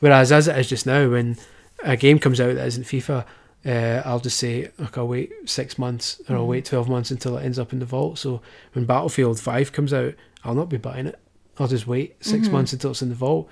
Whereas 0.00 0.32
as 0.32 0.48
it 0.48 0.56
is 0.56 0.70
just 0.70 0.86
now, 0.86 1.10
when 1.10 1.36
a 1.84 1.96
game 1.98 2.18
comes 2.18 2.40
out 2.40 2.54
that 2.54 2.66
isn't 2.66 2.84
FIFA, 2.86 3.24
uh, 3.66 4.02
I'll 4.06 4.20
just 4.20 4.38
say, 4.38 4.70
look, 4.78 4.96
I'll 4.96 5.06
wait 5.06 5.32
six 5.44 5.78
months 5.78 6.20
or 6.30 6.36
I'll 6.36 6.46
wait 6.46 6.64
12 6.64 6.88
months 6.88 7.10
until 7.10 7.36
it 7.36 7.44
ends 7.44 7.58
up 7.58 7.74
in 7.74 7.78
the 7.78 7.84
vault. 7.84 8.18
So 8.18 8.40
when 8.72 8.86
Battlefield 8.86 9.38
5 9.38 9.72
comes 9.72 9.92
out, 9.92 10.14
I'll 10.42 10.54
not 10.54 10.70
be 10.70 10.78
buying 10.78 11.06
it. 11.06 11.18
I'll 11.58 11.68
just 11.68 11.86
wait 11.86 12.16
6 12.24 12.48
months 12.48 12.72
until 12.72 12.92
it's 12.92 13.02
in 13.02 13.10
the 13.10 13.14
vault. 13.14 13.48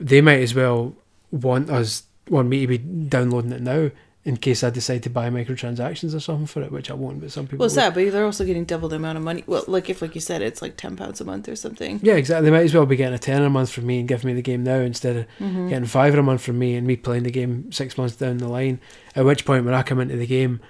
They 0.00 0.20
might 0.20 0.40
as 0.40 0.54
well 0.54 0.94
want 1.30 1.70
us, 1.70 2.04
want 2.28 2.48
me 2.48 2.60
to 2.60 2.66
be 2.66 2.78
downloading 2.78 3.52
it 3.52 3.60
now 3.60 3.90
in 4.22 4.36
case 4.36 4.62
I 4.62 4.68
decide 4.70 5.02
to 5.04 5.10
buy 5.10 5.30
microtransactions 5.30 6.14
or 6.14 6.20
something 6.20 6.46
for 6.46 6.60
it, 6.62 6.70
which 6.70 6.90
I 6.90 6.94
won't, 6.94 7.20
but 7.22 7.30
some 7.32 7.46
people 7.46 7.60
Well, 7.60 7.66
it's 7.66 7.74
that, 7.76 7.94
but 7.94 8.10
they're 8.12 8.24
also 8.26 8.44
getting 8.44 8.64
double 8.66 8.88
the 8.90 8.96
amount 8.96 9.16
of 9.16 9.24
money. 9.24 9.44
Well, 9.46 9.64
like 9.66 9.88
if, 9.88 10.02
like 10.02 10.14
you 10.14 10.20
said, 10.20 10.42
it's 10.42 10.60
like 10.60 10.76
ten 10.76 10.94
pounds 10.94 11.22
a 11.22 11.24
month 11.24 11.48
or 11.48 11.56
something. 11.56 12.00
Yeah, 12.02 12.14
exactly. 12.14 12.44
They 12.50 12.50
might 12.56 12.64
as 12.64 12.74
well 12.74 12.84
be 12.84 12.96
getting 12.96 13.14
a 13.14 13.18
tenner 13.18 13.46
a 13.46 13.50
month 13.50 13.70
from 13.70 13.86
me 13.86 13.98
and 13.98 14.06
giving 14.08 14.26
me 14.28 14.34
the 14.34 14.42
game 14.42 14.62
now 14.62 14.76
instead 14.80 15.16
of 15.16 15.26
Mm-hmm. 15.40 15.68
getting 15.68 15.86
five 15.86 16.14
a 16.14 16.22
month 16.22 16.42
from 16.42 16.58
me 16.58 16.74
and 16.76 16.86
me 16.86 16.96
playing 16.96 17.22
the 17.22 17.30
game 17.30 17.72
six 17.72 17.96
months 17.96 18.16
down 18.16 18.36
the 18.38 18.48
line. 18.48 18.78
At 19.16 19.24
which 19.24 19.44
point, 19.46 19.64
when 19.64 19.72
I 19.74 19.82
come 19.82 20.00
into 20.00 20.16
the 20.16 20.26
game, 20.26 20.60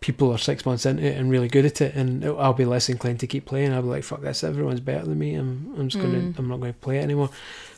people 0.00 0.30
are 0.30 0.38
six 0.38 0.66
months 0.66 0.84
into 0.84 1.02
it 1.02 1.16
and 1.16 1.30
really 1.30 1.48
good 1.48 1.64
at 1.64 1.80
it, 1.80 1.94
and 1.94 2.22
I'll 2.24 2.52
be 2.52 2.66
less 2.66 2.90
inclined 2.90 3.20
to 3.20 3.26
keep 3.26 3.46
playing. 3.46 3.72
I'll 3.72 3.80
be 3.82 3.88
like, 3.88 4.04
"Fuck 4.04 4.20
this! 4.20 4.44
Everyone's 4.44 4.80
better 4.80 5.06
than 5.06 5.18
me. 5.18 5.34
I'm, 5.36 5.74
I'm 5.78 5.88
just 5.88 6.02
Mm. 6.04 6.12
gonna, 6.12 6.34
I'm 6.38 6.48
not 6.48 6.60
going 6.60 6.72
to 6.74 6.78
play 6.78 6.98
it 6.98 7.02
anymore." 7.02 7.30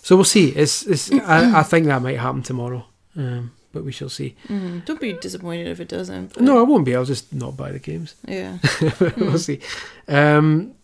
So 0.03 0.17
we'll 0.17 0.25
see. 0.25 0.49
It's, 0.51 0.85
it's. 0.87 1.11
I, 1.13 1.61
I 1.61 1.63
think 1.63 1.87
that 1.87 2.03
might 2.03 2.19
happen 2.19 2.43
tomorrow, 2.43 2.85
um, 3.17 3.53
but 3.73 3.85
we 3.85 3.93
shall 3.93 4.09
see. 4.09 4.35
Mm. 4.49 4.85
Don't 4.85 5.01
be 5.01 5.13
disappointed 5.15 5.69
if 5.69 5.81
it 5.81 5.89
doesn't. 5.89 6.39
No, 6.41 6.59
I 6.59 6.63
won't 6.63 6.85
be. 6.85 6.95
I'll 6.97 7.05
just 7.05 7.33
not 7.33 7.57
buy 7.57 7.71
the 7.73 7.79
games. 7.79 8.15
Yeah. 8.27 8.59
we'll 9.17 9.39
see. 9.39 9.61
Um, 10.09 10.75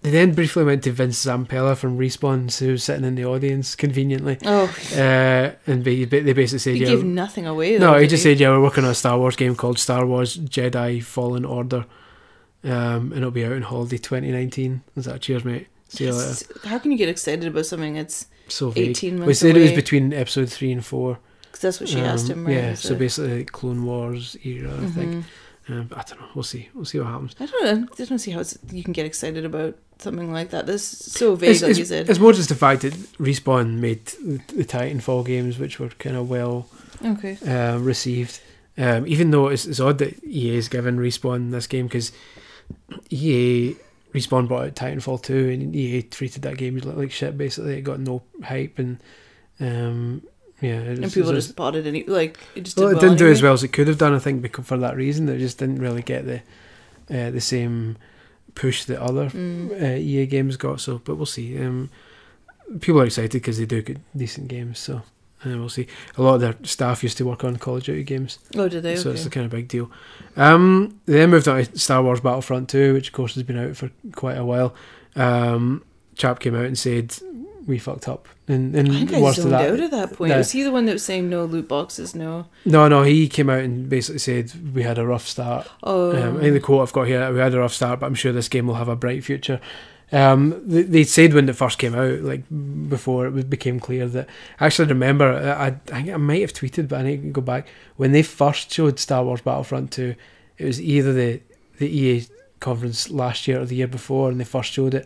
they 0.00 0.10
then 0.10 0.34
briefly 0.34 0.64
went 0.64 0.82
to 0.84 0.92
Vince 0.92 1.24
Zampella 1.24 1.74
from 1.76 1.96
Respawn, 1.98 2.58
who 2.58 2.72
was 2.72 2.84
sitting 2.84 3.04
in 3.06 3.14
the 3.14 3.24
audience 3.24 3.74
conveniently. 3.74 4.36
Oh, 4.44 4.64
Uh, 4.92 5.52
and 5.66 5.82
they, 5.82 6.04
they 6.04 6.32
basically 6.34 6.58
said, 6.58 6.74
he 6.74 6.80
yeah, 6.82 6.88
gave 6.88 7.04
nothing 7.04 7.46
away. 7.46 7.78
no, 7.78 7.96
he 7.96 8.06
just 8.06 8.22
said, 8.22 8.38
yeah, 8.38 8.50
we're 8.50 8.60
working 8.62 8.84
on 8.84 8.90
a 8.90 8.94
Star 8.94 9.18
Wars 9.18 9.34
game 9.36 9.54
called 9.54 9.78
Star 9.78 10.04
Wars 10.04 10.36
Jedi 10.36 11.02
Fallen 11.02 11.46
Order, 11.46 11.86
um, 12.64 13.12
and 13.12 13.14
it'll 13.14 13.30
be 13.30 13.46
out 13.46 13.52
in 13.52 13.62
holiday 13.62 13.96
2019. 13.96 14.82
Is 14.96 15.06
that 15.06 15.22
cheers, 15.22 15.42
mate? 15.42 15.68
See. 15.94 16.46
How 16.64 16.78
can 16.78 16.90
you 16.92 16.98
get 16.98 17.08
excited 17.08 17.46
about 17.46 17.66
something 17.66 17.94
that's 17.94 18.26
So 18.48 18.70
vague. 18.70 18.90
18 18.90 19.14
we 19.14 19.20
months 19.20 19.40
said 19.40 19.56
it 19.56 19.60
was 19.62 19.72
between 19.72 20.12
episode 20.12 20.48
three 20.50 20.72
and 20.72 20.84
four. 20.84 21.18
Because 21.46 21.60
that's 21.60 21.80
what 21.80 21.88
she 21.88 22.00
asked 22.00 22.26
Um, 22.30 22.38
him, 22.38 22.46
right? 22.46 22.54
Yeah, 22.56 22.74
so 22.74 22.94
basically 22.94 23.38
like 23.38 23.52
Clone 23.52 23.84
Wars 23.84 24.36
era, 24.44 24.72
I 24.82 24.86
think. 24.86 25.14
Mhm. 25.14 25.24
Um, 25.66 25.88
I 25.96 26.02
don't 26.02 26.20
know. 26.20 26.26
We'll 26.34 26.42
see. 26.42 26.68
We'll 26.74 26.84
see 26.84 26.98
what 26.98 27.06
happens. 27.06 27.34
I 27.40 27.46
don't 27.46 27.64
know. 27.64 27.88
I 27.98 28.04
don't 28.04 28.18
see 28.18 28.32
how 28.32 28.40
it's, 28.40 28.58
you 28.70 28.82
can 28.82 28.92
get 28.92 29.06
excited 29.06 29.44
about 29.46 29.76
something 29.98 30.30
like 30.32 30.50
that. 30.50 30.66
This 30.66 30.92
is 30.92 31.12
so 31.12 31.36
vague, 31.36 31.50
It's, 31.52 31.62
like 31.62 31.70
it's, 31.70 31.78
you 31.78 31.84
said. 31.86 32.10
it's 32.10 32.18
more 32.18 32.32
just 32.34 32.50
the 32.50 32.54
fact 32.54 32.82
that 32.82 32.92
Respawn 33.18 33.78
made 33.78 34.04
the, 34.06 34.40
the 34.54 34.64
Titanfall 34.64 35.24
games, 35.24 35.58
which 35.58 35.78
were 35.80 35.88
kind 35.90 36.16
of 36.16 36.28
well 36.28 36.66
Okay. 37.02 37.38
uh, 37.46 37.78
received. 37.78 38.40
Um, 38.76 39.06
even 39.06 39.30
though 39.30 39.46
it's, 39.48 39.64
it's 39.64 39.80
odd 39.80 39.98
that 39.98 40.22
EA 40.24 40.56
is 40.56 40.68
giving 40.68 40.96
Respawn 40.96 41.50
this 41.52 41.66
game 41.68 41.86
because 41.86 42.12
EA 43.10 43.76
Respawn 44.14 44.46
brought 44.48 44.66
out 44.66 44.74
Titanfall 44.76 45.22
2 45.22 45.48
and 45.50 45.74
EA 45.76 46.02
treated 46.02 46.42
that 46.42 46.56
game 46.56 46.76
like 46.78 47.10
shit 47.10 47.36
basically. 47.36 47.78
It 47.78 47.82
got 47.82 48.00
no 48.00 48.22
hype 48.42 48.78
and 48.78 49.02
um, 49.60 50.22
yeah. 50.60 50.80
It 50.80 50.98
And 51.00 51.12
people 51.12 51.32
just 51.32 51.56
bought 51.56 51.74
it 51.76 51.86
any 51.86 52.04
like 52.04 52.38
it 52.54 52.62
just 52.62 52.76
well, 52.76 52.88
did 52.90 52.98
it 52.98 53.00
didn't 53.00 53.18
do 53.18 53.28
as 53.28 53.42
well 53.42 53.52
as 53.52 53.62
it 53.64 53.68
could 53.68 53.88
have 53.88 53.98
done, 53.98 54.14
I 54.14 54.18
think, 54.20 54.40
because 54.40 54.66
for 54.66 54.76
that 54.78 54.96
reason. 54.96 55.28
It 55.28 55.38
just 55.38 55.58
didn't 55.58 55.80
really 55.80 56.02
get 56.02 56.24
the 56.26 56.36
uh, 57.10 57.30
the 57.30 57.40
same 57.40 57.96
push 58.54 58.84
that 58.84 59.00
other 59.02 59.30
Mm. 59.30 59.82
uh, 59.82 59.96
EA 59.98 60.26
games 60.26 60.56
got. 60.56 60.80
So, 60.80 61.00
but 61.04 61.16
we'll 61.16 61.26
see. 61.26 61.58
Um, 61.58 61.90
people 62.80 63.00
are 63.00 63.06
excited 63.06 63.32
because 63.32 63.58
they 63.58 63.66
do 63.66 63.82
good, 63.82 64.00
decent 64.16 64.46
games. 64.48 64.78
So, 64.78 65.02
uh, 65.46 65.50
we'll 65.58 65.68
see. 65.68 65.86
A 66.16 66.22
lot 66.22 66.34
of 66.36 66.40
their 66.40 66.56
staff 66.62 67.02
used 67.02 67.16
to 67.18 67.24
work 67.26 67.44
on 67.44 67.56
Call 67.56 67.76
of 67.76 67.84
Duty 67.84 68.02
games, 68.04 68.38
Oh, 68.56 68.68
did 68.68 68.82
they? 68.82 68.96
so 68.96 69.10
Okay. 69.10 69.18
it's 69.18 69.26
a 69.26 69.30
kind 69.30 69.44
of 69.46 69.52
big 69.52 69.68
deal. 69.68 69.90
Um, 70.36 71.00
they 71.06 71.14
then 71.14 71.30
moved 71.30 71.48
on 71.48 71.64
to 71.64 71.78
Star 71.78 72.02
Wars 72.02 72.20
Battlefront 72.20 72.68
2, 72.68 72.92
which 72.94 73.08
of 73.08 73.12
course 73.14 73.34
has 73.34 73.42
been 73.44 73.58
out 73.58 73.76
for 73.76 73.90
quite 74.12 74.38
a 74.38 74.44
while. 74.44 74.74
Um, 75.16 75.84
chap 76.16 76.40
came 76.40 76.54
out 76.54 76.64
and 76.66 76.78
said 76.78 77.14
we 77.66 77.78
fucked 77.78 78.08
up, 78.08 78.28
and, 78.46 78.74
and 78.76 78.88
I 78.90 78.92
think 79.06 79.12
I 79.14 79.30
zoned 79.32 79.52
that, 79.52 79.70
out 79.72 79.80
at 79.80 79.90
that 79.92 80.12
point. 80.12 80.30
the- 80.32 80.36
Was 80.38 80.50
he 80.52 80.62
the 80.64 80.72
one 80.72 80.84
that 80.86 80.92
was 80.94 81.04
saying 81.04 81.30
no 81.30 81.44
loot 81.44 81.66
boxes? 81.68 82.14
No. 82.14 82.46
no, 82.66 82.88
no, 82.88 83.02
he 83.04 83.26
came 83.28 83.48
out 83.48 83.60
and 83.60 83.88
basically 83.88 84.18
said 84.18 84.52
we 84.74 84.82
had 84.82 84.98
a 84.98 85.06
rough 85.06 85.26
start. 85.26 85.66
Oh. 85.82 86.10
Um, 86.16 86.36
I 86.36 86.40
think 86.40 86.54
the 86.54 86.60
quote 86.60 86.82
I've 86.82 86.92
got 86.92 87.04
here: 87.06 87.32
"We 87.32 87.38
had 87.38 87.54
a 87.54 87.60
rough 87.60 87.72
start, 87.72 88.00
but 88.00 88.06
I'm 88.06 88.14
sure 88.14 88.32
this 88.32 88.48
game 88.50 88.66
will 88.66 88.74
have 88.74 88.88
a 88.88 88.96
bright 88.96 89.24
future." 89.24 89.60
Um, 90.14 90.62
they, 90.64 90.82
they 90.82 91.02
said 91.02 91.34
when 91.34 91.48
it 91.48 91.56
first 91.56 91.80
came 91.80 91.96
out, 91.96 92.20
like 92.20 92.44
before 92.88 93.26
it 93.26 93.50
became 93.50 93.80
clear 93.80 94.06
that. 94.06 94.28
I 94.60 94.66
actually 94.66 94.88
remember, 94.88 95.26
I, 95.32 95.76
I, 95.92 96.12
I 96.12 96.16
might 96.18 96.42
have 96.42 96.52
tweeted, 96.52 96.86
but 96.86 97.00
I 97.00 97.02
need 97.02 97.22
to 97.22 97.30
go 97.30 97.40
back 97.40 97.66
when 97.96 98.12
they 98.12 98.22
first 98.22 98.72
showed 98.72 99.00
Star 99.00 99.24
Wars 99.24 99.40
Battlefront 99.40 99.90
Two. 99.90 100.14
It 100.56 100.66
was 100.66 100.80
either 100.80 101.12
the 101.12 101.40
the 101.78 101.88
EA 101.88 102.26
conference 102.60 103.10
last 103.10 103.48
year 103.48 103.60
or 103.60 103.64
the 103.64 103.74
year 103.74 103.88
before, 103.88 104.30
and 104.30 104.38
they 104.38 104.44
first 104.44 104.72
showed 104.72 104.94
it, 104.94 105.04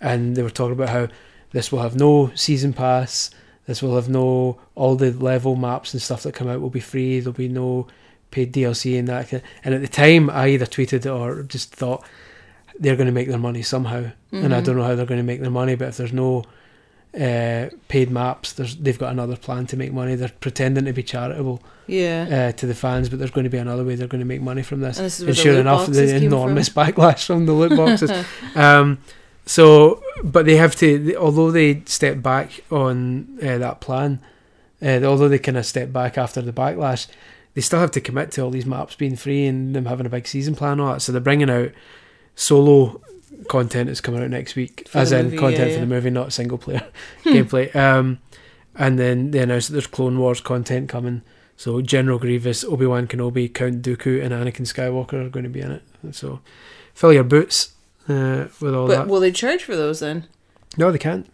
and 0.00 0.36
they 0.36 0.42
were 0.44 0.50
talking 0.50 0.74
about 0.74 0.90
how 0.90 1.08
this 1.50 1.72
will 1.72 1.82
have 1.82 1.96
no 1.96 2.30
season 2.36 2.72
pass. 2.72 3.30
This 3.66 3.82
will 3.82 3.96
have 3.96 4.08
no 4.08 4.60
all 4.76 4.94
the 4.94 5.10
level 5.10 5.56
maps 5.56 5.94
and 5.94 6.00
stuff 6.00 6.22
that 6.22 6.34
come 6.34 6.46
out 6.46 6.60
will 6.60 6.70
be 6.70 6.78
free. 6.78 7.18
There'll 7.18 7.32
be 7.32 7.48
no 7.48 7.88
paid 8.30 8.52
DLC 8.52 8.96
and 8.96 9.08
that. 9.08 9.32
And 9.64 9.74
at 9.74 9.80
the 9.80 9.88
time, 9.88 10.30
I 10.30 10.50
either 10.50 10.66
tweeted 10.66 11.12
or 11.12 11.42
just 11.42 11.74
thought 11.74 12.04
they're 12.78 12.96
going 12.96 13.06
to 13.06 13.12
make 13.12 13.28
their 13.28 13.38
money 13.38 13.62
somehow, 13.62 14.10
and 14.32 14.54
I 14.54 14.60
Mhm. 14.60 14.64
don't 14.64 14.76
know 14.76 14.84
how 14.84 14.94
they're 14.94 15.06
going 15.06 15.20
to 15.20 15.24
make 15.26 15.40
their 15.40 15.50
money. 15.50 15.74
But 15.76 15.88
if 15.88 15.96
there's 15.96 16.12
no 16.12 16.44
uh, 17.18 17.68
paid 17.86 18.10
maps, 18.10 18.52
there's 18.54 18.74
they've 18.76 18.98
got 18.98 19.12
another 19.12 19.36
plan 19.36 19.66
to 19.68 19.76
make 19.76 19.92
money. 19.92 20.16
They're 20.16 20.32
pretending 20.40 20.86
to 20.86 20.92
be 20.92 21.04
charitable 21.04 21.62
yeah. 21.86 22.48
uh, 22.48 22.56
to 22.58 22.66
the 22.66 22.74
fans, 22.74 23.08
but 23.08 23.20
there's 23.20 23.30
going 23.30 23.44
to 23.44 23.50
be 23.50 23.58
another 23.58 23.84
way 23.84 23.94
they're 23.94 24.08
going 24.08 24.18
to 24.20 24.24
make 24.26 24.42
money 24.42 24.62
from 24.64 24.80
this. 24.80 24.96
and 24.98 25.06
this 25.06 25.20
is 25.20 25.28
And 25.28 25.36
sure 25.36 25.54
enough, 25.60 25.86
the 25.86 26.16
enormous 26.16 26.68
backlash 26.68 27.26
from 27.26 27.46
the 27.46 27.52
loot 27.52 27.76
boxes. 27.76 28.10
um, 28.56 28.98
so, 29.46 30.02
but 30.24 30.44
they 30.46 30.56
have 30.56 30.74
to, 30.76 31.14
although 31.16 31.52
they 31.52 31.82
step 31.86 32.20
back 32.22 32.64
on 32.72 33.38
uh, 33.40 33.58
that 33.58 33.80
plan, 33.80 34.18
uh, 34.82 35.00
although 35.04 35.28
they 35.28 35.38
kind 35.38 35.56
of 35.58 35.66
step 35.66 35.92
back 35.92 36.18
after 36.18 36.42
the 36.42 36.52
backlash, 36.52 37.06
they 37.54 37.60
still 37.60 37.78
have 37.78 37.92
to 37.92 38.00
commit 38.00 38.32
to 38.32 38.40
all 38.42 38.50
these 38.50 38.66
maps 38.66 38.96
being 38.96 39.14
free 39.14 39.46
and 39.46 39.76
them 39.76 39.84
having 39.86 40.06
a 40.06 40.08
big 40.08 40.26
season 40.26 40.56
plan 40.56 40.80
on 40.80 40.80
all 40.80 40.92
that. 40.94 41.00
So 41.00 41.12
they're 41.12 41.20
bringing 41.20 41.48
out 41.50 41.70
solo 42.34 43.00
content 43.48 43.90
is 43.90 44.00
coming 44.00 44.22
out 44.22 44.30
next 44.30 44.54
week, 44.56 44.86
For 44.88 44.98
as 44.98 45.12
in 45.12 45.26
movie, 45.26 45.38
content 45.38 45.68
yeah, 45.70 45.74
for 45.74 45.80
the 45.80 45.86
movie, 45.86 46.10
not 46.10 46.32
single 46.32 46.58
player 46.58 46.86
gameplay. 47.24 47.74
Um, 47.76 48.18
and 48.74 48.98
then 48.98 49.30
they 49.30 49.38
announced 49.40 49.68
that 49.68 49.72
there's 49.74 49.86
Clone 49.86 50.18
Wars 50.18 50.40
content 50.40 50.88
coming. 50.88 51.22
So 51.56 51.80
General 51.80 52.18
Grievous, 52.18 52.64
Obi 52.64 52.86
Wan 52.86 53.06
Kenobi, 53.06 53.52
Count 53.52 53.82
Dooku, 53.82 54.20
and 54.22 54.32
Anakin 54.32 54.62
Skywalker 54.66 55.26
are 55.26 55.28
going 55.28 55.44
to 55.44 55.50
be 55.50 55.60
in 55.60 55.70
it. 55.70 55.82
So 56.12 56.40
fill 56.94 57.12
your 57.12 57.22
boots 57.24 57.74
uh, 58.08 58.46
with 58.60 58.74
all 58.74 58.88
But 58.88 58.96
that. 58.96 59.06
will 59.08 59.20
they 59.20 59.30
charge 59.30 59.62
for 59.62 59.76
those 59.76 60.00
then? 60.00 60.26
No, 60.76 60.90
they 60.90 60.98
can't 60.98 61.26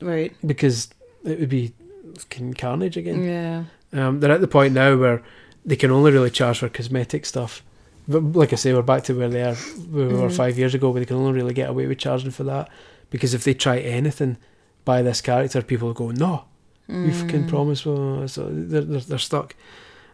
Right. 0.00 0.34
because 0.46 0.88
it 1.24 1.40
would 1.40 1.48
be 1.48 1.72
fucking 2.18 2.54
carnage 2.54 2.96
again. 2.96 3.24
Yeah. 3.24 3.64
Um, 3.92 4.20
they're 4.20 4.30
at 4.32 4.40
the 4.42 4.48
point 4.48 4.74
now 4.74 4.96
where 4.96 5.22
they 5.64 5.76
can 5.76 5.90
only 5.90 6.12
really 6.12 6.30
charge 6.30 6.58
for 6.58 6.68
cosmetic 6.68 7.24
stuff. 7.24 7.62
But 8.08 8.22
like 8.32 8.52
I 8.52 8.56
say, 8.56 8.72
we're 8.72 8.82
back 8.82 9.04
to 9.04 9.14
where 9.14 9.28
they 9.28 9.42
are 9.42 9.54
where 9.54 10.08
we 10.08 10.14
were 10.14 10.28
Mhm. 10.30 10.36
five 10.36 10.58
years 10.58 10.74
ago, 10.74 10.90
where 10.90 11.00
they 11.00 11.06
can 11.06 11.16
only 11.16 11.32
really 11.32 11.52
get 11.54 11.68
away 11.68 11.86
with 11.86 11.98
charging 11.98 12.30
for 12.30 12.44
that. 12.44 12.68
Because 13.10 13.34
if 13.34 13.44
they 13.44 13.54
try 13.54 13.78
anything 13.78 14.38
by 14.84 15.02
this 15.02 15.20
character, 15.20 15.60
people 15.62 15.88
will 15.88 15.94
go, 15.94 16.10
"No, 16.10 16.44
you 16.88 17.12
fucking 17.12 17.44
Mm. 17.44 17.48
promised." 17.48 17.84
Well, 17.86 18.26
so 18.28 18.48
they're, 18.50 18.80
they're 18.80 19.00
they're 19.00 19.18
stuck. 19.18 19.54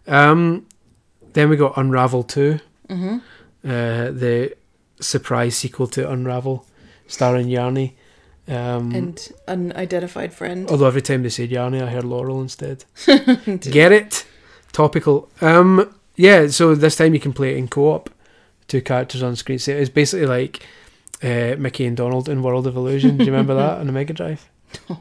Um, 0.07 0.67
then 1.33 1.49
we 1.49 1.57
got 1.57 1.77
Unravel 1.77 2.25
two, 2.25 2.59
Mm-hmm. 2.89 3.17
uh, 3.65 4.11
the 4.11 4.55
surprise 5.01 5.57
sequel 5.57 5.87
to 5.89 6.11
Unravel, 6.11 6.67
starring 7.07 7.49
Yarny. 7.49 7.93
Um, 8.47 8.93
And 8.95 9.29
unidentified 9.49 10.35
friend. 10.35 10.69
Although 10.69 10.87
every 10.87 11.01
time 11.03 11.23
they 11.23 11.31
said 11.31 11.51
Yarny, 11.51 11.81
I 11.83 11.87
heard 11.91 12.05
Laurel 12.05 12.43
instead. 12.43 12.85
Get 13.61 13.91
it? 13.93 14.27
Topical. 14.73 15.29
Um, 15.41 15.95
yeah, 16.17 16.47
so 16.49 16.75
this 16.75 16.97
time 16.97 17.15
you 17.15 17.21
can 17.21 17.33
play 17.33 17.53
it 17.55 17.57
in 17.57 17.69
co-op. 17.69 18.11
Two 18.67 18.81
characters 18.81 19.23
on 19.23 19.37
screen. 19.37 19.59
So 19.59 19.73
it's 19.73 19.91
basically 19.91 20.27
like 20.27 20.63
uh, 21.23 21.57
Mickey 21.59 21.85
and 21.85 21.97
Donald 21.97 22.29
in 22.29 22.43
World 22.43 22.67
of 22.67 22.77
Illusion. 22.77 23.19
Do 23.19 23.25
you 23.25 23.31
remember 23.31 23.55
that 23.55 23.79
on 23.81 23.87
the 23.87 23.93
Mega 23.93 24.15
Drive 24.15 24.49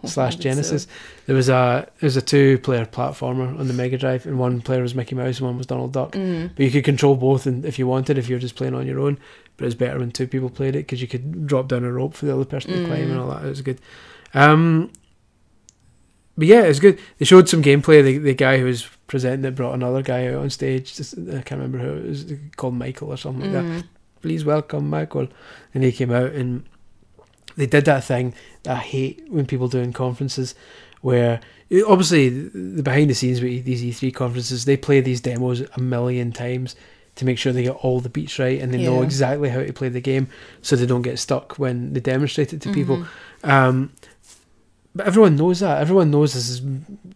slash 0.04 0.36
Genesis? 0.36 0.86
There 1.28 1.36
was 1.36 1.47
a 1.47 1.88
there 1.99 2.08
was 2.08 2.17
a 2.17 2.21
two-player 2.21 2.86
platformer 2.86 3.58
on 3.58 3.67
the 3.69 3.73
Mega 3.73 3.97
Drive, 3.97 4.26
and 4.26 4.38
one 4.38 4.60
player 4.62 4.82
was 4.82 4.93
Mickey 4.95 5.15
Mouse 5.15 5.38
and 5.39 5.47
one 5.47 5.58
was 5.58 5.65
Donald 5.65 5.93
Duck. 5.93 6.12
Mm. 6.12 6.49
But 6.56 6.65
you 6.65 6.71
could 6.71 6.84
control 6.84 7.15
both, 7.15 7.45
and 7.45 7.63
if 7.63 7.80
you 7.80 7.88
wanted, 7.88 8.17
if 8.17 8.28
you 8.28 8.36
were 8.36 8.39
just 8.41 8.56
playing 8.56 8.76
on 8.76 8.86
your 8.86 8.99
own. 8.99 9.17
But 9.56 9.67
it's 9.67 9.76
better 9.76 9.99
when 9.99 10.12
two 10.12 10.28
people 10.28 10.49
played 10.49 10.76
it 10.76 10.80
because 10.80 11.02
you 11.02 11.08
could 11.08 11.47
drop 11.47 11.69
down 11.69 11.86
a 11.86 11.91
rope 11.91 12.15
for 12.15 12.26
the 12.26 12.34
other 12.34 12.43
person 12.45 12.71
to 12.71 12.86
climb 12.86 13.04
and 13.12 13.12
Mm. 13.12 13.21
all 13.21 13.30
that. 13.32 13.45
It 13.45 13.49
was 13.49 13.62
good. 13.62 13.80
Um, 14.34 14.91
but 16.38 16.48
yeah, 16.48 16.63
it 16.63 16.67
was 16.67 16.80
good. 16.80 17.00
They 17.17 17.26
showed 17.26 17.50
some 17.50 17.62
gameplay. 17.62 18.04
The 18.04 18.17
the 18.17 18.34
guy 18.34 18.58
who 18.58 18.65
was 18.65 18.88
presenting 19.08 19.46
it 19.46 19.56
brought 19.56 19.76
another 19.76 20.02
guy 20.02 20.28
out 20.28 20.41
on 20.41 20.50
stage. 20.50 20.96
Just, 20.96 21.17
I 21.17 21.41
can't 21.41 21.62
remember 21.62 21.78
who 21.78 21.93
it 21.93 22.10
was 22.10 22.34
called 22.56 22.76
Michael 22.76 23.13
or 23.13 23.17
something 23.17 23.54
like 23.54 23.63
that. 23.63 23.84
Mm. 23.84 23.88
Please 24.22 24.46
welcome 24.46 24.89
Michael, 24.89 25.28
and 25.74 25.84
he 25.84 25.91
came 25.91 26.12
out 26.12 26.32
and 26.32 26.63
they 27.56 27.65
did 27.65 27.86
that 27.86 28.04
thing 28.04 28.34
that 28.63 28.78
I 28.78 28.80
hate 28.80 29.26
when 29.30 29.46
people 29.46 29.67
do 29.67 29.80
in 29.80 29.93
conferences, 29.93 30.56
where 31.02 31.39
obviously 31.88 32.30
the 32.30 32.84
behind 32.84 33.10
the 33.10 33.15
scenes 33.15 33.41
with 33.41 33.65
these 33.65 33.84
E3 33.84 34.13
conferences, 34.13 34.65
they 34.65 34.78
play 34.78 35.02
these 35.02 35.22
demos 35.22 35.62
a 35.76 35.80
million 35.80 36.32
times 36.32 36.76
to 37.15 37.26
make 37.26 37.38
sure 37.38 37.54
they 37.54 37.63
get 37.63 37.76
all 37.76 38.00
the 38.00 38.10
beats 38.10 38.39
right 38.39 38.60
and 38.60 38.74
they 38.74 38.84
know 38.84 39.04
exactly 39.04 39.50
how 39.50 39.60
to 39.60 39.72
play 39.72 39.88
the 39.88 40.02
game 40.02 40.28
so 40.63 40.76
they 40.76 40.88
don't 40.88 41.04
get 41.04 41.19
stuck 41.19 41.60
when 41.60 41.93
they 41.93 42.00
demonstrate 42.00 42.54
it 42.54 42.62
to 42.62 42.74
people. 42.74 42.98
Mm-hmm. 42.98 43.50
Um, 43.50 43.93
but 44.95 45.08
everyone 45.08 45.36
knows 45.36 45.60
that. 45.62 45.82
Everyone 45.82 46.12
knows 46.12 46.34
this 46.34 46.49
is 46.49 46.62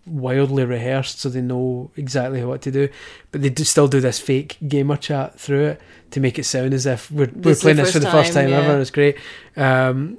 wildly 0.06 0.66
rehearsed, 0.66 1.20
so 1.20 1.30
they 1.30 1.42
know 1.42 1.92
exactly 1.96 2.44
what 2.44 2.62
to 2.64 2.72
do. 2.72 2.90
But 3.32 3.42
they 3.42 3.50
do 3.50 3.64
still 3.64 3.88
do 3.88 4.00
this 4.00 4.20
fake 4.20 4.58
gamer 4.68 4.98
chat 4.98 5.40
through 5.40 5.66
it 5.66 5.82
to 6.12 6.20
make 6.20 6.40
it 6.40 6.46
sound 6.46 6.74
as 6.74 6.86
if 6.86 7.12
we're, 7.12 7.26
we're 7.28 7.42
This 7.42 7.62
playing 7.62 7.78
this 7.78 7.94
for 7.94 8.00
the 8.00 8.10
first 8.10 8.34
time, 8.34 8.46
time 8.46 8.50
yeah. 8.50 8.62
ever. 8.62 8.82
It's 8.82 8.92
great. 8.92 9.18
Um, 9.56 10.18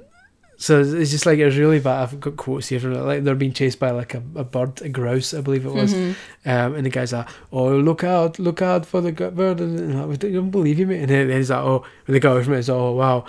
so 0.61 0.81
it's 0.81 1.09
just 1.09 1.25
like 1.25 1.39
it's 1.39 1.55
really 1.55 1.79
bad. 1.79 2.01
I've 2.01 2.19
got 2.19 2.35
quotes 2.35 2.67
here 2.67 2.81
from 2.81 2.93
it. 2.93 2.99
Like 2.99 3.23
they're 3.23 3.33
being 3.33 3.53
chased 3.53 3.79
by 3.79 3.91
like 3.91 4.13
a, 4.13 4.21
a 4.35 4.43
bird, 4.43 4.81
a 4.81 4.89
grouse, 4.89 5.33
I 5.33 5.39
believe 5.39 5.65
it 5.65 5.71
was. 5.71 5.93
Mm-hmm. 5.93 6.49
Um, 6.49 6.75
and 6.75 6.85
the 6.85 6.89
guy's 6.89 7.13
like, 7.13 7.29
"Oh, 7.53 7.77
look 7.77 8.03
out, 8.03 8.39
look 8.39 8.61
out 8.61 8.85
for 8.85 8.99
the 8.99 9.13
bird!" 9.13 9.61
And 9.61 10.09
like, 10.09 10.23
"I 10.23 10.31
don't 10.31 10.51
believe 10.51 10.77
you, 10.77 10.85
mate." 10.85 10.99
And 10.99 11.09
then, 11.09 11.29
he's 11.29 11.49
like, 11.49 11.63
"Oh," 11.63 11.85
and 12.07 12.15
the 12.15 12.19
guy 12.19 12.31
away 12.31 12.43
from 12.43 12.55
it 12.55 12.59
is, 12.59 12.69
"Oh, 12.69 12.91
wow." 12.91 13.25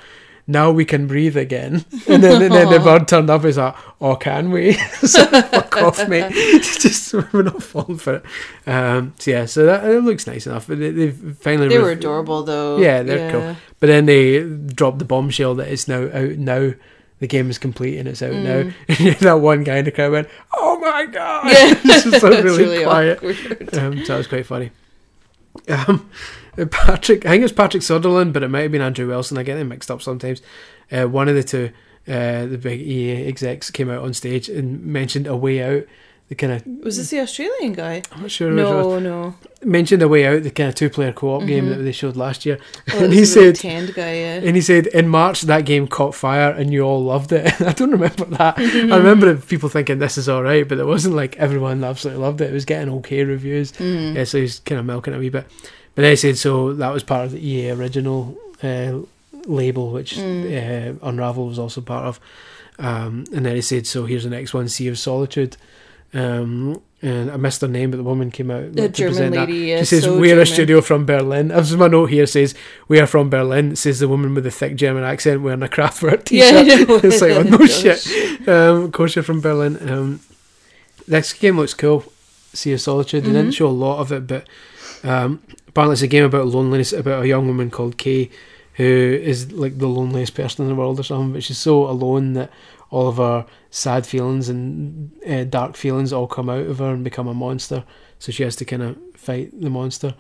Now 0.50 0.72
we 0.72 0.84
can 0.84 1.06
breathe 1.06 1.36
again, 1.36 1.84
and 2.08 2.22
then, 2.24 2.42
and 2.42 2.52
then 2.52 2.70
the 2.70 2.80
bird 2.80 3.06
turned 3.06 3.30
up. 3.30 3.44
He's 3.44 3.56
like, 3.56 3.76
"Oh, 4.00 4.16
can 4.16 4.50
we?" 4.50 4.72
so 5.02 5.24
fuck 5.26 5.76
off, 5.76 6.08
mate. 6.08 6.32
Just 6.32 7.14
we're 7.14 7.42
not 7.42 7.62
falling 7.62 7.98
for 7.98 8.16
it. 8.16 8.24
Um, 8.66 9.14
so 9.18 9.30
yeah, 9.30 9.46
so 9.46 9.64
that 9.66 9.84
it 9.84 10.00
looks 10.02 10.26
nice 10.26 10.48
enough. 10.48 10.66
But 10.66 10.80
they, 10.80 10.90
they've 10.90 11.38
finally 11.40 11.68
They 11.68 11.76
re- 11.78 11.84
were 11.84 11.90
adorable 11.92 12.42
though. 12.42 12.78
Yeah, 12.78 13.04
they're 13.04 13.30
cool. 13.30 13.56
But 13.78 13.86
then 13.86 14.06
they 14.06 14.42
dropped 14.42 14.98
the 14.98 15.04
bombshell 15.04 15.54
that 15.54 15.68
it's 15.68 15.86
now 15.86 16.02
out 16.12 16.36
now. 16.36 16.72
The 17.20 17.28
game 17.28 17.50
is 17.50 17.58
complete 17.58 17.98
and 17.98 18.08
it's 18.08 18.22
out 18.22 18.32
now. 18.32 18.72
And 18.88 19.16
that 19.16 19.34
one 19.40 19.62
guy 19.62 19.76
in 19.76 19.84
the 19.84 19.92
crowd 19.92 20.10
went, 20.12 20.28
"Oh 20.56 20.80
my 20.80 21.06
god!" 21.06 21.44
Mm. 21.44 21.52
Yeah. 21.52 21.94
it's 21.94 22.04
just 22.04 22.22
like 22.24 22.32
It's 22.32 22.42
really, 22.42 22.64
really 22.64 22.84
quiet. 22.84 23.22
Um, 23.78 23.98
so 24.04 24.12
that 24.14 24.18
was 24.18 24.26
quite 24.26 24.46
funny. 24.46 24.70
Um, 25.70 26.10
Patrick, 26.70 27.24
I 27.24 27.30
think 27.30 27.40
it 27.40 27.44
was 27.44 27.52
Patrick 27.52 27.82
Söderlund, 27.82 28.32
but 28.32 28.42
it 28.42 28.48
might 28.48 28.62
have 28.62 28.72
been 28.72 28.82
Andrew 28.82 29.06
Wilson. 29.06 29.38
I 29.38 29.42
get 29.42 29.56
them 29.56 29.68
mixed 29.68 29.90
up 29.90 30.02
sometimes. 30.02 30.42
Uh, 30.90 31.06
one 31.06 31.28
of 31.28 31.34
the 31.34 31.42
two, 31.42 31.70
uh, 32.08 32.46
the 32.46 32.58
big 32.60 32.80
EA 32.80 33.26
execs, 33.26 33.70
came 33.70 33.88
out 33.88 34.02
on 34.02 34.12
stage 34.12 34.48
and 34.48 34.84
mentioned 34.84 35.26
a 35.26 35.36
way 35.36 35.62
out. 35.62 35.84
The 36.30 36.36
kind 36.36 36.52
of 36.52 36.64
Was 36.84 36.96
this 36.96 37.10
the 37.10 37.18
Australian 37.18 37.72
guy? 37.72 38.02
I'm 38.12 38.22
not 38.22 38.30
sure. 38.30 38.54
which 38.54 38.64
one 38.64 38.72
it 38.72 38.76
was. 38.86 38.86
No, 38.86 38.98
no. 39.00 39.34
mentioned 39.64 40.00
a 40.00 40.06
way 40.06 40.24
out. 40.26 40.44
The 40.44 40.52
kind 40.52 40.68
of 40.68 40.76
two-player 40.76 41.12
co-op 41.12 41.44
game 41.44 41.68
that 41.70 41.78
they 41.78 41.90
showed 41.90 42.14
last 42.16 42.46
year, 42.46 42.58
Oh, 42.94 42.98
and 43.04 43.12
he 43.12 43.20
the 43.20 43.26
said, 43.26 43.58
guy. 43.94 44.14
Yeah. 44.14 44.34
and 44.36 44.54
he 44.54 44.62
said 44.62 44.86
in 44.86 45.08
March 45.08 45.42
that 45.42 45.64
game 45.64 45.88
caught 45.88 46.14
fire 46.14 46.50
and 46.52 46.72
you 46.72 46.82
all 46.82 47.02
loved 47.02 47.32
it. 47.32 47.60
I 47.60 47.72
don't 47.72 47.90
remember 47.90 48.26
that. 48.26 48.56
I 48.60 48.96
remember 48.96 49.34
people 49.38 49.68
thinking 49.68 49.98
this 49.98 50.16
is 50.16 50.28
all 50.28 50.44
right, 50.44 50.68
but 50.68 50.78
it 50.78 50.86
wasn't 50.86 51.16
like 51.16 51.36
everyone 51.36 51.82
absolutely 51.82 52.22
loved 52.22 52.40
it. 52.40 52.50
It 52.50 52.54
was 52.54 52.64
getting 52.64 52.94
okay 52.94 53.24
reviews. 53.24 53.72
Mm. 53.72 54.14
Yeah, 54.14 54.22
so 54.22 54.38
he's 54.38 54.60
kind 54.60 54.78
of 54.78 54.86
milking 54.86 55.12
it 55.12 55.16
a 55.16 55.18
wee 55.18 55.30
bit. 55.30 55.46
But 55.96 56.02
then 56.02 56.12
he 56.12 56.16
said 56.16 56.38
so 56.38 56.72
that 56.74 56.92
was 56.92 57.02
part 57.02 57.24
of 57.24 57.32
the 57.32 57.44
EA 57.44 57.72
original 57.72 58.38
uh, 58.62 59.00
label, 59.46 59.90
which 59.90 60.16
uh, 60.16 60.92
Unravel 61.02 61.46
was 61.48 61.58
also 61.58 61.80
part 61.80 62.04
of. 62.04 62.20
Um, 62.78 63.24
and 63.34 63.44
then 63.44 63.56
he 63.56 63.62
said, 63.62 63.86
so 63.86 64.06
here's 64.06 64.24
the 64.24 64.30
next 64.30 64.54
one, 64.54 64.68
Sea 64.68 64.86
of 64.88 64.98
Solitude. 64.98 65.56
Um, 66.12 66.82
and 67.02 67.30
I 67.30 67.36
missed 67.36 67.60
her 67.62 67.68
name, 67.68 67.90
but 67.92 67.96
the 67.96 68.02
woman 68.02 68.30
came 68.30 68.50
out. 68.50 68.72
The 68.74 68.88
to 68.88 69.10
German 69.10 69.32
lady, 69.32 69.52
yeah, 69.68 69.78
she 69.78 69.84
says, 69.86 70.04
so 70.04 70.18
"We're 70.18 70.30
German." 70.30 70.42
a 70.42 70.46
studio 70.46 70.80
from 70.82 71.06
Berlin." 71.06 71.50
As 71.52 71.74
my 71.76 71.86
note 71.88 72.06
here 72.10 72.26
says, 72.26 72.54
"We 72.88 72.98
are 73.00 73.06
from 73.06 73.30
Berlin." 73.30 73.74
Says 73.76 74.00
the 74.00 74.08
woman 74.08 74.34
with 74.34 74.44
the 74.44 74.50
thick 74.50 74.76
German 74.76 75.04
accent 75.04 75.40
wearing 75.40 75.62
a 75.62 75.68
Kraftwerk 75.68 76.24
t-shirt. 76.26 76.88
Know. 76.88 76.96
it's 77.02 77.20
like, 77.22 77.32
oh 77.32 77.42
no 77.42 77.64
shit. 77.66 78.06
Um, 78.48 78.84
of 78.84 78.92
course, 78.92 79.16
you're 79.16 79.22
from 79.22 79.40
Berlin. 79.40 79.78
Um, 79.88 80.20
next 81.08 81.34
game 81.34 81.56
looks 81.56 81.74
cool. 81.74 82.04
Sea 82.52 82.72
of 82.74 82.80
Solitude. 82.80 83.22
They 83.24 83.28
Mm-hmm. 83.28 83.36
didn't 83.36 83.54
show 83.54 83.68
a 83.68 83.68
lot 83.68 84.00
of 84.00 84.12
it, 84.12 84.26
but 84.26 84.46
um, 85.04 85.40
apparently 85.68 85.94
it's 85.94 86.02
a 86.02 86.06
game 86.08 86.24
about 86.24 86.48
loneliness, 86.48 86.92
about 86.92 87.22
a 87.22 87.28
young 87.28 87.46
woman 87.46 87.70
called 87.70 87.96
Kay, 87.96 88.28
who 88.74 88.84
is 89.22 89.52
like 89.52 89.78
the 89.78 89.86
loneliest 89.88 90.34
person 90.34 90.64
in 90.64 90.68
the 90.68 90.74
world 90.74 90.98
or 91.00 91.04
something. 91.04 91.32
But 91.32 91.44
she's 91.44 91.58
so 91.58 91.88
alone 91.88 92.32
that 92.34 92.50
all 92.90 93.08
of 93.08 93.16
her 93.16 93.46
sad 93.70 94.06
feelings 94.06 94.48
and 94.48 95.10
uh, 95.26 95.44
dark 95.44 95.76
feelings 95.76 96.12
all 96.12 96.26
come 96.26 96.50
out 96.50 96.66
of 96.66 96.78
her 96.78 96.92
and 96.92 97.04
become 97.04 97.28
a 97.28 97.34
monster. 97.34 97.84
So 98.18 98.32
she 98.32 98.42
has 98.42 98.56
to 98.56 98.64
kind 98.64 98.82
of 98.82 98.98
fight 99.14 99.58
the 99.58 99.70
monster. 99.70 100.14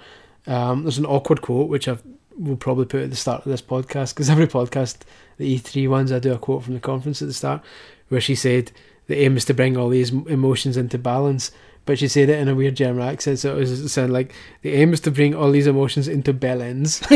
Um, 0.46 0.82
there's 0.82 0.98
an 0.98 1.06
awkward 1.06 1.42
quote 1.42 1.68
which 1.68 1.88
I 1.88 1.98
will 2.36 2.56
probably 2.56 2.86
put 2.86 3.02
at 3.02 3.10
the 3.10 3.16
start 3.16 3.44
of 3.44 3.50
this 3.50 3.62
podcast 3.62 4.14
because 4.14 4.30
every 4.30 4.46
podcast, 4.46 4.98
the 5.36 5.58
E3 5.58 5.88
ones, 5.88 6.12
I 6.12 6.18
do 6.18 6.32
a 6.32 6.38
quote 6.38 6.62
from 6.62 6.74
the 6.74 6.80
conference 6.80 7.20
at 7.20 7.28
the 7.28 7.34
start 7.34 7.62
where 8.08 8.20
she 8.20 8.34
said 8.34 8.72
the 9.06 9.18
aim 9.18 9.36
is 9.36 9.44
to 9.46 9.54
bring 9.54 9.76
all 9.76 9.88
these 9.88 10.10
emotions 10.10 10.76
into 10.76 10.98
balance. 10.98 11.50
But 11.90 11.98
she 11.98 12.06
said 12.06 12.28
it 12.28 12.38
in 12.38 12.46
a 12.46 12.54
weird 12.54 12.76
German 12.76 13.02
accent, 13.02 13.40
so 13.40 13.56
it 13.56 13.58
was 13.58 13.72
it 13.80 13.88
sounded 13.88 14.12
like 14.12 14.32
the 14.62 14.74
aim 14.74 14.92
is 14.92 15.00
to 15.00 15.10
bring 15.10 15.34
all 15.34 15.50
these 15.50 15.66
emotions 15.66 16.06
into 16.06 16.32
balance. 16.32 17.00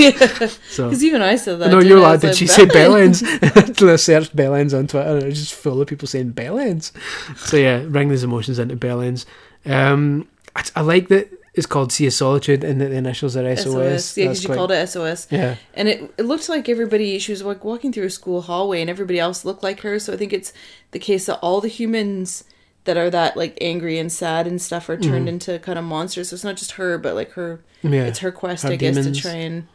So 0.68 0.88
Because 0.88 1.04
even 1.04 1.22
I 1.22 1.36
said 1.36 1.60
that. 1.60 1.70
no, 1.70 1.78
you're 1.78 2.00
I? 2.00 2.00
I 2.00 2.04
like, 2.04 2.12
was 2.14 2.20
did 2.22 2.26
like, 2.30 2.36
she 2.38 2.46
say 2.48 2.66
"Bellends?" 2.66 3.22
Bellends? 3.22 3.88
I 3.92 3.94
searched 3.94 4.34
Bellends 4.34 4.76
on 4.76 4.88
Twitter 4.88 5.10
and 5.10 5.22
it 5.22 5.26
was 5.26 5.38
just 5.38 5.54
full 5.54 5.80
of 5.80 5.86
people 5.86 6.08
saying 6.08 6.32
Bellends. 6.32 6.90
So 7.38 7.56
yeah, 7.56 7.84
bring 7.84 8.08
these 8.08 8.24
emotions 8.24 8.58
into 8.58 8.74
Bellends. 8.74 9.26
Um, 9.64 10.26
I, 10.56 10.64
I 10.74 10.80
like 10.80 11.06
that 11.06 11.28
it's 11.54 11.66
called 11.66 11.92
Sea 11.92 12.08
of 12.08 12.12
Solitude 12.14 12.64
and 12.64 12.80
that 12.80 12.88
the 12.88 12.96
initials 12.96 13.36
are 13.36 13.56
SOS. 13.56 13.62
SOS. 13.62 14.16
Yeah, 14.18 14.24
because 14.24 14.42
you 14.42 14.48
quite- 14.48 14.56
called 14.56 14.72
it 14.72 14.88
SOS. 14.88 15.28
Yeah, 15.30 15.54
And 15.74 15.86
it, 15.86 16.12
it 16.18 16.24
looked 16.24 16.48
like 16.48 16.68
everybody, 16.68 17.16
she 17.20 17.30
was 17.30 17.44
like 17.44 17.62
walking 17.64 17.92
through 17.92 18.06
a 18.06 18.10
school 18.10 18.42
hallway 18.42 18.80
and 18.80 18.90
everybody 18.90 19.20
else 19.20 19.44
looked 19.44 19.62
like 19.62 19.82
her. 19.82 20.00
So 20.00 20.12
I 20.12 20.16
think 20.16 20.32
it's 20.32 20.52
the 20.90 20.98
case 20.98 21.26
that 21.26 21.38
all 21.42 21.60
the 21.60 21.68
humans 21.68 22.42
that 22.84 22.96
are 22.96 23.10
that 23.10 23.36
like 23.36 23.56
angry 23.60 23.98
and 23.98 24.10
sad 24.12 24.46
and 24.46 24.60
stuff 24.60 24.88
are 24.88 24.96
turned 24.96 25.28
into 25.28 25.58
kind 25.60 25.78
of 25.78 25.84
monsters. 25.84 26.28
So 26.28 26.34
it's 26.34 26.44
not 26.44 26.56
just 26.56 26.72
her, 26.72 26.98
but 26.98 27.14
like 27.14 27.30
her, 27.32 27.60
Mm. 27.82 27.92
yeah. 27.94 28.04
it's 28.04 28.20
her 28.20 28.32
quest, 28.32 28.62
her 28.64 28.70
I 28.72 28.76
guess, 28.76 28.96
to 28.96 29.12
try 29.12 29.32
and 29.34 29.66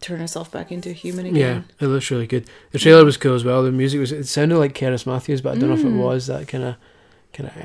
turn 0.00 0.20
herself 0.20 0.50
back 0.50 0.70
into 0.72 0.90
a 0.90 0.92
human 0.94 1.26
again. 1.26 1.64
Yeah, 1.78 1.86
it 1.86 1.88
looks 1.90 2.10
really 2.10 2.26
good. 2.26 2.48
The 2.72 2.78
trailer 2.78 3.04
was 3.04 3.16
cool 3.16 3.34
as 3.34 3.44
well. 3.44 3.62
The 3.62 3.72
music 3.72 4.00
was 4.00 4.12
it 4.12 4.26
sounded 4.26 4.58
like 4.58 4.74
Cerys 4.74 5.06
Matthews, 5.06 5.40
but 5.40 5.56
I 5.56 5.58
don't 5.58 5.68
know 5.70 5.74
if 5.76 5.84
it 5.84 5.90
was 5.90 6.26
that 6.28 6.48
kind 6.48 6.64
of 6.64 6.76
kind 7.32 7.48
of 7.48 7.56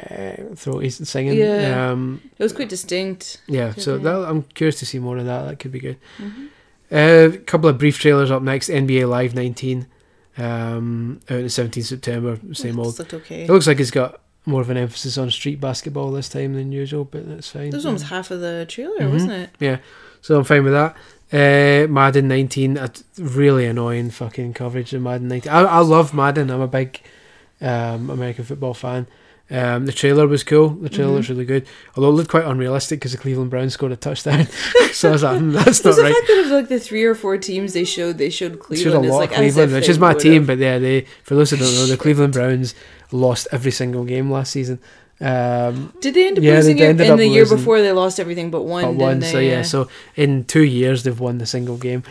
uh, 0.52 0.56
throaty 0.56 0.90
singing. 0.90 1.38
Yeah. 1.38 1.90
Um, 1.92 2.22
It 2.38 2.44
was 2.44 2.54
quite 2.54 2.70
distinct. 2.70 3.42
Yeah, 3.48 3.74
so 3.74 3.98
that, 3.98 4.30
I'm 4.30 4.44
curious 4.44 4.78
to 4.80 4.86
see 4.86 5.00
more 5.00 5.18
of 5.18 5.26
that. 5.26 5.44
That 5.48 5.60
could 5.60 5.72
be 5.72 5.80
good. 5.80 5.98
Mm-hmm. 6.20 6.46
A 6.92 7.38
couple 7.46 7.70
of 7.70 7.78
brief 7.78 7.98
trailers 8.00 8.30
up 8.32 8.42
next. 8.44 8.70
NBA 8.70 9.10
Live 9.10 9.34
19, 9.34 9.88
um, 10.38 11.20
out 11.30 11.38
on 11.38 11.42
the 11.44 11.48
17th 11.50 11.86
September. 11.86 12.40
Same 12.54 12.80
old. 12.80 12.98
looked 13.00 13.14
okay. 13.14 13.44
It 13.44 13.50
looks 13.50 13.68
like 13.68 13.80
it's 13.80 13.92
got 13.92 14.22
more 14.46 14.62
of 14.62 14.70
an 14.70 14.78
emphasis 14.78 15.18
on 15.18 15.30
street 15.32 15.60
basketball 15.60 16.12
this 16.12 16.30
time 16.30 16.54
than 16.54 16.72
usual, 16.72 17.06
but 17.06 17.28
that's 17.28 17.50
fine. 17.50 17.72
This 17.72 17.84
one 17.86 17.94
was 17.94 18.04
half 18.04 18.30
of 18.32 18.42
the 18.42 18.66
trailer, 18.70 19.00
Mhm. 19.00 19.12
wasn't 19.12 19.32
it? 19.32 19.50
Yeah, 19.60 19.78
so 20.22 20.38
I'm 20.38 20.44
fine 20.44 20.64
with 20.64 20.74
that. 20.74 20.96
Uh, 21.34 21.88
Madden 21.92 22.28
19, 22.28 22.78
a 22.78 22.88
t- 22.90 23.04
really 23.18 23.66
annoying 23.66 24.12
fucking 24.12 24.54
coverage 24.54 24.94
of 24.94 25.02
Madden 25.02 25.28
19. 25.28 25.52
I, 25.52 25.62
I 25.64 25.80
love 25.80 26.14
Madden. 26.14 26.52
I'm 26.52 26.62
a 26.62 26.68
big 26.68 27.02
um, 27.62 28.10
American 28.10 28.44
football 28.46 28.74
fan. 28.74 29.08
Um, 29.50 29.86
the 29.86 29.92
trailer 29.92 30.28
was 30.28 30.44
cool. 30.44 30.70
The 30.70 30.90
trailer 30.90 31.10
Mm-hmm. 31.12 31.18
was 31.18 31.30
really 31.30 31.46
good, 31.46 31.68
although 31.96 32.10
it 32.10 32.14
looked 32.14 32.30
quite 32.32 32.46
unrealistic 32.46 33.00
because 33.00 33.12
the 33.12 33.18
Cleveland 33.20 33.52
Browns 33.52 33.74
scored 33.74 33.92
a 33.92 33.96
touchdown. 33.96 34.48
so 34.92 35.10
I 35.10 35.12
was 35.12 35.24
like, 35.24 35.40
hmm, 35.40 35.52
that's 35.52 35.84
not 35.86 35.96
the 35.96 36.02
fact 36.04 36.28
that 36.28 36.42
of 36.46 36.52
like 36.52 36.68
the 36.68 36.80
three 36.80 37.04
or 37.04 37.14
four 37.14 37.38
teams 37.38 37.74
they 37.74 37.84
showed, 37.86 38.18
they 38.18 38.30
showed 38.32 38.54
Showed 38.54 38.60
a 38.60 38.64
Cleveland 38.64 39.06
as 39.06 39.12
lot 39.12 39.18
like 39.20 39.32
Cleveland, 39.34 39.72
which 39.74 39.88
is 39.90 40.00
my 40.00 40.14
team, 40.16 40.46
but 40.48 40.58
yeah, 40.58 40.80
they 40.80 41.02
for 41.24 41.36
those 41.36 41.52
who 41.52 41.58
don't 41.58 41.74
know, 41.76 41.86
the 41.86 41.98
Cleveland 42.06 42.34
Browns 42.34 42.74
lost 43.12 43.48
every 43.52 43.72
single 43.72 44.04
game 44.06 44.32
last 44.32 44.52
season. 44.52 44.80
Um, 45.22 45.94
Did 46.02 46.14
they 46.14 46.28
end 46.28 46.38
up 46.40 46.44
Yeah, 46.44 46.52
they 46.52 46.58
losing 46.58 46.80
it? 46.80 46.84
ended 46.84 47.06
And 47.06 47.14
up 47.14 47.18
the 47.20 47.28
year 47.28 47.46
before 47.46 47.82
they 47.82 47.92
lost 47.92 48.20
everything 48.20 48.52
but 48.52 48.64
one. 48.64 48.84
but 48.84 48.94
one. 48.96 49.20
they? 49.20 49.32
So 49.32 49.40
yeah, 49.40 49.62
so 49.62 49.88
in 50.16 50.44
two 50.44 50.64
years 50.64 51.04
they've 51.04 51.20
won 51.20 51.38
the 51.38 51.46
single 51.46 51.78
game. 51.78 52.04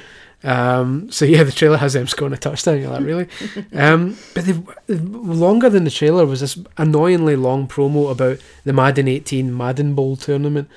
Um, 0.42 1.10
so 1.10 1.24
yeah, 1.24 1.42
the 1.42 1.52
trailer 1.52 1.78
has 1.78 1.94
them 1.94 2.06
scoring 2.06 2.34
a 2.34 2.36
touchdown. 2.36 2.80
You're 2.80 2.90
like, 2.90 3.04
really? 3.04 3.28
um, 3.72 4.16
but 4.34 4.44
they've, 4.44 4.62
longer 4.88 5.70
than 5.70 5.84
the 5.84 5.90
trailer 5.90 6.26
was 6.26 6.40
this 6.40 6.58
annoyingly 6.76 7.36
long 7.36 7.66
promo 7.66 8.10
about 8.10 8.38
the 8.64 8.72
Madden 8.72 9.08
18 9.08 9.56
Madden 9.56 9.94
Bowl 9.94 10.16
tournament. 10.16 10.68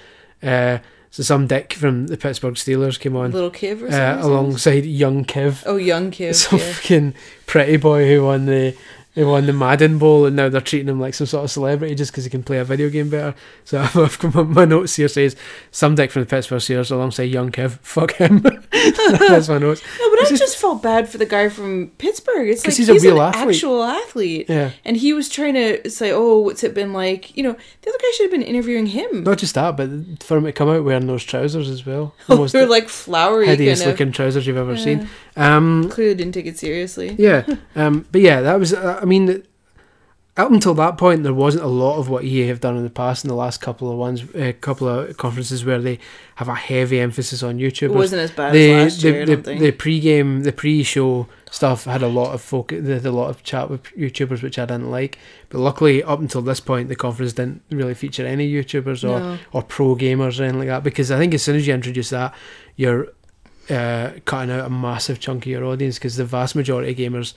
Uh, 0.41 0.77
so 1.11 1.23
some 1.23 1.47
dick 1.47 1.73
from 1.73 2.07
the 2.07 2.17
Pittsburgh 2.17 2.53
Steelers 2.55 2.99
came 2.99 3.15
on 3.15 3.31
little 3.31 3.49
or 3.49 3.91
uh, 3.91 4.21
alongside 4.23 4.85
young 4.85 5.25
Kev. 5.25 5.63
Oh, 5.65 5.77
young 5.77 6.11
Kev, 6.11 6.35
some 6.49 6.59
yeah. 6.59 6.71
fucking 6.73 7.15
pretty 7.45 7.77
boy 7.77 8.07
who 8.07 8.23
won 8.23 8.45
the 8.45 8.75
who 9.17 9.27
won 9.27 9.45
the 9.47 9.53
Madden 9.53 9.97
Bowl, 9.97 10.25
and 10.25 10.35
now 10.35 10.47
they're 10.47 10.61
treating 10.61 10.87
him 10.87 10.99
like 10.99 11.13
some 11.15 11.27
sort 11.27 11.43
of 11.43 11.51
celebrity 11.51 11.95
just 11.95 12.11
because 12.11 12.23
he 12.23 12.29
can 12.29 12.43
play 12.43 12.59
a 12.59 12.63
video 12.63 12.89
game 12.89 13.09
better. 13.09 13.35
So 13.65 13.79
I've 13.95 14.35
my, 14.35 14.63
notes 14.65 14.95
here 14.95 15.07
says 15.07 15.35
some 15.71 15.95
dick 15.95 16.11
from 16.11 16.21
the 16.21 16.25
Pittsburgh 16.27 16.59
Steelers 16.59 16.91
alongside 16.91 17.23
young 17.23 17.51
Kev. 17.51 17.71
Fuck 17.81 18.13
him. 18.13 18.39
That's 18.71 19.49
my 19.49 19.57
notes. 19.57 19.81
No, 19.99 20.09
but 20.11 20.19
I 20.21 20.29
just- 20.29 20.37
just 20.41 20.57
felt 20.57 20.81
bad 20.83 21.09
for 21.09 21.17
the 21.17 21.25
guy 21.25 21.49
from 21.49 21.89
Pittsburgh. 21.97 22.47
It's 22.49 22.63
like 22.65 22.75
he's 22.75 22.87
he's, 22.87 23.03
real 23.03 23.19
an 23.21 23.33
athlete. 23.33 23.55
actual 23.55 23.83
athlete. 23.83 24.45
Yeah. 24.49 24.71
And 24.85 24.95
he 24.95 25.13
was 25.13 25.29
trying 25.29 25.55
to 25.55 25.89
say, 25.89 26.11
"Oh, 26.11 26.37
what's 26.39 26.63
it 26.63 26.73
been 26.73 26.93
like?" 26.93 27.35
You 27.35 27.43
know, 27.43 27.53
the 27.81 27.89
other 27.89 27.97
guy 27.99 28.11
should 28.15 28.23
have 28.25 28.31
been 28.31 28.43
interviewing 28.43 28.85
him. 28.85 29.23
Not 29.23 29.39
just 29.39 29.55
that, 29.55 29.75
but 29.77 29.89
for 30.23 30.37
him 30.37 30.43
to 30.45 30.51
come 30.51 30.69
out 30.69 30.83
wearing 30.83 31.07
those 31.07 31.23
trousers 31.23 31.69
as 31.69 31.85
well. 31.85 32.13
Oh, 32.29 32.47
they're 32.47 32.65
the 32.65 32.71
like 32.71 32.87
flowery 32.87 33.47
hideous 33.47 33.79
kind 33.79 33.91
of. 33.91 33.99
looking 33.99 34.11
trousers 34.11 34.45
you've 34.45 34.57
ever 34.57 34.73
Yeah. 34.75 34.83
seen. 34.83 35.09
Um, 35.37 35.89
Clearly 35.89 36.15
didn't 36.15 36.33
take 36.33 36.47
it 36.47 36.57
seriously. 36.57 37.15
yeah, 37.17 37.45
um, 37.75 38.05
but 38.11 38.21
yeah, 38.21 38.41
that 38.41 38.59
was. 38.59 38.73
Uh, 38.73 38.99
I 39.01 39.05
mean, 39.05 39.43
up 40.35 40.51
until 40.51 40.73
that 40.75 40.97
point, 40.97 41.23
there 41.23 41.33
wasn't 41.33 41.63
a 41.63 41.67
lot 41.67 41.97
of 41.97 42.09
what 42.09 42.23
EA 42.23 42.47
have 42.47 42.59
done 42.59 42.77
in 42.77 42.83
the 42.83 42.89
past 42.89 43.23
in 43.23 43.27
the 43.27 43.35
last 43.35 43.59
couple 43.59 43.91
of 43.91 43.97
ones, 43.97 44.23
a 44.35 44.53
couple 44.53 44.87
of 44.87 45.17
conferences 45.17 45.65
where 45.65 45.79
they 45.79 45.97
have 46.35 46.47
a 46.47 46.53
heavy 46.55 46.99
emphasis 46.99 47.41
on 47.41 47.57
YouTube. 47.57 47.83
It 47.89 47.91
wasn't 47.93 48.21
as 48.21 48.31
bad 48.31 48.53
the, 48.53 48.71
as 48.71 48.93
last 48.93 49.01
the, 49.01 49.09
year. 49.09 49.21
I 49.21 49.25
don't 49.25 49.43
think. 49.43 49.59
the 49.61 49.71
pre-game, 49.71 50.43
the 50.43 50.51
pre-show 50.51 51.27
stuff 51.49 51.85
had 51.85 52.03
a 52.03 52.07
lot 52.07 52.33
of 52.33 52.41
focus, 52.41 52.85
they 52.85 52.93
had 52.93 53.05
a 53.05 53.11
lot 53.11 53.29
of 53.31 53.41
chat 53.43 53.69
with 53.69 53.83
YouTubers, 53.95 54.43
which 54.43 54.59
I 54.59 54.65
didn't 54.65 54.91
like. 54.91 55.17
But 55.49 55.59
luckily, 55.59 56.03
up 56.03 56.19
until 56.19 56.43
this 56.43 56.59
point, 56.59 56.89
the 56.89 56.95
conference 56.95 57.33
didn't 57.33 57.63
really 57.71 57.95
feature 57.95 58.25
any 58.25 58.51
YouTubers 58.51 59.03
or, 59.03 59.19
No. 59.19 59.37
or 59.53 59.63
pro 59.63 59.95
gamers 59.95 60.39
or 60.39 60.43
anything 60.43 60.59
like 60.59 60.67
that. 60.67 60.83
Because 60.83 61.09
I 61.09 61.17
think 61.17 61.33
as 61.33 61.41
soon 61.41 61.55
as 61.55 61.65
you 61.65 61.73
introduce 61.73 62.09
that, 62.11 62.33
you're 62.75 63.07
uh, 63.69 64.11
cutting 64.25 64.51
out 64.51 64.65
a 64.65 64.69
massive 64.69 65.19
chunk 65.19 65.45
of 65.45 65.51
your 65.51 65.65
audience. 65.65 65.97
Because 65.97 66.15
the 66.15 66.25
vast 66.25 66.55
majority 66.55 66.91
of 66.91 66.97
gamers, 66.97 67.33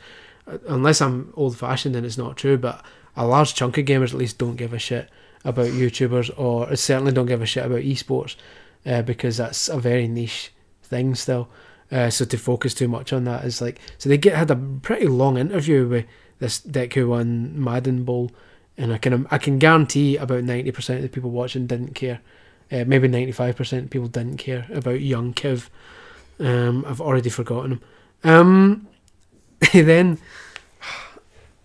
uh, 0.46 0.58
unless 0.68 1.00
I'm 1.00 1.32
old-fashioned 1.36 1.96
and 1.96 2.06
it's 2.06 2.18
not 2.18 2.36
true, 2.36 2.58
but 2.58 2.84
a 3.16 3.26
large 3.26 3.54
chunk 3.54 3.78
of 3.78 3.84
gamers 3.84 4.12
at 4.12 4.18
least 4.18 4.38
don't 4.38 4.56
give 4.56 4.72
a 4.72 4.78
shit 4.78 5.08
about 5.44 5.66
YouTubers 5.66 6.30
or 6.38 6.74
certainly 6.76 7.12
don't 7.12 7.26
give 7.26 7.42
a 7.42 7.46
shit 7.46 7.64
about 7.64 7.80
esports 7.80 8.36
uh, 8.84 9.02
because 9.02 9.38
that's 9.38 9.68
a 9.68 9.78
very 9.78 10.06
niche 10.06 10.52
thing 10.82 11.14
still. 11.14 11.48
Uh, 11.90 12.08
so 12.08 12.24
to 12.24 12.36
focus 12.36 12.72
too 12.72 12.86
much 12.86 13.12
on 13.12 13.24
that 13.24 13.44
is 13.44 13.60
like 13.60 13.80
so 13.98 14.08
they 14.08 14.16
get 14.16 14.36
had 14.36 14.50
a 14.50 14.56
pretty 14.56 15.08
long 15.08 15.36
interview 15.36 15.88
with 15.88 16.06
this 16.38 16.60
Deku 16.60 17.08
One 17.08 17.60
Madden 17.60 18.04
Bowl, 18.04 18.30
and 18.78 18.92
I 18.92 18.98
can 18.98 19.26
I 19.30 19.38
can 19.38 19.58
guarantee 19.58 20.16
about 20.16 20.44
ninety 20.44 20.70
percent 20.70 20.98
of 20.98 21.02
the 21.02 21.08
people 21.08 21.30
watching 21.30 21.66
didn't 21.66 21.94
care. 21.94 22.20
Uh, 22.70 22.84
maybe 22.86 23.08
ninety 23.08 23.32
five 23.32 23.56
percent 23.56 23.90
people 23.90 24.06
didn't 24.06 24.36
care 24.36 24.66
about 24.72 25.00
young 25.00 25.34
Kev. 25.34 25.68
Um, 26.40 26.84
I've 26.86 27.00
already 27.00 27.30
forgotten 27.30 27.72
him. 27.72 27.80
Um, 28.24 28.88
then 29.72 30.18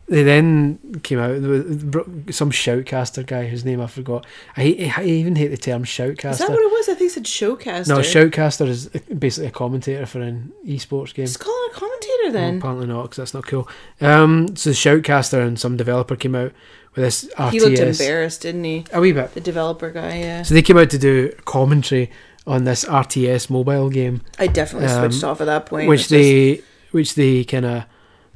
they 0.07 0.21
then 0.21 0.99
came 1.01 1.17
out 1.19 1.41
with 1.41 2.31
some 2.33 2.51
shoutcaster 2.51 3.25
guy 3.25 3.47
whose 3.47 3.65
name 3.65 3.81
I 3.81 3.87
forgot. 3.87 4.25
I, 4.55 4.61
hate, 4.61 4.97
I 4.99 5.03
even 5.03 5.35
hate 5.35 5.47
the 5.47 5.57
term 5.57 5.83
shoutcaster. 5.83 6.31
Is 6.31 6.37
that 6.39 6.49
what 6.49 6.59
it 6.59 6.71
was? 6.71 6.89
I 6.89 6.93
think 6.93 7.09
it 7.09 7.13
said 7.13 7.23
showcaster. 7.23 7.87
No, 7.87 7.99
Shoutcaster 7.99 8.67
is 8.67 8.87
basically 8.89 9.47
a 9.47 9.51
commentator 9.51 10.05
for 10.05 10.21
an 10.21 10.53
esports 10.65 11.13
game. 11.13 11.25
Just 11.25 11.39
call 11.39 11.55
it 11.65 11.71
a 11.71 11.79
commentator 11.79 12.23
Well, 12.25 12.31
then. 12.33 12.57
apparently 12.59 12.87
not, 12.87 13.03
because 13.03 13.17
that's 13.17 13.33
not 13.33 13.47
cool. 13.47 13.67
Um, 13.99 14.55
so 14.55 14.69
Shoutcaster 14.71 15.45
and 15.45 15.59
some 15.59 15.75
developer 15.75 16.15
came 16.15 16.35
out 16.35 16.51
with 16.93 17.03
this 17.03 17.25
RTS. 17.37 17.51
he 17.51 17.59
looked 17.59 17.79
embarrassed, 17.79 18.41
didn't 18.41 18.63
he? 18.63 18.85
A 18.93 19.01
wee 19.01 19.11
bit. 19.11 19.33
The 19.33 19.41
developer 19.41 19.89
guy. 19.89 20.19
Yeah. 20.19 20.43
So 20.43 20.53
they 20.53 20.61
came 20.61 20.77
out 20.77 20.91
to 20.91 20.99
do 20.99 21.31
commentary 21.45 22.11
on 22.47 22.63
this 22.63 22.85
RTS 22.85 23.49
mobile 23.49 23.89
game, 23.89 24.21
I 24.39 24.47
definitely 24.47 24.87
Um, 24.89 25.09
switched 25.11 25.23
off 25.23 25.41
at 25.41 25.45
that 25.45 25.65
point. 25.65 25.87
which 25.89 26.09
they 26.09 26.61
which 26.91 27.15
they 27.15 27.43
kind 27.43 27.65
of 27.65 27.83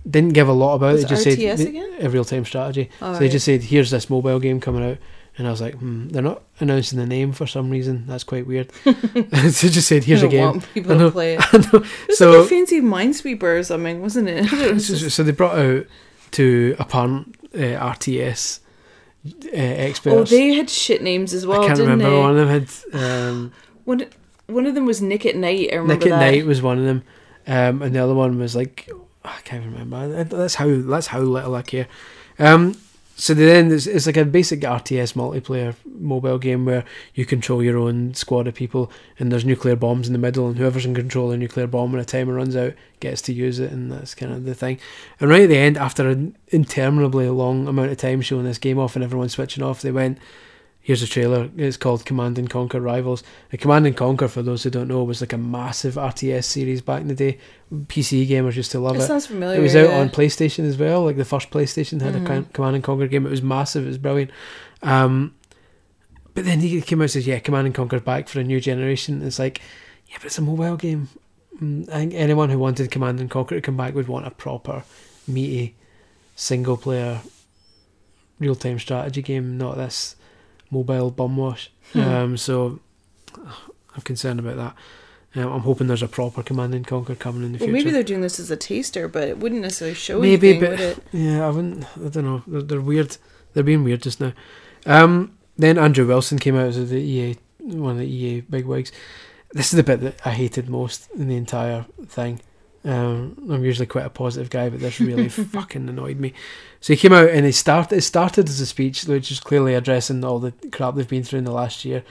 didn't 0.09 0.33
give 0.33 0.47
a 0.47 0.53
lot 0.53 0.75
about. 0.75 0.93
What's 0.97 1.03
they 1.03 1.09
just 1.09 1.27
RTS 1.27 1.57
said 1.57 1.67
again? 1.67 1.93
a 2.01 2.09
real 2.09 2.25
time 2.25 2.45
strategy. 2.45 2.89
Oh, 3.01 3.13
so 3.13 3.19
they 3.19 3.29
just 3.29 3.45
said, 3.45 3.63
"Here's 3.63 3.91
this 3.91 4.09
mobile 4.09 4.39
game 4.39 4.59
coming 4.59 4.83
out." 4.91 4.97
And 5.37 5.47
I 5.47 5.51
was 5.51 5.61
like, 5.61 5.75
hmm, 5.75 6.09
they're 6.09 6.21
not 6.21 6.41
announcing 6.59 6.99
the 6.99 7.05
name 7.05 7.31
for 7.31 7.47
some 7.47 7.69
reason. 7.69 8.03
That's 8.07 8.25
quite 8.25 8.45
weird. 8.45 8.71
so 8.83 8.91
they 8.91 9.49
just 9.69 9.87
said, 9.87 10.03
"Here's 10.03 10.21
I 10.21 10.27
a 10.27 10.29
don't 10.29 10.31
game." 10.31 10.45
want 10.49 10.67
people 10.73 10.95
know. 10.95 11.05
to 11.07 11.11
play 11.11 11.35
it. 11.35 11.43
It 11.53 11.71
was 11.71 12.17
so 12.17 12.31
like 12.31 12.45
a 12.45 12.49
fancy 12.49 12.81
Minesweeper 12.81 13.43
or 13.59 13.63
something, 13.63 14.01
wasn't 14.01 14.27
it? 14.27 14.51
Was 14.73 14.87
so, 14.87 14.95
just- 14.95 15.15
so 15.15 15.23
they 15.23 15.31
brought 15.31 15.57
out 15.57 15.85
to 16.31 16.75
apparent 16.77 17.35
uh, 17.53 17.57
RTS 17.57 18.59
uh, 19.53 19.93
oh, 20.07 20.23
they 20.23 20.53
had 20.53 20.69
shit 20.69 21.01
names 21.01 21.33
as 21.33 21.45
well, 21.45 21.61
I 21.63 21.67
can't 21.67 21.77
didn't 21.77 21.91
remember. 21.91 22.15
they? 22.15 22.19
One 22.21 22.37
of 22.37 22.47
them 22.47 22.47
had 22.93 23.29
um, 23.29 23.53
One, 23.89 24.05
one 24.45 24.67
of 24.67 24.75
them 24.75 24.85
was 24.85 25.01
Nick 25.01 25.25
at 25.25 25.35
Night. 25.35 25.69
I 25.71 25.77
remember 25.77 26.05
Nick 26.05 26.13
at 26.13 26.19
that. 26.19 26.31
Night 26.31 26.45
was 26.45 26.61
one 26.61 26.77
of 26.77 26.85
them, 26.85 27.03
um, 27.47 27.81
and 27.81 27.95
the 27.95 27.99
other 27.99 28.13
one 28.13 28.37
was 28.37 28.55
like 28.55 28.87
I 29.25 29.39
can't 29.43 29.65
remember. 29.65 30.23
That's 30.25 30.53
how 30.53 30.67
that's 30.67 31.07
how 31.07 31.21
little 31.21 31.55
I 31.55 31.63
care. 31.63 31.87
Um, 32.37 32.75
so 33.15 33.33
then 33.33 33.71
it's, 33.71 33.87
it's 33.87 34.05
like 34.05 34.15
a 34.15 34.25
basic 34.25 34.59
RTS 34.59 35.13
multiplayer 35.13 35.73
mobile 35.83 36.37
game 36.37 36.65
where 36.65 36.85
you 37.15 37.25
control 37.25 37.63
your 37.63 37.79
own 37.79 38.13
squad 38.13 38.47
of 38.47 38.53
people, 38.53 38.91
and 39.17 39.31
there's 39.31 39.43
nuclear 39.43 39.75
bombs 39.75 40.05
in 40.05 40.13
the 40.13 40.19
middle, 40.19 40.47
and 40.47 40.59
whoever's 40.59 40.85
in 40.85 40.93
control 40.93 41.25
of 41.25 41.31
the 41.31 41.37
nuclear 41.37 41.65
bomb 41.65 41.91
when 41.91 41.99
a 41.99 42.05
timer 42.05 42.35
runs 42.35 42.55
out 42.55 42.73
gets 42.99 43.23
to 43.23 43.33
use 43.33 43.57
it, 43.57 43.71
and 43.71 43.91
that's 43.91 44.13
kind 44.13 44.31
of 44.31 44.45
the 44.45 44.53
thing. 44.53 44.79
And 45.19 45.31
right 45.31 45.41
at 45.41 45.49
the 45.49 45.57
end, 45.57 45.77
after 45.77 46.07
an 46.07 46.37
interminably 46.49 47.27
long 47.27 47.67
amount 47.67 47.91
of 47.91 47.97
time 47.97 48.21
showing 48.21 48.45
this 48.45 48.59
game 48.59 48.77
off 48.77 48.95
and 48.95 49.03
everyone 49.03 49.29
switching 49.29 49.63
off, 49.63 49.81
they 49.81 49.91
went. 49.91 50.19
Here's 50.89 51.03
a 51.03 51.07
trailer. 51.07 51.51
It's 51.55 51.77
called 51.77 52.03
Command 52.03 52.39
and 52.39 52.49
Conquer 52.49 52.81
Rivals. 52.81 53.21
The 53.51 53.59
Command 53.59 53.85
and 53.85 53.95
Conquer, 53.95 54.27
for 54.27 54.41
those 54.41 54.63
who 54.63 54.71
don't 54.71 54.87
know, 54.87 55.03
was 55.03 55.21
like 55.21 55.33
a 55.33 55.37
massive 55.37 55.93
RTS 55.99 56.45
series 56.45 56.81
back 56.81 57.01
in 57.01 57.07
the 57.07 57.13
day. 57.13 57.37
PC 57.71 58.27
gamers 58.27 58.55
used 58.55 58.71
to 58.71 58.79
love 58.79 58.95
It 58.95 59.01
it. 59.01 59.05
sounds 59.05 59.27
familiar. 59.27 59.59
It 59.59 59.61
was 59.61 59.75
out 59.75 59.89
yeah. 59.89 59.99
on 59.99 60.09
PlayStation 60.09 60.67
as 60.67 60.77
well. 60.79 61.03
Like 61.03 61.17
the 61.17 61.25
first 61.25 61.51
PlayStation 61.51 62.01
had 62.01 62.15
Mhm. 62.15 62.23
a 62.23 62.43
Command 62.53 62.73
and 62.73 62.83
Conquer 62.83 63.05
game. 63.05 63.27
It 63.27 63.29
was 63.29 63.43
massive. 63.43 63.83
It 63.83 63.89
was 63.89 63.99
brilliant. 63.99 64.31
Um, 64.81 65.35
but 66.33 66.45
then 66.45 66.59
he 66.59 66.81
came 66.81 67.01
out 67.01 67.03
and 67.03 67.11
says, 67.11 67.27
"Yeah, 67.27 67.37
Command 67.37 67.67
and 67.67 67.75
Conquer's 67.75 68.01
back 68.01 68.27
for 68.27 68.39
a 68.39 68.43
new 68.43 68.59
generation." 68.59 69.21
It's 69.21 69.37
like, 69.37 69.61
yeah, 70.07 70.15
but 70.17 70.25
it's 70.25 70.39
a 70.39 70.41
mobile 70.41 70.75
game. 70.75 71.09
Mm, 71.61 71.87
I 71.89 71.97
think 71.97 72.13
anyone 72.15 72.49
who 72.49 72.57
wanted 72.57 72.89
Command 72.89 73.19
and 73.19 73.29
Conquer 73.29 73.53
to 73.53 73.61
come 73.61 73.77
back 73.77 73.93
would 73.93 74.07
want 74.07 74.25
a 74.25 74.31
proper, 74.31 74.83
meaty, 75.27 75.75
single 76.35 76.77
player, 76.77 77.21
real 78.39 78.55
time 78.55 78.79
strategy 78.79 79.21
game, 79.21 79.55
not 79.55 79.77
this 79.77 80.15
mobile 80.71 81.11
bumwash. 81.11 81.69
wash. 81.95 82.05
Um, 82.05 82.37
so 82.37 82.79
I'm 83.95 84.01
concerned 84.03 84.39
about 84.39 84.57
that. 84.57 84.75
Um, 85.35 85.51
I'm 85.53 85.61
hoping 85.61 85.87
there's 85.87 86.01
a 86.01 86.07
proper 86.07 86.41
Command 86.41 86.73
and 86.73 86.85
Conquer 86.87 87.13
coming 87.15 87.43
in 87.43 87.51
the 87.51 87.57
Well, 87.59 87.67
future. 87.67 87.73
maybe 87.73 87.91
they're 87.91 88.01
doing 88.03 88.21
this 88.21 88.39
as 88.39 88.49
a 88.49 88.55
taster, 88.57 89.07
but 89.07 89.27
it 89.27 89.37
wouldn't 89.37 89.61
necessarily 89.61 89.93
show 89.95 90.19
Maybe, 90.19 90.49
anything, 90.51 90.69
but 90.71 90.79
it? 90.79 90.97
yeah, 91.11 91.45
I 91.45 91.49
wouldn't. 91.51 91.85
I 92.03 92.09
don't 92.09 92.25
know. 92.25 92.43
They're, 92.47 92.61
they're 92.63 92.81
weird. 92.81 93.17
They're 93.53 93.63
being 93.63 93.83
weird 93.83 94.01
just 94.01 94.19
now. 94.19 94.33
Um, 94.87 95.37
then 95.57 95.77
Andrew 95.77 96.07
Wilson 96.07 96.39
came 96.39 96.55
out 96.55 96.67
as 96.69 96.89
the 96.89 96.97
EA, 96.97 97.37
one 97.59 97.91
of 97.93 97.97
the 97.99 98.07
EA 98.07 98.41
bigwigs. 98.41 98.91
This 99.51 99.71
is 99.71 99.77
the 99.77 99.83
bit 99.83 100.01
that 100.01 100.15
I 100.25 100.31
hated 100.31 100.67
most 100.69 101.09
in 101.11 101.27
the 101.27 101.35
entire 101.35 101.85
thing. 102.07 102.39
Um, 102.85 103.35
I'm 103.51 103.63
usually 103.63 103.85
quite 103.85 104.05
a 104.05 104.09
positive 104.09 104.49
guy, 104.49 104.69
but 104.69 104.79
this 104.79 104.99
really 104.99 105.29
fucking 105.29 105.89
annoyed 105.89 106.17
me. 106.17 106.33
So 106.79 106.93
he 106.93 106.97
came 106.97 107.13
out 107.13 107.29
and 107.29 107.45
he 107.45 107.51
started. 107.51 107.97
It 107.97 108.01
started 108.01 108.47
as 108.47 108.59
a 108.61 108.65
speech, 108.65 109.03
which 109.03 109.31
is 109.31 109.39
clearly 109.39 109.73
addressing 109.73 110.23
all 110.23 110.39
the 110.39 110.53
crap 110.71 110.95
they've 110.95 111.07
been 111.07 111.23
through 111.23 111.39
in 111.39 111.45
the 111.45 111.51
last 111.51 111.83
year. 111.83 112.03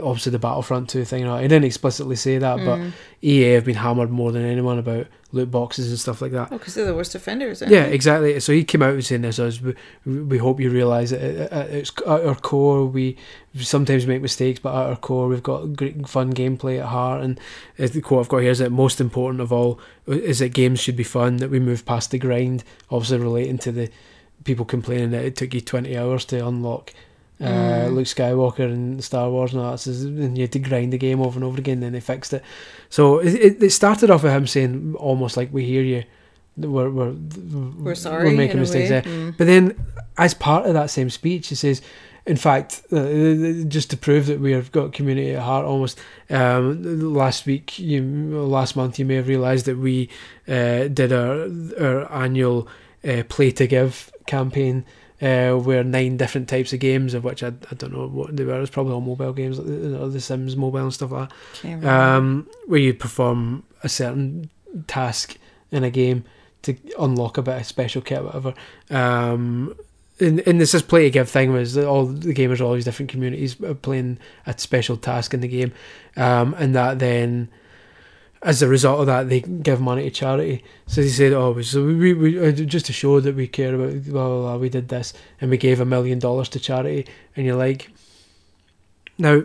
Obviously, 0.00 0.30
the 0.30 0.38
Battlefront 0.38 0.88
2 0.88 1.04
thing. 1.04 1.24
He 1.26 1.42
didn't 1.48 1.64
explicitly 1.64 2.14
say 2.14 2.38
that, 2.38 2.58
but 2.58 2.78
Mm. 2.78 2.92
EA 3.22 3.52
have 3.54 3.64
been 3.64 3.74
hammered 3.74 4.10
more 4.10 4.30
than 4.30 4.44
anyone 4.44 4.78
about 4.78 5.08
loot 5.32 5.50
boxes 5.50 5.88
and 5.88 5.98
stuff 5.98 6.22
like 6.22 6.30
that. 6.30 6.48
Oh, 6.52 6.58
because 6.58 6.74
they're 6.74 6.84
the 6.84 6.94
worst 6.94 7.14
offenders. 7.16 7.60
Yeah, 7.60 7.86
they? 7.86 7.92
exactly. 7.92 8.38
So 8.38 8.52
he 8.52 8.62
came 8.62 8.82
out 8.82 8.94
and 8.94 9.04
saying 9.04 9.22
this 9.22 9.40
as 9.40 9.60
we, 9.60 9.74
we 10.06 10.38
hope 10.38 10.60
you 10.60 10.70
realise 10.70 11.10
that 11.10 11.20
at, 11.20 11.52
at, 11.52 11.70
its, 11.70 11.92
at 12.06 12.24
our 12.24 12.36
core 12.36 12.86
we 12.86 13.16
sometimes 13.60 14.06
make 14.06 14.22
mistakes, 14.22 14.60
but 14.60 14.70
at 14.74 14.90
our 14.90 14.96
core 14.96 15.26
we've 15.26 15.42
got 15.42 15.74
great 15.74 16.08
fun 16.08 16.32
gameplay 16.32 16.78
at 16.78 16.86
heart. 16.86 17.22
And 17.22 17.40
uh, 17.78 17.88
the 17.88 18.00
quote 18.00 18.20
I've 18.20 18.28
got 18.28 18.38
here 18.38 18.52
is 18.52 18.58
that 18.60 18.70
most 18.70 19.00
important 19.00 19.40
of 19.40 19.52
all 19.52 19.80
is 20.06 20.38
that 20.38 20.54
games 20.54 20.78
should 20.80 20.96
be 20.96 21.02
fun, 21.04 21.38
that 21.38 21.50
we 21.50 21.58
move 21.58 21.84
past 21.84 22.12
the 22.12 22.18
grind. 22.18 22.62
Obviously 22.90 23.18
relating 23.18 23.58
to 23.58 23.72
the 23.72 23.90
people 24.44 24.64
complaining 24.64 25.10
that 25.10 25.24
it 25.24 25.34
took 25.36 25.52
you 25.52 25.60
twenty 25.60 25.98
hours 25.98 26.24
to 26.26 26.46
unlock. 26.46 26.92
Uh, 27.40 27.44
Mm. 27.90 27.94
Luke 27.94 28.06
Skywalker 28.06 28.64
and 28.70 29.02
Star 29.02 29.30
Wars 29.30 29.52
and 29.54 29.62
all 29.62 29.70
that, 29.72 29.78
says- 29.78 30.04
and 30.04 30.36
you 30.36 30.42
had 30.44 30.52
to 30.52 30.58
grind 30.58 30.92
the 30.92 30.98
game 30.98 31.20
over 31.22 31.38
and 31.38 31.44
over 31.44 31.58
again. 31.58 31.80
Then 31.80 31.92
they 31.92 32.00
fixed 32.00 32.32
it. 32.34 32.42
So 32.90 33.18
it, 33.18 33.34
it, 33.34 33.62
it 33.62 33.70
started 33.70 34.10
off 34.10 34.22
with 34.22 34.32
him 34.32 34.46
saying 34.46 34.94
almost 34.98 35.36
like 35.38 35.50
we 35.52 35.64
hear 35.64 35.82
you, 35.82 36.02
we're 36.56 36.90
we're 36.90 37.14
We're 37.78 37.94
sorry. 37.94 38.24
we're 38.28 38.36
making 38.36 38.60
mistakes. 38.60 38.90
Yeah. 38.90 39.00
Mm. 39.02 39.36
But 39.38 39.46
then, 39.46 39.74
as 40.18 40.34
part 40.34 40.66
of 40.66 40.74
that 40.74 40.90
same 40.90 41.08
speech, 41.08 41.48
he 41.48 41.54
says, 41.54 41.80
in 42.26 42.36
fact, 42.36 42.82
uh, 42.92 43.64
just 43.68 43.88
to 43.90 43.96
prove 43.96 44.26
that 44.26 44.38
we 44.40 44.52
have 44.52 44.70
got 44.70 44.92
community 44.92 45.30
at 45.34 45.42
heart, 45.42 45.64
almost 45.64 45.98
um, 46.28 47.14
last 47.14 47.46
week, 47.46 47.78
you 47.78 48.02
last 48.02 48.76
month, 48.76 48.98
you 48.98 49.06
may 49.06 49.14
have 49.14 49.28
realised 49.28 49.64
that 49.64 49.78
we 49.78 50.10
uh, 50.46 50.88
did 50.88 51.10
our 51.12 51.48
our 51.80 52.12
annual 52.12 52.68
uh, 53.08 53.22
play 53.30 53.50
to 53.52 53.66
give 53.66 54.12
campaign. 54.26 54.84
Uh, 55.22 55.52
where 55.52 55.84
nine 55.84 56.16
different 56.16 56.48
types 56.48 56.72
of 56.72 56.80
games, 56.80 57.12
of 57.12 57.24
which 57.24 57.42
I, 57.42 57.48
I 57.48 57.74
don't 57.76 57.92
know 57.92 58.06
what 58.06 58.34
they 58.34 58.42
were. 58.42 58.56
It 58.56 58.60
was 58.60 58.70
probably 58.70 58.94
all 58.94 59.02
mobile 59.02 59.34
games, 59.34 59.58
like 59.58 59.66
the, 59.66 60.08
the 60.08 60.18
Sims 60.18 60.56
mobile 60.56 60.78
and 60.78 60.94
stuff 60.94 61.10
like 61.10 61.28
that 61.28 61.84
um, 61.84 62.48
where 62.68 62.80
you 62.80 62.94
perform 62.94 63.64
a 63.82 63.88
certain 63.90 64.48
task 64.86 65.36
in 65.70 65.84
a 65.84 65.90
game 65.90 66.24
to 66.62 66.74
unlock 66.98 67.36
a 67.36 67.42
bit 67.42 67.60
of 67.60 67.66
special 67.66 68.00
kit, 68.00 68.20
or 68.20 68.24
whatever. 68.24 68.54
Um, 68.88 69.76
and, 70.20 70.40
and 70.46 70.58
this 70.58 70.72
is 70.72 70.80
play 70.80 71.02
to 71.04 71.10
give 71.10 71.28
thing 71.28 71.52
was 71.52 71.76
all 71.76 72.06
the 72.06 72.32
gamers, 72.32 72.62
all 72.62 72.72
these 72.72 72.86
different 72.86 73.10
communities 73.10 73.62
are 73.62 73.74
playing 73.74 74.18
a 74.46 74.58
special 74.58 74.96
task 74.96 75.34
in 75.34 75.42
the 75.42 75.48
game, 75.48 75.74
um, 76.16 76.54
and 76.58 76.74
that 76.74 76.98
then. 76.98 77.50
As 78.42 78.62
a 78.62 78.68
result 78.68 79.00
of 79.00 79.06
that, 79.06 79.28
they 79.28 79.40
give 79.40 79.80
money 79.82 80.04
to 80.04 80.10
charity. 80.10 80.64
So 80.86 81.02
they 81.02 81.08
said, 81.08 81.32
"Oh, 81.34 81.60
so 81.60 81.84
we, 81.84 82.14
we 82.14 82.38
uh, 82.48 82.52
just 82.52 82.86
to 82.86 82.92
show 82.92 83.20
that 83.20 83.34
we 83.34 83.46
care 83.46 83.74
about 83.74 84.02
blah 84.04 84.26
blah 84.28 84.40
blah. 84.40 84.56
We 84.56 84.70
did 84.70 84.88
this, 84.88 85.12
and 85.40 85.50
we 85.50 85.58
gave 85.58 85.78
a 85.78 85.84
million 85.84 86.18
dollars 86.18 86.48
to 86.50 86.60
charity." 86.60 87.06
And 87.36 87.44
you're 87.44 87.56
like, 87.56 87.90
now, 89.18 89.42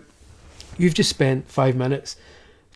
you've 0.78 0.94
just 0.94 1.10
spent 1.10 1.50
five 1.52 1.76
minutes 1.76 2.16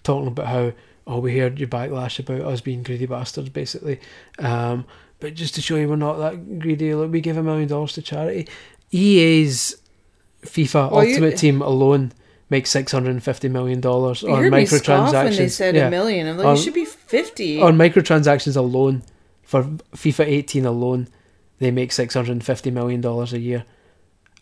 talking 0.03 0.27
about 0.27 0.47
how 0.47 0.73
oh 1.07 1.19
we 1.19 1.37
heard 1.37 1.57
your 1.59 1.69
backlash 1.69 2.19
about 2.19 2.41
us 2.41 2.61
being 2.61 2.83
greedy 2.83 3.05
bastards 3.05 3.49
basically 3.49 3.99
um, 4.37 4.85
but 5.19 5.33
just 5.33 5.55
to 5.55 5.61
show 5.61 5.75
you 5.75 5.89
we're 5.89 5.95
not 5.97 6.17
that 6.17 6.59
greedy, 6.59 6.93
look, 6.93 7.11
we 7.11 7.19
give 7.19 7.35
a 7.35 7.43
million 7.43 7.67
dollars 7.67 7.93
to 7.93 8.01
charity. 8.01 8.47
EA's 8.91 9.75
FIFA 10.43 10.91
Well, 10.91 11.03
you- 11.03 11.09
Ultimate 11.15 11.37
Team 11.37 11.61
alone 11.61 12.11
makes 12.49 12.69
six 12.69 12.91
hundred 12.91 13.11
and 13.11 13.23
fifty 13.23 13.47
million 13.49 13.79
dollars 13.81 14.23
on 14.23 14.29
scoff 14.67 15.13
when 15.13 15.35
they 15.35 15.47
said 15.47 15.75
Yeah. 15.75 15.87
a 15.87 15.89
million. 15.91 16.27
I'm 16.27 16.37
like, 16.37 16.47
On- 16.47 16.55
it 16.55 16.59
should 16.59 16.73
be 16.73 16.85
fifty. 16.85 17.61
On 17.61 17.77
microtransactions 17.77 18.55
alone, 18.57 19.03
for 19.43 19.63
FIFA 19.95 20.25
18 20.27 20.65
alone, 20.65 21.07
they 21.59 21.71
make 21.71 21.91
six 21.91 22.13
hundred 22.13 22.31
and 22.33 22.43
fifty 22.43 22.71
million 22.71 23.01
dollars 23.01 23.33
a 23.33 23.39
year, 23.39 23.65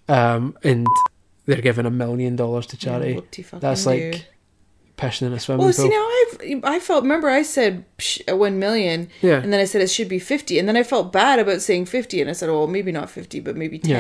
um, 0.07 0.57
and 0.63 0.87
they're 1.45 1.61
giving 1.61 1.85
a 1.85 1.91
million 1.91 2.35
dollars 2.35 2.65
to 2.67 2.77
charity. 2.77 3.13
Whoop-de-fucking 3.15 3.59
That's 3.59 3.83
do. 3.83 3.89
like 3.89 4.25
pissing 4.97 5.23
in 5.27 5.33
a 5.33 5.39
swimming 5.39 5.65
Well, 5.65 5.73
pool. 5.73 5.85
see 5.85 5.89
now 5.89 6.07
I've 6.07 6.63
I 6.75 6.79
felt. 6.79 7.03
Remember, 7.03 7.29
I 7.29 7.41
said 7.43 7.85
psh, 7.97 8.35
one 8.37 8.59
million, 8.59 9.09
yeah, 9.21 9.41
and 9.41 9.51
then 9.53 9.59
I 9.59 9.65
said 9.65 9.81
it 9.81 9.89
should 9.89 10.09
be 10.09 10.19
fifty, 10.19 10.59
and 10.59 10.67
then 10.67 10.75
I 10.77 10.83
felt 10.83 11.11
bad 11.11 11.39
about 11.39 11.61
saying 11.61 11.85
fifty, 11.85 12.19
and 12.21 12.29
I 12.29 12.33
said, 12.33 12.49
well, 12.49 12.67
maybe 12.67 12.91
not 12.91 13.09
fifty, 13.09 13.39
but 13.39 13.55
maybe 13.55 13.79
Yeah. 13.83 13.97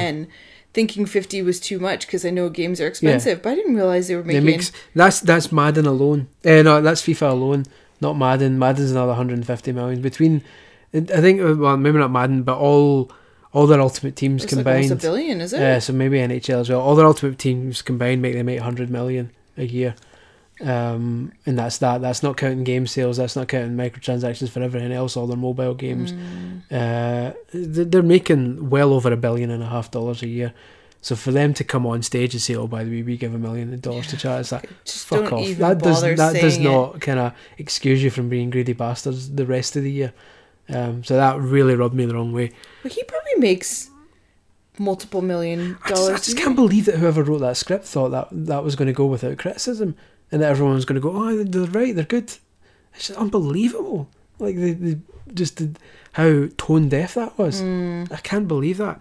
Thinking 0.73 1.05
fifty 1.05 1.41
was 1.41 1.59
too 1.59 1.79
much 1.79 2.05
because 2.05 2.25
I 2.25 2.29
know 2.29 2.49
games 2.49 2.79
are 2.81 2.87
expensive, 2.87 3.41
but 3.41 3.51
I 3.51 3.55
didn't 3.55 3.75
realize 3.75 4.07
they 4.07 4.15
were 4.15 4.21
they 4.21 4.39
making. 4.39 4.45
makes 4.45 4.71
that's 4.95 5.19
that's 5.19 5.51
Madden 5.51 5.85
alone. 5.85 6.27
Eh, 6.43 6.61
no, 6.61 6.81
that's 6.81 7.01
FIFA 7.01 7.31
alone, 7.31 7.65
not 8.01 8.13
Madden. 8.17 8.59
Madden's 8.59 8.91
another 8.91 9.13
hundred 9.13 9.35
and 9.35 9.47
fifty 9.47 9.71
million 9.71 10.01
between. 10.01 10.43
I 10.93 10.99
think 11.01 11.41
uh, 11.41 11.55
well 11.55 11.77
maybe 11.77 11.97
not 11.97 12.11
Madden, 12.11 12.43
but 12.43 12.57
all 12.57 13.11
all 13.53 13.67
their 13.67 13.81
ultimate 13.81 14.15
teams 14.15 14.43
it's 14.43 14.53
like 14.53 14.63
combined. 14.63 14.91
a 14.91 14.95
billion, 14.95 15.41
is 15.41 15.53
it? 15.53 15.61
Uh, 15.61 15.79
so 15.79 15.93
maybe 15.93 16.17
NHL 16.19 16.61
as 16.61 16.69
well. 16.69 16.81
All 16.81 16.95
their 16.95 17.05
ultimate 17.05 17.39
teams 17.39 17.81
combined 17.81 18.21
make 18.21 18.33
them 18.33 18.49
eight 18.49 18.61
hundred 18.61 18.89
million 18.89 19.31
a 19.57 19.65
year, 19.65 19.95
um, 20.61 21.31
and 21.45 21.57
that's 21.57 21.77
that. 21.79 22.01
That's 22.01 22.23
not 22.23 22.37
counting 22.37 22.63
game 22.63 22.87
sales. 22.87 23.17
That's 23.17 23.35
not 23.35 23.47
counting 23.47 23.77
microtransactions 23.77 24.49
for 24.49 24.61
everything 24.61 24.91
else. 24.91 25.15
All 25.15 25.27
their 25.27 25.37
mobile 25.37 25.73
games. 25.73 26.13
Mm. 26.13 26.61
Uh, 26.71 27.33
they're 27.53 28.03
making 28.03 28.69
well 28.69 28.93
over 28.93 29.11
a 29.11 29.17
billion 29.17 29.51
and 29.51 29.61
a 29.61 29.67
half 29.67 29.91
dollars 29.91 30.23
a 30.23 30.27
year. 30.27 30.53
So 31.01 31.15
for 31.15 31.31
them 31.31 31.53
to 31.53 31.63
come 31.63 31.85
on 31.85 32.01
stage 32.01 32.33
and 32.33 32.41
say, 32.41 32.55
"Oh, 32.55 32.67
by 32.67 32.83
the 32.83 32.89
way, 32.89 33.03
we 33.03 33.17
give 33.17 33.33
a 33.33 33.37
million 33.37 33.79
dollars 33.79 34.07
to 34.07 34.17
charity," 34.17 34.41
it's 34.41 34.51
like 34.51 34.69
Just 34.83 35.05
fuck 35.05 35.31
off. 35.31 35.47
That 35.57 35.79
does 35.79 36.01
that 36.01 36.41
does 36.41 36.57
not 36.57 37.01
kind 37.01 37.19
of 37.19 37.33
excuse 37.57 38.03
you 38.03 38.09
from 38.09 38.29
being 38.29 38.49
greedy 38.49 38.73
bastards 38.73 39.33
the 39.35 39.45
rest 39.45 39.75
of 39.75 39.83
the 39.83 39.91
year. 39.91 40.13
Um, 40.69 41.03
so 41.03 41.15
that 41.15 41.39
really 41.39 41.75
rubbed 41.75 41.95
me 41.95 42.05
the 42.05 42.15
wrong 42.15 42.33
way. 42.33 42.51
But 42.83 42.91
he 42.91 43.03
probably 43.03 43.35
makes 43.37 43.89
multiple 44.79 45.21
million 45.21 45.77
I 45.83 45.89
just, 45.89 46.01
dollars. 46.01 46.21
I 46.21 46.23
just 46.23 46.37
can't 46.37 46.55
believe 46.55 46.85
that 46.85 46.95
whoever 46.95 47.23
wrote 47.23 47.39
that 47.39 47.57
script 47.57 47.85
thought 47.85 48.09
that 48.09 48.27
that 48.31 48.63
was 48.63 48.75
going 48.75 48.87
to 48.87 48.93
go 48.93 49.05
without 49.05 49.37
criticism, 49.37 49.95
and 50.31 50.41
everyone's 50.43 50.85
going 50.85 50.99
to 50.99 51.01
go, 51.01 51.11
"Oh, 51.15 51.43
they're 51.43 51.63
right, 51.71 51.95
they're 51.95 52.03
good." 52.05 52.31
It's 52.95 53.07
just 53.07 53.19
unbelievable. 53.19 54.09
Like 54.39 54.55
they, 54.55 54.71
they 54.73 54.97
just 55.33 55.55
did 55.57 55.79
how 56.13 56.47
tone 56.57 56.89
deaf 56.89 57.13
that 57.15 57.37
was. 57.37 57.61
Mm. 57.61 58.11
I 58.11 58.17
can't 58.17 58.47
believe 58.47 58.77
that. 58.77 58.99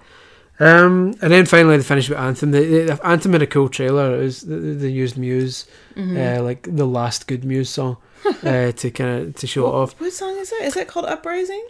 Um, 0.59 1.15
and 1.21 1.31
then 1.33 1.45
finally 1.45 1.77
they 1.77 1.83
finished 1.83 2.09
with 2.09 2.19
Anthem. 2.19 2.51
The, 2.51 2.61
the 2.85 3.01
Anthem 3.07 3.33
had 3.33 3.43
a 3.43 3.47
cool 3.47 3.69
trailer. 3.69 4.15
It 4.17 4.21
was 4.21 4.41
they, 4.43 4.57
they 4.73 4.89
used 4.89 5.19
Muse, 5.19 5.67
Mm-hmm. 5.95 6.17
uh, 6.41 6.43
like 6.43 6.63
the 6.71 6.87
last 6.87 7.27
good 7.27 7.45
Muse 7.45 7.69
song, 7.71 7.97
uh, 8.43 8.73
to 8.73 8.91
kind 8.91 9.21
of 9.29 9.35
to 9.37 9.47
show 9.47 9.67
it 9.67 9.71
off. 9.75 10.01
what 10.01 10.13
song 10.13 10.37
is 10.39 10.51
that? 10.51 10.63
Is 10.63 10.75
that 10.75 10.89
called 10.89 11.07
Uprising? 11.07 11.67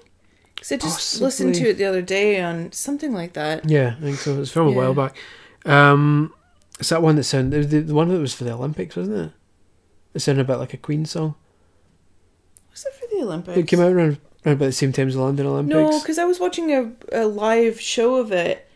Because 0.54 0.72
I 0.72 0.76
just 0.76 0.94
Possibly. 0.96 1.24
listened 1.26 1.54
to 1.56 1.68
it 1.70 1.78
the 1.78 1.84
other 1.84 2.00
day 2.02 2.40
on 2.40 2.72
something 2.72 3.12
like 3.12 3.34
that. 3.34 3.68
Yeah, 3.68 3.94
I 3.98 4.00
think 4.00 4.16
so. 4.18 4.34
It 4.34 4.38
was 4.38 4.52
from 4.52 4.68
a 4.68 4.72
while 4.72 4.94
back. 4.94 5.14
Um, 5.64 6.32
it's 6.80 6.88
that 6.90 7.02
one 7.02 7.16
that 7.16 7.24
sounded 7.24 7.70
the, 7.70 7.80
the 7.80 7.94
one 7.94 8.08
that 8.08 8.18
was 8.20 8.34
for 8.34 8.44
the 8.44 8.52
Olympics, 8.52 8.96
wasn't 8.96 9.16
it? 9.18 9.32
It 10.16 10.20
sounded 10.20 10.40
a 10.40 10.44
bit 10.44 10.56
like 10.56 10.72
a 10.72 10.78
Queen 10.78 11.04
song. 11.04 11.34
Was 12.72 12.86
it 12.86 12.94
for 12.94 13.06
the 13.14 13.22
Olympics? 13.22 13.58
It 13.58 13.68
came 13.68 13.80
out 13.80 13.92
around, 13.92 14.18
around 14.46 14.54
about 14.56 14.64
the 14.66 14.72
same 14.72 14.92
time 14.92 15.08
as 15.08 15.14
the 15.14 15.20
London 15.20 15.46
Olympics. 15.46 15.74
No, 15.74 16.00
because 16.00 16.18
I 16.18 16.24
was 16.24 16.40
watching 16.40 16.72
a, 16.72 16.90
a 17.12 17.26
live 17.26 17.78
show 17.78 18.16
of 18.16 18.32
it, 18.32 18.66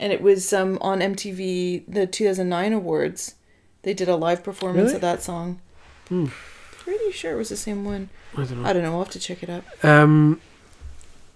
and 0.00 0.10
it 0.10 0.22
was 0.22 0.52
um 0.54 0.78
on 0.80 1.00
MTV 1.00 1.84
the 1.86 2.06
2009 2.06 2.72
awards. 2.72 3.34
They 3.82 3.92
did 3.92 4.08
a 4.08 4.16
live 4.16 4.42
performance 4.42 4.86
Really? 4.86 4.94
of 4.96 5.00
that 5.02 5.22
song. 5.22 5.60
Hmm. 6.08 6.26
Pretty 6.72 7.12
sure 7.12 7.32
it 7.32 7.36
was 7.36 7.50
the 7.50 7.56
same 7.56 7.84
one. 7.84 8.08
I 8.34 8.44
don't 8.44 8.62
know. 8.62 8.68
I 8.68 8.72
don't 8.72 8.82
know. 8.82 8.90
We'll 8.92 9.04
have 9.04 9.12
to 9.12 9.20
check 9.20 9.42
it 9.42 9.50
up. 9.50 9.64
Um, 9.84 10.40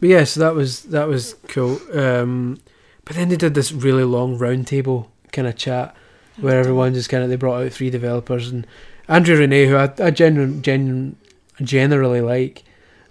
but 0.01 0.09
yeah, 0.09 0.25
so 0.25 0.41
that 0.41 0.55
was 0.55 0.85
that 0.85 1.07
was 1.07 1.35
cool. 1.49 1.81
Um, 1.93 2.61
but 3.05 3.15
then 3.15 3.29
they 3.29 3.37
did 3.37 3.53
this 3.55 3.73
really 3.73 4.05
long 4.05 4.39
roundtable 4.39 5.09
kind 5.33 5.47
of 5.47 5.57
chat 5.57 5.95
where 6.41 6.59
everyone 6.59 6.95
just 6.95 7.11
kind 7.11 7.23
of 7.23 7.29
they 7.29 7.37
brought 7.37 7.63
out 7.63 7.73
three 7.73 7.91
developers 7.91 8.49
and 8.49 8.67
Andrea 9.11 9.39
Rene, 9.39 9.67
who 9.67 9.77
I, 9.77 9.93
I 9.99 10.11
genu- 10.11 10.61
genu- 10.61 11.15
generally 11.61 12.21
like. 12.23 12.63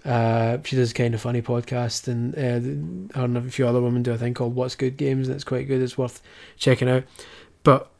Uh, 0.02 0.56
she 0.64 0.76
does 0.76 0.94
kind 0.94 1.14
of 1.14 1.20
funny 1.20 1.42
podcast, 1.42 2.08
and 2.08 2.34
uh, 2.34 3.18
her 3.18 3.24
and 3.26 3.36
a 3.36 3.42
few 3.42 3.68
other 3.68 3.82
women 3.82 4.02
do 4.02 4.12
a 4.12 4.16
thing 4.18 4.32
called 4.32 4.54
"What's 4.54 4.74
Good 4.74 4.96
Games," 4.96 5.28
and 5.28 5.34
it's 5.34 5.44
quite 5.44 5.68
good. 5.68 5.82
It's 5.82 5.98
worth 5.98 6.22
checking 6.56 6.88
out. 6.88 7.04
But 7.64 7.90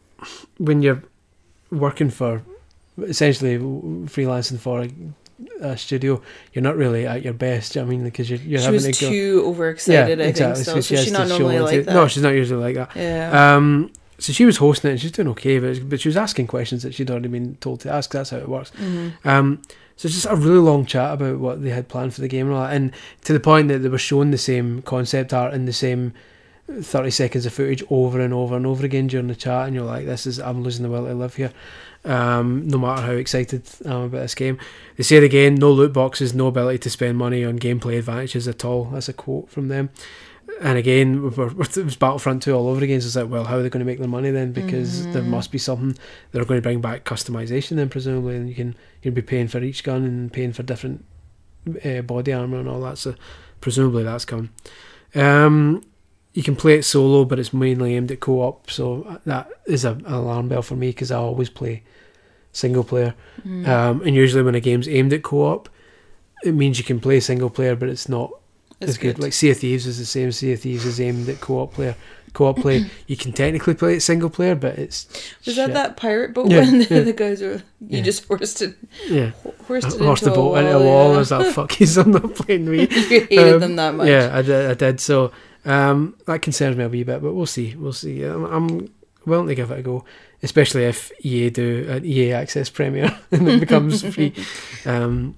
when 0.57 0.81
you're 0.81 1.03
working 1.71 2.09
for 2.09 2.43
essentially 3.03 3.59
freelancing 3.59 4.59
for 4.59 4.81
a, 4.81 4.91
a 5.61 5.77
studio, 5.77 6.23
you're 6.55 6.63
not 6.63 6.77
really 6.77 7.07
at 7.07 7.23
your 7.23 7.35
best. 7.35 7.75
you 7.77 7.83
know 7.83 7.87
I 7.87 7.91
mean, 7.91 8.05
because 8.05 8.31
you're, 8.31 8.39
you're 8.41 8.61
she 8.61 8.65
having 8.65 8.87
was 8.87 8.99
to 8.99 9.05
go. 9.05 9.11
too 9.11 9.43
overexcited. 9.45 10.21
I 10.23 10.33
think 10.33 10.37
so. 10.39 10.55
so 10.55 10.63
So 10.63 10.81
she 10.81 10.97
she's 10.97 11.13
not 11.13 11.29
normally 11.29 11.61
like 11.61 11.85
that. 11.85 11.93
No, 11.95 12.09
she's 12.09 12.23
not 12.23 12.31
usually 12.33 12.63
like 12.63 12.77
that. 12.77 12.97
yeah. 12.97 13.57
Um, 13.57 13.93
so 14.21 14.33
she 14.33 14.45
was 14.45 14.59
hosting 14.59 14.91
it 14.91 14.93
and 14.93 15.01
she's 15.01 15.13
doing 15.13 15.29
okay, 15.29 15.59
but, 15.59 15.89
but 15.89 16.01
she 16.01 16.09
was 16.09 16.17
asking 16.17 16.47
questions 16.47 16.83
that 16.83 16.95
she'd 16.95 17.11
already 17.11 17.29
been 17.29 17.57
told 17.57 17.81
to 17.81 17.93
ask. 17.93 18.13
That's 18.13 18.31
how 18.31 18.37
it 18.37 18.49
works. 18.49 18.71
Mhm. 18.79 19.13
Um, 19.25 19.63
so 19.97 20.07
it's 20.07 20.15
just 20.15 20.27
a 20.27 20.37
really 20.37 20.59
long 20.61 20.87
chat 20.87 21.15
about 21.15 21.39
what 21.39 21.63
they 21.63 21.71
had 21.71 21.89
planned 21.89 22.15
for 22.15 22.21
the 22.21 22.29
game 22.29 22.47
and 22.47 22.55
all 22.55 22.63
that, 22.63 22.75
and 22.75 22.93
to 23.25 23.33
the 23.33 23.41
point 23.41 23.69
that 23.69 23.79
they 23.81 23.89
were 23.89 23.99
showing 23.99 24.31
the 24.31 24.39
same 24.39 24.83
concept 24.83 25.33
art 25.35 25.53
and 25.53 25.67
the 25.67 25.73
same 25.73 26.13
thirty 26.83 27.11
seconds 27.11 27.45
of 27.47 27.53
footage 27.53 27.83
over 27.91 28.21
and 28.21 28.33
over 28.33 28.57
and 28.57 28.65
over 28.65 28.85
again 28.85 29.09
during 29.09 29.27
the 29.27 29.35
chat, 29.35 29.67
and 29.67 29.75
you're 29.75 29.85
like, 29.85 30.07
"This 30.07 30.27
is 30.27 30.39
I'm 30.39 30.63
losing 30.63 30.85
the 30.85 30.89
will 30.89 31.07
to 31.07 31.15
live 31.15 31.35
here." 31.35 31.53
Um, 32.05 32.67
no 32.67 32.79
matter 32.79 33.03
how 33.03 33.13
excited 33.13 33.63
I 33.85 33.91
am 33.91 34.03
about 34.03 34.23
this 34.23 34.35
game, 34.35 34.57
they 34.97 35.03
say 35.03 35.17
it 35.17 35.25
again: 35.25 35.57
no 35.57 35.71
loot 35.71 35.93
boxes, 35.93 36.33
no 36.33 36.47
ability 36.47 36.79
to 36.79 36.91
spend 36.91 37.19
money 37.19 37.45
on 37.45 37.59
gameplay 37.59 37.99
advantages 37.99 38.47
at 38.49 38.65
all. 38.65 38.85
That's 38.87 39.09
a 39.09 39.13
quote 39.13 39.51
from 39.51 39.69
them. 39.69 39.91
And 40.63 40.77
again, 40.77 41.25
it 41.25 41.37
was 41.85 41.97
Battlefront 41.97 42.43
2 42.43 42.53
all 42.55 42.69
over 42.69 42.85
again. 42.85 43.01
So 43.01 43.07
it's 43.07 43.17
like, 43.17 43.31
well, 43.31 43.45
how 43.45 43.57
are 43.57 43.63
they 43.63 43.71
going 43.71 43.81
to 43.81 43.87
make 43.87 43.99
their 43.99 44.07
money 44.09 44.31
then? 44.31 44.53
Because 44.53 45.07
there 45.09 45.23
Mhm. 45.23 45.29
must 45.29 45.51
be 45.51 45.57
something 45.59 45.97
they're 46.33 46.45
going 46.45 46.59
to 46.59 46.63
bring 46.63 46.83
back 46.83 47.05
customization 47.05 47.77
then 47.77 47.89
presumably, 47.89 48.37
and 48.37 48.49
you 48.49 48.55
can 48.55 48.75
you'll 49.03 49.15
be 49.15 49.23
paying 49.23 49.49
for 49.49 49.61
each 49.63 49.83
gun 49.83 50.05
and 50.05 50.31
paying 50.33 50.53
for 50.53 50.63
different 50.63 51.05
uh, 51.85 52.03
body 52.03 52.33
armor 52.33 52.59
and 52.59 52.69
all 52.69 52.81
that. 52.83 52.99
So 52.99 53.15
presumably 53.63 54.03
that's 54.03 54.27
coming. 54.27 54.51
Um, 55.15 55.83
you 56.35 56.43
can 56.43 56.57
play 56.57 56.75
it 56.79 56.85
solo, 56.85 57.25
but 57.25 57.39
it's 57.39 57.53
mainly 57.55 57.97
aimed 57.97 58.13
at 58.13 58.21
co-op. 58.21 58.71
So 58.71 59.19
that 59.25 59.49
is 59.67 59.85
a, 59.85 59.93
an 59.93 60.05
alarm 60.07 60.49
bell 60.49 60.63
for 60.63 60.77
me 60.77 60.89
because 60.89 61.11
I 61.11 61.17
always 61.17 61.49
play 61.51 61.83
single 62.53 62.85
player. 62.85 63.15
Mm. 63.47 63.67
Um, 63.67 64.03
and 64.03 64.15
usually 64.15 64.43
when 64.43 64.55
a 64.55 64.61
game's 64.61 64.89
aimed 64.89 65.13
at 65.13 65.23
co-op, 65.23 65.69
it 66.45 66.53
means 66.55 66.79
you 66.79 66.85
can 66.85 67.01
play 67.01 67.19
single 67.21 67.51
player, 67.51 67.75
but 67.77 67.89
it's 67.89 68.09
not 68.09 68.31
It's 68.81 68.97
good. 68.97 69.17
good. 69.17 69.23
Like 69.23 69.33
Sea 69.33 69.51
of 69.51 69.59
Thieves 69.59 69.87
is 69.87 69.99
the 69.99 70.07
same. 70.07 70.33
Sea 70.33 70.53
of 70.53 70.61
Thieves 70.61 70.85
is 70.87 71.01
aimed 71.01 71.29
at 71.29 71.41
co-op 71.41 71.75
player. 71.75 71.95
Co-op 72.33 72.59
play, 72.61 72.87
you 73.09 73.17
can 73.17 73.33
technically 73.33 73.75
play 73.75 73.97
it 73.97 74.01
single 74.03 74.31
player, 74.31 74.55
but 74.55 74.79
it's 74.79 75.07
Was 75.45 75.57
shit. 75.57 75.67
that 75.67 75.73
that 75.75 75.97
pirate 75.97 76.33
boat 76.33 76.49
Yeah, 76.51 76.61
when 76.61 76.79
the, 76.79 76.87
yeah. 76.89 77.01
the 77.01 77.13
guys 77.13 77.43
were 77.43 77.55
you 77.81 77.99
Yeah. 77.99 78.03
just 78.03 78.25
horsed 78.27 78.63
it, 78.63 78.77
Yeah, 79.09 79.31
ho- 79.43 79.55
horsed 79.67 79.97
it 79.97 80.01
horse 80.01 80.21
the 80.21 80.31
boat 80.31 80.55
into 80.57 80.77
a 80.77 80.83
wall, 80.83 81.09
yeah. 81.11 81.15
I 81.17 81.19
was 81.19 81.31
like, 81.33 81.53
"Fuck 81.55 81.81
you! 81.81 81.87
I'm 81.99 82.13
not 82.13 82.35
playing 82.37 82.71
me." 82.71 82.83
you 82.83 82.87
hated 83.27 83.55
Um, 83.55 83.61
them 83.61 83.77
that 83.77 83.95
much. 83.97 84.07
Yeah, 84.09 84.31
I 84.33 84.43
did. 84.43 84.71
I 84.71 84.75
did. 84.75 85.01
So 85.01 85.33
um, 85.65 86.17
that 86.27 86.41
concerns 86.41 86.77
me 86.77 86.85
a 86.85 86.89
wee 86.89 87.03
bit, 87.03 87.21
but 87.21 87.35
we'll 87.35 87.47
see. 87.47 87.75
We'll 87.75 87.93
see. 87.93 88.23
I'm, 88.23 88.45
I'm 88.45 88.93
willing 89.27 89.49
to 89.49 89.55
give 89.57 89.73
it 89.73 89.81
a 89.81 89.83
go, 89.83 90.05
especially 90.45 90.85
if 90.85 91.11
EA 91.25 91.51
do 91.51 91.87
an 91.91 92.05
EA 92.05 92.33
Access 92.33 92.71
Premier 92.71 93.19
and 93.33 93.49
it 93.49 93.59
becomes 93.61 94.03
free. 94.15 94.33
Um, 94.87 95.35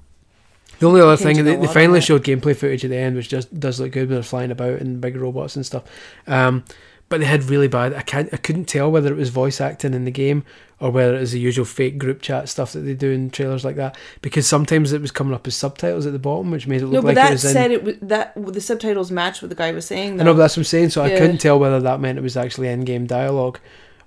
the 0.83 0.89
only 0.89 1.01
other 1.01 1.17
thing, 1.17 1.45
they, 1.45 1.55
they 1.55 1.67
finally 1.69 1.99
it. 1.99 2.03
showed 2.03 2.25
gameplay 2.25 2.57
footage 2.57 2.85
at 2.85 2.91
the 2.91 2.97
end, 2.97 3.15
which 3.15 3.29
just 3.29 3.59
does 3.59 3.79
look 3.79 3.93
good 3.93 4.09
when 4.09 4.17
they're 4.17 4.23
flying 4.25 4.51
about 4.51 4.81
and 4.81 5.01
big 5.01 5.17
robots 5.17 5.55
and 5.55 5.65
stuff. 5.65 5.85
Um, 6.27 6.65
but 7.09 7.21
they 7.21 7.27
had 7.27 7.45
really 7.45 7.69
bad. 7.69 7.95
I 7.95 8.01
can't. 8.01 8.29
I 8.33 8.37
couldn't 8.37 8.65
tell 8.65 8.91
whether 8.91 9.13
it 9.13 9.17
was 9.17 9.29
voice 9.29 9.61
acting 9.61 9.95
in 9.95 10.05
the 10.05 10.11
game 10.11 10.43
or 10.81 10.91
whether 10.91 11.15
it 11.15 11.21
was 11.21 11.31
the 11.31 11.39
usual 11.39 11.65
fake 11.65 11.99
group 11.99 12.21
chat 12.21 12.49
stuff 12.49 12.73
that 12.73 12.81
they 12.81 12.95
do 12.95 13.13
in 13.13 13.31
trailers 13.31 13.65
like 13.65 13.77
that. 13.77 13.97
Because 14.23 14.49
sometimes 14.49 14.93
it 14.93 15.01
was 15.01 15.13
coming 15.13 15.33
up 15.33 15.47
as 15.47 15.55
subtitles 15.55 16.05
at 16.05 16.13
the 16.13 16.19
bottom, 16.19 16.51
which 16.51 16.67
made 16.67 16.83
it 16.83 16.87
No, 16.87 16.91
look 16.91 17.03
but 17.05 17.15
like 17.15 17.19
it 17.19 17.29
that 17.29 17.31
was 17.31 17.45
in. 17.45 17.53
said 17.53 17.71
it 17.71 17.85
was 17.85 17.95
that 18.03 18.33
the 18.37 18.61
subtitles 18.61 19.13
matched 19.13 19.43
what 19.43 19.51
the 19.51 19.55
guy 19.55 19.71
was 19.71 19.87
saying. 19.87 20.21
I 20.21 20.25
know, 20.25 20.33
but 20.33 20.39
that's 20.39 20.57
what 20.57 20.63
I'm 20.63 20.65
saying. 20.65 20.91
So 20.91 21.03
I 21.03 21.11
couldn't 21.11 21.39
tell 21.39 21.61
whether 21.61 21.79
that 21.79 22.01
meant 22.01 22.19
it 22.19 22.23
was 22.23 22.37
actually 22.37 22.67
in-game 22.69 23.07
dialogue, 23.07 23.61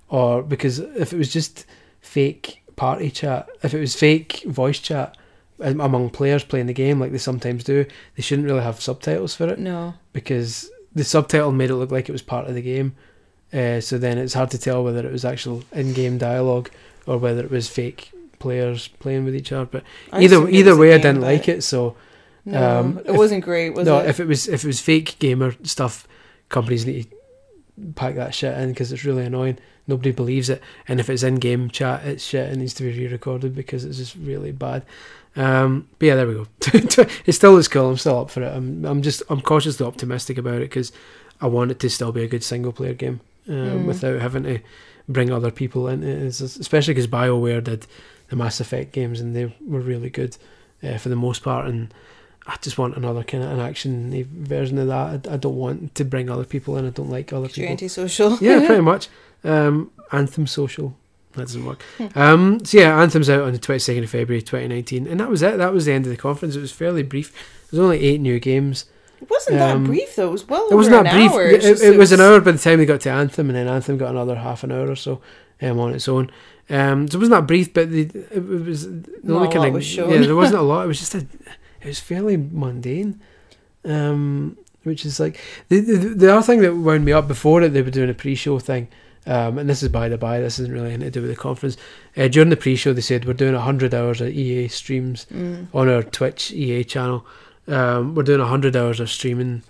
or 0.10 0.44
because 0.44 0.80
if 0.80 1.14
it 1.14 1.18
was 1.18 1.32
just 1.32 1.66
fake 2.02 2.62
party 2.76 3.10
chat, 3.10 3.48
if 3.64 3.74
it 3.74 3.80
was 3.80 3.96
fake 3.96 4.44
voice 4.48 4.80
chat 4.80 5.16
among 5.60 6.10
players 6.10 6.44
playing 6.44 6.66
the 6.68 6.74
game, 6.74 7.00
like 7.00 7.12
they 7.12 7.18
sometimes 7.18 7.64
do, 7.64 7.86
they 8.16 8.22
shouldn't 8.22 8.48
really 8.48 8.62
have 8.64 8.82
subtitles 8.82 9.36
for 9.36 9.48
it 9.48 9.60
no, 9.60 9.94
because 10.14 10.70
the 10.94 11.04
subtitle 11.04 11.52
made 11.52 11.70
it 11.70 11.76
look 11.76 11.92
like 11.92 12.10
it 12.10 12.12
was 12.12 12.22
part 12.22 12.48
of 12.48 12.56
the 12.56 12.62
game. 12.62 12.96
Uh, 13.54 13.80
so 13.80 13.98
then 13.98 14.18
it's 14.18 14.34
hard 14.34 14.52
to 14.52 14.58
tell 14.58 14.84
whether 14.84 15.06
it 15.06 15.12
was 15.12 15.24
actual 15.24 15.64
in-game 15.72 16.18
dialogue 16.18 16.70
or 17.08 17.18
whether 17.18 17.42
it 17.44 17.52
was 17.52 17.70
fake 17.70 18.12
players 18.40 18.88
playing 19.00 19.24
with 19.24 19.36
each 19.36 19.52
other. 19.52 19.66
But 19.66 19.84
I 20.12 20.24
either 20.24 20.50
either 20.50 20.76
way, 20.76 20.94
I 20.94 20.98
didn't 20.98 21.22
like 21.22 21.48
it. 21.48 21.64
So 21.64 21.96
No, 22.48 22.80
Um, 22.80 22.98
it 23.00 23.10
if- 23.12 23.16
wasn't 23.18 23.44
great, 23.44 23.72
was 23.74 23.86
no, 23.88 24.00
it? 24.00 24.10
if 24.10 24.20
it 24.20 24.28
was 24.28 24.48
if 24.48 24.64
it 24.64 24.68
was 24.68 24.80
fake 24.82 25.16
gamer 25.20 25.56
stuff, 25.64 26.08
companies 26.50 26.86
need 26.86 27.04
to 27.10 27.18
pack 27.96 28.16
that 28.16 28.34
shit 28.36 28.56
in 28.58 28.70
because 28.70 28.92
it's 28.92 29.06
really 29.06 29.24
annoying. 29.26 29.58
Nobody 29.88 30.12
believes 30.12 30.50
it, 30.50 30.62
and 30.88 31.00
if 31.00 31.10
it's 31.10 31.24
in 31.24 31.36
game 31.36 31.70
chat, 31.70 32.06
it's 32.06 32.24
shit. 32.24 32.52
It 32.52 32.58
needs 32.58 32.74
to 32.76 32.84
be 32.84 32.90
re-recorded 32.98 33.56
because 33.56 33.84
it's 33.86 33.98
just 33.98 34.16
really 34.16 34.52
bad. 34.52 34.84
Um, 35.36 35.88
but 36.00 36.06
yeah, 36.06 36.16
there 36.16 36.28
we 36.28 36.34
go. 36.36 36.48
it 37.26 37.34
still 37.34 37.54
looks 37.54 37.68
cool. 37.68 37.90
I'm 37.90 37.98
still 37.98 38.20
up 38.20 38.30
for 38.30 38.42
it. 38.44 38.56
I'm 38.56 38.86
I'm 38.86 39.02
just 39.02 39.22
I'm 39.30 39.42
cautiously 39.42 39.86
optimistic 39.86 40.38
about 40.38 40.56
it 40.56 40.70
because 40.70 40.92
I 41.42 41.48
want 41.48 41.72
it 41.72 41.80
to 41.80 41.90
still 41.90 42.12
be 42.12 42.24
a 42.24 42.28
good 42.28 42.44
single 42.44 42.72
player 42.72 42.94
game 42.94 43.20
um, 43.50 43.56
Mm. 43.56 43.86
without 43.86 44.22
having 44.22 44.44
to 44.44 44.60
bring 45.10 45.32
other 45.32 45.52
people 45.52 45.88
in. 45.90 46.04
It's 46.04 46.40
especially 46.42 46.94
because 46.94 47.08
Bioware 47.08 47.64
did 47.64 47.86
the 48.30 48.36
Mass 48.38 48.60
Effect 48.60 48.92
games 48.94 49.20
and 49.20 49.36
they 49.36 49.54
were 49.68 49.82
really 49.82 50.10
good 50.10 50.38
uh, 50.82 50.98
for 50.98 51.10
the 51.10 51.16
most 51.18 51.44
part. 51.44 51.68
And 51.68 51.94
I 52.48 52.56
just 52.62 52.78
want 52.78 52.96
another 52.96 53.24
kind 53.24 53.44
of 53.44 53.52
an 53.52 53.60
action 53.60 54.24
version 54.46 54.78
of 54.78 54.88
that. 54.88 55.28
I, 55.30 55.34
I 55.34 55.38
don't 55.38 55.58
want 55.58 55.96
to 55.96 56.06
bring 56.06 56.30
other 56.30 56.46
people 56.46 56.78
in. 56.78 56.88
I 56.88 56.92
don't 56.92 57.10
like 57.10 57.34
other 57.34 57.42
You're 57.48 57.50
people. 57.68 57.72
antisocial. 57.72 58.38
yeah, 58.40 58.60
pretty 58.66 58.82
much. 58.82 59.10
Um, 59.44 59.92
Anthem 60.12 60.48
Social. 60.48 60.96
That 61.36 61.42
doesn't 61.44 61.66
work. 61.66 61.84
Um, 62.16 62.64
so 62.66 62.78
yeah, 62.80 63.00
Anthem's 63.02 63.30
out 63.30 63.42
on 63.44 63.52
the 63.54 63.60
22nd 63.60 64.04
of 64.04 64.10
February 64.10 64.42
2019. 64.42 65.08
And 65.08 65.20
that 65.20 65.30
was 65.30 65.42
it. 65.42 65.58
That 65.58 65.74
was 65.74 65.86
the 65.86 65.92
end 65.94 66.06
of 66.06 66.12
the 66.12 66.18
conference. 66.18 66.56
It 66.56 66.62
was 66.62 66.72
fairly 66.72 67.04
brief. 67.04 67.34
There's 67.70 67.80
only 67.84 68.00
eight 68.04 68.22
new 68.22 68.40
games. 68.40 68.86
It 69.22 69.30
wasn't 69.30 69.58
that 69.58 69.76
Um, 69.76 69.84
brief 69.86 70.16
though. 70.16 70.28
It 70.30 70.32
was 70.32 70.48
well 70.48 70.68
It 70.70 70.76
was 70.76 70.88
not 70.90 71.06
an 71.08 71.14
brief. 71.16 71.32
hour. 71.32 71.44
It, 71.46 71.62
just- 71.62 71.84
it 71.84 71.98
was 71.98 72.12
an 72.12 72.22
hour 72.22 72.40
by 72.42 72.52
the 72.52 72.58
time 72.58 72.78
they 72.80 72.86
got 72.86 73.02
to 73.02 73.10
Anthem, 73.10 73.50
and 73.50 73.56
then 73.58 73.68
Anthem 73.68 73.98
got 73.98 74.12
another 74.12 74.36
half 74.36 74.64
an 74.64 74.72
hour 74.72 74.90
or 74.90 74.96
so 74.96 75.22
um, 75.62 75.80
on 75.80 75.94
its 75.94 76.08
own. 76.08 76.32
Um, 76.70 77.08
so 77.08 77.18
it 77.18 77.20
wasn't 77.20 77.38
that 77.42 77.48
brief, 77.48 77.74
but 77.74 77.92
the, 77.92 78.02
it 78.32 78.44
was 78.66 78.88
the 78.90 79.10
Not 79.24 79.36
only 79.36 79.48
a 79.50 79.52
kind 79.52 79.76
of 79.76 79.84
yeah. 79.84 80.18
There 80.26 80.36
wasn't 80.36 80.60
a 80.60 80.64
lot. 80.72 80.84
It 80.86 80.88
was 80.88 81.00
just 81.00 81.16
a. 81.16 81.20
It 81.82 81.88
was 81.88 82.00
fairly 82.00 82.38
mundane, 82.38 83.20
um, 83.84 84.58
which 84.84 85.06
is 85.06 85.20
like 85.20 85.40
the, 85.70 85.80
the 85.80 85.98
the 86.10 86.34
other 86.34 86.42
thing 86.42 86.62
that 86.62 86.76
wound 86.76 87.06
me 87.06 87.12
up 87.12 87.28
before 87.28 87.62
it. 87.62 87.70
They 87.70 87.82
were 87.82 87.92
doing 87.92 88.10
a 88.10 88.14
pre-show 88.14 88.60
thing. 88.60 88.88
Um, 89.28 89.58
and 89.58 89.68
this 89.70 89.82
is 89.82 89.90
by 89.90 90.08
the 90.10 90.18
by, 90.18 90.40
this 90.40 90.60
isn't 90.60 90.72
really 90.74 90.88
anything 90.94 91.02
to 91.02 91.12
do 91.12 91.22
with 91.22 91.32
the 91.32 91.36
conference. 91.36 91.78
Uh, 92.16 92.28
during 92.28 92.50
the 92.50 92.58
pre-show, 92.58 92.94
they 92.94 93.02
said 93.02 93.26
we're 93.26 93.34
doing 93.34 93.56
hundred 93.56 93.94
hours 93.94 94.22
of 94.22 94.30
EA 94.30 94.68
streams 94.68 95.26
Mm. 95.34 95.68
on 95.74 95.90
our 95.90 96.04
Twitch 96.04 96.52
EA 96.52 96.84
channel. 96.84 97.26
Um, 97.68 98.14
we're 98.14 98.24
doing 98.24 98.40
hundred 98.46 98.76
hours 98.76 99.00
of 99.00 99.10
streaming 99.10 99.64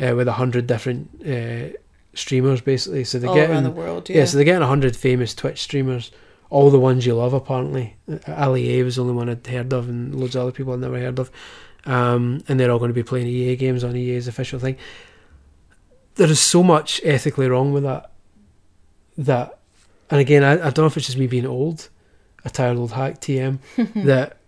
uh, 0.00 0.14
with 0.16 0.26
hundred 0.28 0.66
different 0.66 1.10
uh, 1.28 1.76
streamers, 2.14 2.62
basically. 2.62 3.04
So 3.04 3.18
they're 3.18 3.28
all 3.28 3.34
getting 3.36 3.50
around 3.54 3.64
the 3.64 3.70
world. 3.70 4.08
yeah. 4.08 4.18
Yeah. 4.18 4.24
so 4.24 4.36
they're 4.38 4.44
getting 4.46 4.66
hundred 4.66 4.96
famous 4.96 5.34
Twitch 5.34 5.60
streamers, 5.60 6.10
all 6.48 6.70
the 6.70 6.80
ones 6.80 7.04
you 7.04 7.14
love. 7.14 7.34
Apparently, 7.34 7.96
uh, 8.10 8.18
Ali 8.34 8.78
A 8.78 8.82
was 8.82 8.96
the 8.96 9.02
only 9.02 9.14
one 9.14 9.28
I'd 9.28 9.46
heard 9.46 9.72
of, 9.74 9.88
and 9.90 10.14
loads 10.14 10.34
of 10.36 10.42
other 10.42 10.52
people 10.52 10.72
I'd 10.72 10.80
never 10.80 10.98
heard 10.98 11.18
of. 11.18 11.30
Um, 11.84 12.42
and 12.48 12.58
they're 12.58 12.70
all 12.70 12.78
going 12.78 12.90
to 12.90 12.94
be 12.94 13.02
playing 13.02 13.26
EA 13.26 13.56
games 13.56 13.84
on 13.84 13.94
EA's 13.96 14.26
official 14.28 14.58
thing. 14.58 14.76
There 16.14 16.30
is 16.30 16.40
so 16.40 16.62
much 16.62 17.00
ethically 17.04 17.48
wrong 17.48 17.72
with 17.72 17.82
that. 17.82 18.11
That, 19.18 19.58
and 20.10 20.20
again, 20.20 20.42
I, 20.42 20.52
I 20.52 20.70
don't 20.70 20.78
know 20.78 20.86
if 20.86 20.96
it's 20.96 21.06
just 21.06 21.18
me 21.18 21.26
being 21.26 21.46
old, 21.46 21.88
a 22.44 22.50
tired 22.50 22.76
old 22.76 22.92
hack 22.92 23.20
TM, 23.20 23.58
that 24.06 24.38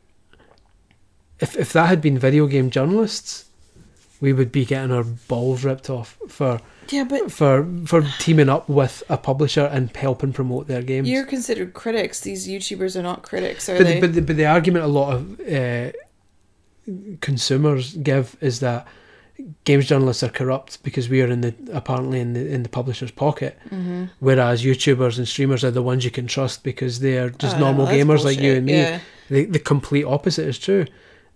if 1.41 1.57
if 1.57 1.73
that 1.73 1.87
had 1.87 2.01
been 2.01 2.19
video 2.19 2.47
game 2.47 2.71
journalists, 2.71 3.47
we 4.21 4.33
would 4.33 4.53
be 4.53 4.65
getting 4.65 4.91
our 4.91 5.05
balls 5.05 5.65
ripped 5.65 5.91
off 5.91 6.19
for 6.29 6.61
yeah, 6.91 7.05
but 7.05 7.31
for 7.31 7.69
for 7.87 8.03
teaming 8.19 8.49
up 8.49 8.69
with 8.69 9.03
a 9.09 9.17
publisher 9.17 9.67
and 9.67 9.95
helping 9.97 10.33
promote 10.33 10.67
their 10.67 10.83
games. 10.83 11.09
you're 11.09 11.27
considered 11.27 11.75
critics. 11.75 12.21
These 12.21 12.49
YouTubers 12.49 12.97
are 12.97 13.03
not 13.03 13.23
critics, 13.23 13.69
are 13.69 13.77
but, 13.77 13.85
they? 13.85 13.95
the, 13.95 14.01
but, 14.01 14.15
the, 14.15 14.23
but 14.23 14.37
the 14.37 14.47
argument 14.47 14.85
a 14.85 14.89
lot 14.89 15.15
of 15.15 15.41
uh, 15.41 15.93
consumers 17.21 17.95
give 17.97 18.37
is 18.41 18.61
that 18.61 18.87
games 19.64 19.87
journalists 19.87 20.22
are 20.22 20.28
corrupt 20.28 20.82
because 20.82 21.09
we 21.09 21.20
are 21.22 21.26
in 21.26 21.41
the 21.41 21.55
apparently 21.72 22.20
in 22.20 22.32
the 22.35 22.47
in 22.55 22.62
the 22.62 22.68
publisher's 22.68 23.11
pocket, 23.11 23.59
mm-hmm. 23.70 24.05
whereas 24.20 24.62
YouTubers 24.64 25.18
and 25.18 25.26
streamers 25.26 25.64
are 25.64 25.70
the 25.72 25.82
ones 25.82 26.05
you 26.05 26.11
can 26.11 26.26
trust 26.26 26.62
because 26.62 27.01
they 27.01 27.18
are 27.18 27.30
just 27.30 27.57
Oh, 27.57 27.61
normal 27.61 27.87
gamers 27.87 28.24
like 28.24 28.39
you 28.41 28.55
and 28.55 28.66
me. 28.66 28.72
Yeah. 28.74 29.01
The, 29.30 29.45
the 29.47 29.59
complete 29.59 30.05
opposite 30.05 30.47
is 30.47 30.59
true. 30.59 30.87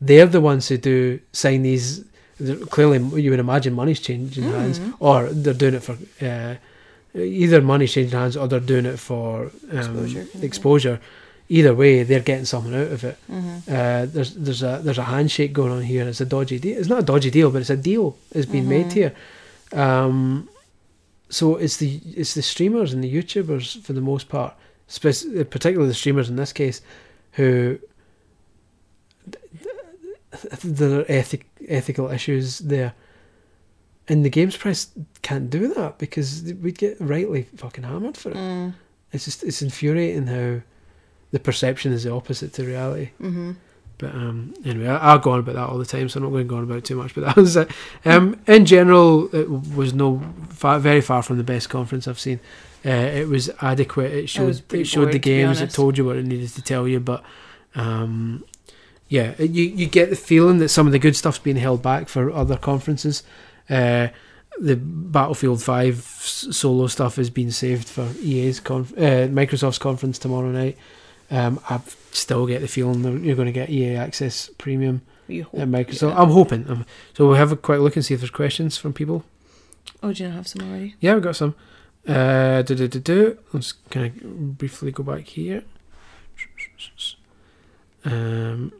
They're 0.00 0.26
the 0.26 0.40
ones 0.40 0.68
who 0.68 0.76
do 0.78 1.20
sign 1.32 1.62
these. 1.62 2.04
Clearly, 2.70 2.98
you 3.20 3.30
would 3.30 3.40
imagine 3.40 3.72
money's 3.74 3.98
changing 3.98 4.44
hands, 4.44 4.78
Mhm. 4.78 4.94
or 5.00 5.28
they're 5.30 5.54
doing 5.54 5.74
it 5.74 5.82
for 5.82 5.96
uh, 6.24 6.54
either 7.18 7.60
money's 7.60 7.92
changing 7.92 8.16
hands, 8.16 8.36
or 8.36 8.46
they're 8.46 8.60
doing 8.60 8.86
it 8.86 8.98
for 8.98 9.50
um, 9.72 9.78
Exposure, 9.78 10.26
exposure. 10.42 11.00
Either 11.50 11.74
way, 11.74 12.02
they're 12.02 12.20
getting 12.20 12.44
something 12.44 12.74
out 12.74 12.92
of 12.92 13.04
it. 13.04 13.16
Mhm. 13.30 13.62
Uh, 13.68 14.04
there's 14.06 14.34
there's 14.34 14.62
a 14.62 14.80
there's 14.84 14.98
a 14.98 15.04
handshake 15.04 15.52
going 15.54 15.72
on 15.72 15.82
here. 15.82 16.06
It's 16.06 16.20
a 16.20 16.26
dodgy 16.26 16.58
deal. 16.58 16.78
It's 16.78 16.88
not 16.88 16.98
a 17.00 17.06
dodgy 17.06 17.30
deal, 17.30 17.50
but 17.50 17.60
it's 17.62 17.70
a 17.70 17.76
deal 17.76 18.16
is 18.32 18.44
being 18.46 18.68
made 18.68 18.86
Mhm. 18.88 18.92
here. 18.92 19.14
Um, 19.72 20.48
so 21.30 21.56
it's 21.56 21.78
the 21.78 22.00
it's 22.16 22.34
the 22.34 22.42
streamers 22.42 22.92
and 22.92 23.02
the 23.02 23.12
YouTubers 23.14 23.80
for 23.82 23.94
the 23.94 24.00
most 24.02 24.28
part, 24.28 24.54
particularly 25.50 25.88
the 25.88 25.94
streamers 25.94 26.28
in 26.28 26.36
this 26.36 26.52
case, 26.52 26.82
who 27.32 27.78
there 30.62 31.00
are 31.00 31.04
ethic, 31.08 31.46
ethical 31.66 32.10
issues 32.10 32.58
there. 32.58 32.92
And 34.08 34.24
the 34.24 34.30
games 34.30 34.56
press 34.56 34.88
can't 35.22 35.50
do 35.50 35.72
that 35.74 35.98
because 35.98 36.42
we'd 36.62 36.78
get 36.78 36.96
rightly 37.00 37.42
fucking 37.56 37.84
hammered 37.84 38.16
for 38.16 38.30
it. 38.30 38.36
Mm. 38.36 38.74
It's 39.12 39.24
just 39.26 39.42
it's 39.44 39.62
infuriating 39.62 40.26
how 40.26 40.60
the 41.30 41.38
perception 41.40 41.92
is 41.92 42.04
the 42.04 42.12
opposite 42.12 42.52
to 42.54 42.64
reality. 42.64 43.10
Mhm. 43.20 43.56
But 43.98 44.14
um, 44.14 44.54
anyway, 44.64 44.86
I, 44.86 44.96
I'll 45.12 45.18
go 45.18 45.32
on 45.32 45.40
about 45.40 45.56
that 45.56 45.68
all 45.68 45.76
the 45.78 45.84
time, 45.84 46.08
so 46.08 46.18
I'm 46.18 46.22
not 46.24 46.30
going 46.30 46.44
to 46.44 46.48
go 46.48 46.56
on 46.56 46.62
about 46.62 46.78
it 46.78 46.84
too 46.84 46.94
much. 46.96 47.14
But 47.16 47.24
that 47.26 47.36
was 47.36 47.56
it. 47.56 47.68
Um, 48.04 48.40
in 48.46 48.64
general, 48.64 49.28
it 49.34 49.48
was 49.50 49.92
no 49.92 50.22
far, 50.50 50.78
very 50.78 51.00
far 51.00 51.20
from 51.22 51.36
the 51.36 51.42
best 51.44 51.68
conference 51.68 52.06
I've 52.06 52.20
seen. 52.20 52.38
Uh, 52.86 52.90
it 52.90 53.26
was 53.28 53.50
adequate. 53.60 54.12
It 54.12 54.28
showed 54.28 54.62
it 54.72 54.84
showed 54.84 55.02
bored, 55.06 55.14
the 55.14 55.18
games. 55.18 55.60
It 55.60 55.70
told 55.70 55.98
you 55.98 56.04
what 56.04 56.16
it 56.16 56.24
needed 56.24 56.50
to 56.50 56.62
tell 56.62 56.86
you. 56.86 57.00
But 57.00 57.24
um, 57.74 58.44
yeah, 59.08 59.34
you 59.42 59.64
you 59.64 59.86
get 59.88 60.10
the 60.10 60.16
feeling 60.16 60.58
that 60.58 60.68
some 60.68 60.86
of 60.86 60.92
the 60.92 60.98
good 61.00 61.16
stuff's 61.16 61.38
being 61.40 61.56
held 61.56 61.82
back 61.82 62.08
for 62.08 62.30
other 62.30 62.56
conferences. 62.56 63.24
Uh, 63.68 64.08
the 64.60 64.76
Battlefield 64.76 65.60
Five 65.60 65.96
solo 66.04 66.86
stuff 66.86 67.16
has 67.16 67.30
been 67.30 67.50
saved 67.50 67.88
for 67.88 68.08
EA's 68.22 68.60
conf- 68.60 68.96
uh, 68.96 69.26
Microsoft's 69.28 69.78
conference 69.78 70.18
tomorrow 70.18 70.50
night. 70.50 70.78
Um, 71.30 71.60
I 71.68 71.80
still 72.12 72.46
get 72.46 72.60
the 72.60 72.68
feeling 72.68 73.02
that 73.02 73.22
you're 73.22 73.36
going 73.36 73.46
to 73.46 73.52
get 73.52 73.70
EA 73.70 73.96
Access 73.96 74.50
Premium 74.58 75.02
at 75.28 75.68
Microsoft. 75.68 76.10
yeah. 76.10 76.20
I'm 76.22 76.30
hoping. 76.30 76.68
Um, 76.70 76.86
so 77.14 77.26
we'll 77.26 77.36
have 77.36 77.52
a 77.52 77.56
quick 77.56 77.80
look 77.80 77.96
and 77.96 78.04
see 78.04 78.14
if 78.14 78.20
there's 78.20 78.30
questions 78.30 78.76
from 78.78 78.92
people. 78.92 79.24
Oh, 80.02 80.12
do 80.12 80.22
you 80.24 80.30
have 80.30 80.48
some 80.48 80.68
already? 80.68 80.94
Yeah, 81.00 81.14
we've 81.14 81.22
got 81.22 81.36
some. 81.36 81.54
Uh, 82.06 82.62
do, 82.62 82.74
do, 82.74 82.88
do, 82.88 83.00
do. 83.00 83.38
Let's 83.52 83.72
kind 83.90 84.06
of 84.06 84.56
briefly 84.56 84.90
go 84.90 85.02
back 85.02 85.26
here. 85.26 85.64
Um, 88.04 88.72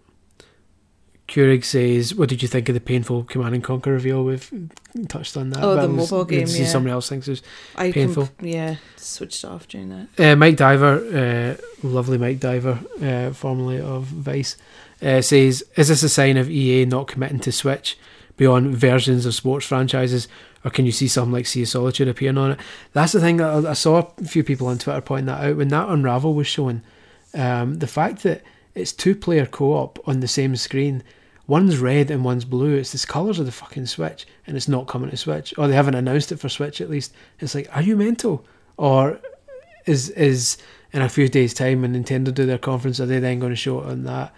Keurig 1.28 1.62
says, 1.62 2.14
"What 2.14 2.30
did 2.30 2.40
you 2.40 2.48
think 2.48 2.68
of 2.70 2.74
the 2.74 2.80
painful 2.80 3.24
Command 3.24 3.54
and 3.54 3.62
Conquer 3.62 3.92
reveal?" 3.92 4.24
We've 4.24 4.50
touched 5.08 5.36
on 5.36 5.50
that. 5.50 5.62
Oh, 5.62 5.76
the 5.76 5.86
mobile 5.86 6.24
game, 6.24 6.46
See 6.46 6.60
yeah. 6.62 6.68
somebody 6.68 6.92
else 6.92 7.08
thinks 7.08 7.28
it 7.28 7.32
was 7.32 7.42
I 7.76 7.92
Painful. 7.92 8.28
Com- 8.38 8.48
yeah, 8.48 8.76
switched 8.96 9.44
off 9.44 9.68
during 9.68 9.90
that. 9.90 10.32
Uh, 10.32 10.36
Mike 10.36 10.56
Diver, 10.56 11.58
uh, 11.60 11.86
lovely 11.86 12.16
Mike 12.16 12.40
Diver, 12.40 12.78
uh, 13.02 13.34
formerly 13.34 13.78
of 13.78 14.04
Vice, 14.04 14.56
uh, 15.02 15.20
says, 15.20 15.62
"Is 15.76 15.88
this 15.88 16.02
a 16.02 16.08
sign 16.08 16.38
of 16.38 16.50
EA 16.50 16.86
not 16.86 17.08
committing 17.08 17.40
to 17.40 17.52
Switch 17.52 17.98
beyond 18.38 18.74
versions 18.74 19.26
of 19.26 19.34
sports 19.34 19.66
franchises, 19.66 20.28
or 20.64 20.70
can 20.70 20.86
you 20.86 20.92
see 20.92 21.08
something 21.08 21.32
like 21.32 21.44
Sea 21.46 21.62
of 21.62 21.68
Solitude 21.68 22.08
appearing 22.08 22.38
on 22.38 22.52
it?" 22.52 22.60
That's 22.94 23.12
the 23.12 23.20
thing 23.20 23.42
I, 23.42 23.70
I 23.70 23.74
saw 23.74 24.08
a 24.18 24.24
few 24.24 24.42
people 24.42 24.66
on 24.66 24.78
Twitter 24.78 25.02
pointing 25.02 25.26
that 25.26 25.44
out 25.44 25.56
when 25.58 25.68
that 25.68 25.90
Unravel 25.90 26.32
was 26.32 26.46
shown. 26.46 26.80
Um, 27.34 27.80
the 27.80 27.86
fact 27.86 28.22
that 28.22 28.42
it's 28.74 28.92
two-player 28.92 29.44
co-op 29.44 29.98
on 30.08 30.20
the 30.20 30.28
same 30.28 30.56
screen. 30.56 31.02
One's 31.48 31.78
red 31.78 32.10
and 32.10 32.24
one's 32.24 32.44
blue. 32.44 32.76
It's 32.76 32.92
the 32.92 33.04
colours 33.04 33.38
of 33.40 33.46
the 33.46 33.52
fucking 33.52 33.86
Switch, 33.86 34.26
and 34.46 34.56
it's 34.56 34.68
not 34.68 34.86
coming 34.86 35.10
to 35.10 35.16
Switch. 35.16 35.52
Or 35.58 35.66
they 35.66 35.74
haven't 35.74 35.94
announced 35.96 36.30
it 36.30 36.38
for 36.38 36.48
Switch 36.48 36.80
at 36.80 36.90
least. 36.90 37.12
It's 37.40 37.54
like, 37.54 37.74
are 37.74 37.82
you 37.82 37.96
mental? 37.96 38.44
Or 38.76 39.18
is 39.86 40.10
is 40.10 40.58
in 40.92 41.02
a 41.02 41.08
few 41.08 41.28
days' 41.28 41.54
time 41.54 41.80
when 41.82 41.94
Nintendo 41.94 42.32
do 42.32 42.46
their 42.46 42.58
conference, 42.58 43.00
are 43.00 43.06
they 43.06 43.18
then 43.18 43.40
going 43.40 43.52
to 43.52 43.56
show 43.56 43.80
it 43.80 43.86
on 43.86 44.04
that? 44.04 44.32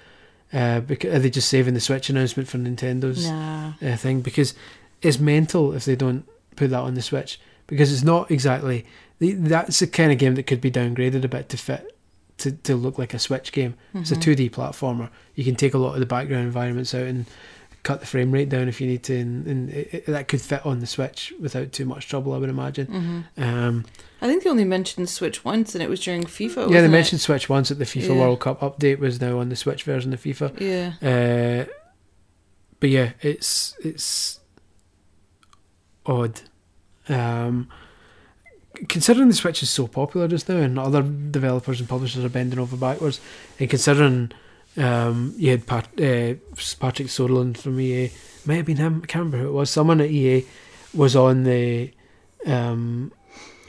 Uh, 0.52 0.80
because 0.80 1.14
are 1.14 1.18
they 1.18 1.30
just 1.30 1.48
saving 1.48 1.74
the 1.74 1.80
Switch 1.80 2.08
announcement 2.10 2.48
for 2.48 2.58
Nintendo's 2.58 3.28
Nah. 3.28 3.72
uh, 3.82 3.96
thing? 3.96 4.20
Because 4.20 4.54
it's 5.02 5.18
mental 5.18 5.72
if 5.74 5.84
they 5.84 5.96
don't 5.96 6.24
put 6.56 6.70
that 6.70 6.80
on 6.80 6.94
the 6.94 7.02
Switch. 7.02 7.40
Because 7.66 7.92
it's 7.92 8.02
not 8.02 8.30
exactly 8.30 8.86
that's 9.20 9.80
the 9.80 9.86
kind 9.86 10.10
of 10.12 10.18
game 10.18 10.34
that 10.36 10.44
could 10.46 10.60
be 10.60 10.70
downgraded 10.70 11.24
a 11.24 11.28
bit 11.28 11.48
to 11.50 11.56
fit 11.56 11.94
to, 12.40 12.52
to 12.52 12.76
look 12.76 12.98
like 12.98 13.14
a 13.14 13.18
Switch 13.18 13.52
game. 13.52 13.74
It's 13.94 14.10
a 14.10 14.16
Mhm. 14.16 14.22
two 14.22 14.34
D 14.34 14.50
platformer. 14.50 15.08
You 15.34 15.44
can 15.44 15.54
take 15.56 15.74
a 15.74 15.78
lot 15.78 15.94
of 15.94 16.00
the 16.00 16.06
background 16.06 16.44
environments 16.46 16.94
out 16.94 17.02
and 17.06 17.26
cut 17.82 18.00
the 18.00 18.06
frame 18.06 18.30
rate 18.30 18.50
down 18.50 18.68
if 18.68 18.78
you 18.78 18.86
need 18.86 19.02
to, 19.04 19.16
and, 19.16 19.46
and 19.46 19.70
it, 19.70 19.88
it- 19.94 20.06
that 20.06 20.28
could 20.28 20.40
fit 20.42 20.64
on 20.66 20.80
the 20.80 20.86
Switch 20.86 21.32
without 21.40 21.72
too 21.72 21.86
much 21.86 22.08
trouble, 22.08 22.34
I 22.34 22.38
would 22.38 22.50
imagine. 22.50 23.24
Mhm. 23.38 23.42
Um, 23.42 23.84
I 24.20 24.26
think 24.26 24.44
they 24.44 24.50
only 24.50 24.64
mentioned 24.66 25.08
Switch 25.08 25.44
once, 25.46 25.74
and 25.74 25.82
it 25.82 25.88
was 25.88 26.00
during 26.00 26.24
FIFA. 26.24 26.48
yeah, 26.48 26.54
they 26.56 26.62
wasn't 26.66 26.84
it? 26.84 26.88
mentioned 26.88 27.20
Switch 27.22 27.48
once 27.48 27.70
at 27.70 27.78
the 27.78 27.86
FIFA 27.86 28.08
Yeah. 28.08 28.16
World 28.20 28.40
Cup 28.40 28.60
update 28.60 28.98
was 28.98 29.18
now 29.20 29.38
on 29.38 29.48
the 29.48 29.56
Switch 29.56 29.82
version 29.84 30.12
of 30.12 30.20
FIFA. 30.22 30.60
Yeah. 30.60 30.92
Uh, 31.00 31.72
but 32.80 32.90
yeah, 32.90 33.12
it's 33.22 33.74
it's 33.82 34.40
odd. 36.06 36.40
Um, 37.08 37.68
considering 38.88 39.28
the 39.28 39.34
Switch 39.34 39.62
is 39.62 39.70
so 39.70 39.86
popular 39.86 40.28
just 40.28 40.48
now, 40.48 40.56
and 40.56 40.78
other 40.78 41.02
developers 41.02 41.80
and 41.80 41.88
publishers 41.88 42.24
are 42.24 42.28
bending 42.28 42.58
over 42.58 42.76
backwards, 42.76 43.20
and 43.58 43.68
considering 43.68 44.32
um, 44.76 45.34
you 45.36 45.50
had 45.50 45.66
Pat, 45.66 45.86
uh, 45.98 46.34
Patrick 46.78 47.08
Söderlund 47.08 47.58
from 47.58 47.80
EA, 47.80 48.10
might 48.46 48.56
have 48.56 48.66
been 48.66 48.76
him. 48.76 49.00
I 49.02 49.06
can't 49.06 49.24
remember 49.24 49.38
who 49.38 49.48
it 49.48 49.52
was. 49.52 49.70
Someone 49.70 50.00
at 50.00 50.10
EA 50.10 50.44
was 50.94 51.14
on 51.16 51.44
the 51.44 51.90
um, 52.46 53.12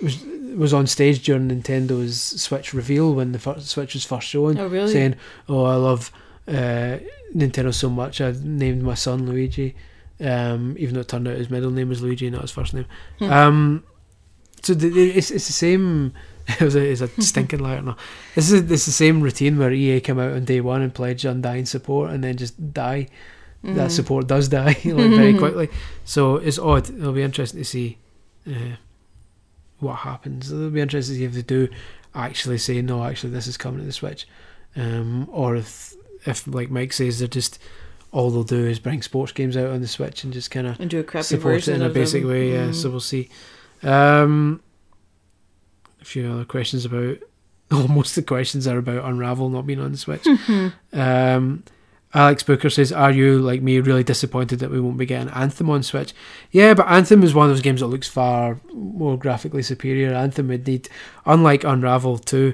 was 0.01 0.23
was 0.55 0.73
on 0.73 0.85
stage 0.87 1.23
during 1.23 1.47
Nintendo's 1.49 2.19
Switch 2.19 2.73
reveal 2.73 3.13
when 3.13 3.31
the 3.31 3.39
first 3.39 3.67
Switch 3.67 3.93
was 3.93 4.05
first 4.05 4.27
shown, 4.27 4.57
Oh, 4.57 4.67
really? 4.67 4.91
saying, 4.91 5.15
"Oh, 5.49 5.63
I 5.65 5.75
love 5.75 6.11
uh, 6.47 6.97
Nintendo 7.35 7.73
so 7.73 7.89
much. 7.89 8.21
I 8.21 8.33
named 8.43 8.83
my 8.83 8.93
son 8.95 9.25
Luigi." 9.27 9.75
Um, 10.19 10.75
even 10.77 10.93
though 10.93 11.01
it 11.01 11.07
turned 11.07 11.27
out 11.27 11.35
his 11.35 11.49
middle 11.49 11.71
name 11.71 11.89
was 11.89 12.03
Luigi, 12.03 12.29
not 12.29 12.43
his 12.43 12.51
first 12.51 12.75
name. 12.75 12.85
Hmm. 13.17 13.31
Um, 13.31 13.83
so 14.61 14.73
the, 14.73 14.87
it's 15.11 15.31
it's 15.31 15.47
the 15.47 15.53
same. 15.53 16.13
It 16.59 16.61
was 16.61 16.75
a, 16.75 16.81
it's 16.81 17.01
a 17.01 17.07
stinking 17.21 17.59
liar. 17.59 17.81
No, 17.81 17.95
this 18.35 18.51
is 18.51 18.69
it's 18.69 18.85
the 18.85 18.91
same 18.91 19.21
routine 19.21 19.57
where 19.59 19.71
EA 19.71 20.01
come 20.01 20.19
out 20.19 20.33
on 20.33 20.43
day 20.43 20.59
one 20.59 20.81
and 20.81 20.93
pledge 20.93 21.23
undying 21.23 21.65
support, 21.65 22.09
and 22.11 22.23
then 22.23 22.35
just 22.35 22.73
die. 22.73 23.07
Mm. 23.63 23.75
That 23.75 23.91
support 23.91 24.27
does 24.27 24.49
die 24.49 24.75
like 24.85 25.11
very 25.11 25.37
quickly. 25.37 25.69
So 26.03 26.37
it's 26.37 26.57
odd. 26.59 26.89
It'll 26.89 27.13
be 27.13 27.21
interesting 27.21 27.61
to 27.61 27.65
see 27.65 27.97
uh, 28.47 28.75
what 29.79 29.97
happens. 29.97 30.51
It'll 30.51 30.71
be 30.71 30.81
interesting 30.81 31.15
to 31.15 31.19
see 31.19 31.25
if 31.25 31.33
they 31.33 31.41
do 31.43 31.69
actually 32.15 32.57
say 32.57 32.81
no. 32.81 33.03
Actually, 33.05 33.29
this 33.33 33.47
is 33.47 33.55
coming 33.55 33.79
to 33.81 33.85
the 33.85 33.93
Switch, 33.93 34.27
um, 34.75 35.29
or 35.31 35.55
if 35.55 35.93
if 36.25 36.47
like 36.47 36.69
Mike 36.71 36.91
says 36.91 37.19
they're 37.19 37.27
just 37.27 37.59
all 38.11 38.29
they'll 38.29 38.43
do 38.43 38.65
is 38.65 38.79
bring 38.79 39.01
sports 39.03 39.31
games 39.31 39.55
out 39.55 39.69
on 39.69 39.79
the 39.81 39.87
Switch 39.87 40.23
and 40.25 40.33
just 40.33 40.51
kind 40.51 40.67
of 40.67 40.79
and 40.79 40.89
do 40.89 40.99
a 40.99 41.03
crappy 41.03 41.23
support 41.23 41.53
it 41.53 41.57
version 41.59 41.75
in 41.75 41.81
a 41.83 41.89
basic 41.93 42.23
them. 42.23 42.31
way. 42.31 42.51
Yeah, 42.51 42.69
Mm. 42.69 42.75
so 42.75 42.89
we'll 42.89 42.99
see. 42.99 43.29
Um, 43.83 44.61
a 46.01 46.05
few 46.05 46.31
other 46.31 46.45
questions 46.45 46.85
about. 46.85 47.17
Almost 47.71 48.15
the 48.15 48.21
questions 48.21 48.67
are 48.67 48.77
about 48.79 49.05
Unravel 49.05 49.47
not 49.49 49.65
being 49.65 49.79
on 49.79 49.93
the 49.93 49.97
Switch. 49.97 50.27
um, 50.91 51.63
Alex 52.13 52.43
Booker 52.43 52.69
says, 52.69 52.91
"Are 52.91 53.11
you 53.11 53.39
like 53.39 53.61
me 53.61 53.79
really 53.79 54.03
disappointed 54.03 54.59
that 54.59 54.69
we 54.71 54.81
won't 54.81 54.97
be 54.97 55.05
getting 55.05 55.29
Anthem 55.29 55.69
on 55.69 55.81
Switch?" 55.81 56.13
Yeah, 56.51 56.73
but 56.73 56.87
Anthem 56.87 57.23
is 57.23 57.33
one 57.33 57.49
of 57.49 57.55
those 57.55 57.61
games 57.61 57.79
that 57.79 57.87
looks 57.87 58.09
far 58.09 58.59
more 58.73 59.17
graphically 59.17 59.63
superior. 59.63 60.13
Anthem 60.13 60.49
would 60.49 60.67
need, 60.67 60.89
unlike 61.25 61.63
Unravel 61.63 62.17
two, 62.17 62.53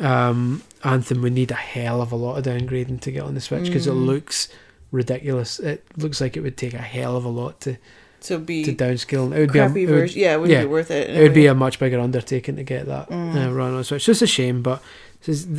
um, 0.00 0.62
Anthem 0.82 1.20
would 1.20 1.34
need 1.34 1.50
a 1.50 1.54
hell 1.56 2.00
of 2.00 2.10
a 2.10 2.16
lot 2.16 2.38
of 2.38 2.44
downgrading 2.44 3.02
to 3.02 3.12
get 3.12 3.22
on 3.24 3.34
the 3.34 3.42
Switch 3.42 3.64
because 3.66 3.86
it 3.86 3.92
Mm. 3.92 4.06
looks 4.06 4.48
ridiculous. 4.92 5.60
It 5.60 5.84
looks 5.98 6.22
like 6.22 6.38
it 6.38 6.40
would 6.40 6.56
take 6.56 6.72
a 6.72 6.78
hell 6.78 7.18
of 7.18 7.26
a 7.26 7.28
lot 7.28 7.60
to 7.62 7.76
So 8.24 8.38
be 8.38 8.64
to 8.64 8.72
downscale. 8.74 9.34
It 9.36 9.40
would 9.40 9.52
be 9.52 9.58
a, 9.58 9.66
it 9.66 9.72
would, 9.74 9.88
version. 9.88 10.20
Yeah, 10.20 10.34
it 10.34 10.40
wouldn't 10.40 10.52
yeah, 10.56 10.62
be 10.62 10.66
worth 10.68 10.90
it. 10.90 11.10
it 11.10 11.22
would 11.22 11.34
be 11.34 11.46
a 11.46 11.54
much 11.54 11.78
bigger 11.78 12.00
undertaking 12.00 12.56
to 12.56 12.62
get 12.64 12.86
that 12.86 13.10
Mm. 13.10 13.36
uh, 13.48 13.52
run 13.52 13.74
on 13.74 13.84
Switch. 13.84 14.04
So 14.04 14.12
it's 14.12 14.22
a 14.22 14.26
shame, 14.26 14.62
but 14.62 14.82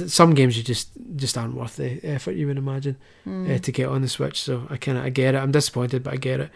some 0.08 0.34
games 0.34 0.58
you 0.58 0.64
just 0.64 0.90
just 1.16 1.38
aren't 1.38 1.56
worth 1.56 1.76
the 1.76 2.00
effort 2.04 2.32
you 2.36 2.48
would 2.48 2.58
imagine 2.58 2.98
Mm. 3.28 3.56
uh, 3.56 3.60
to 3.60 3.72
get 3.72 3.88
on 3.88 4.02
the 4.02 4.08
Switch. 4.08 4.42
So 4.42 4.68
I 4.70 4.78
kind 4.78 4.98
of 4.98 5.04
I 5.06 5.10
get 5.10 5.36
it. 5.36 5.38
I'm 5.38 5.52
disappointed, 5.52 6.04
but 6.04 6.14
I 6.14 6.18
get 6.18 6.40
it. 6.40 6.50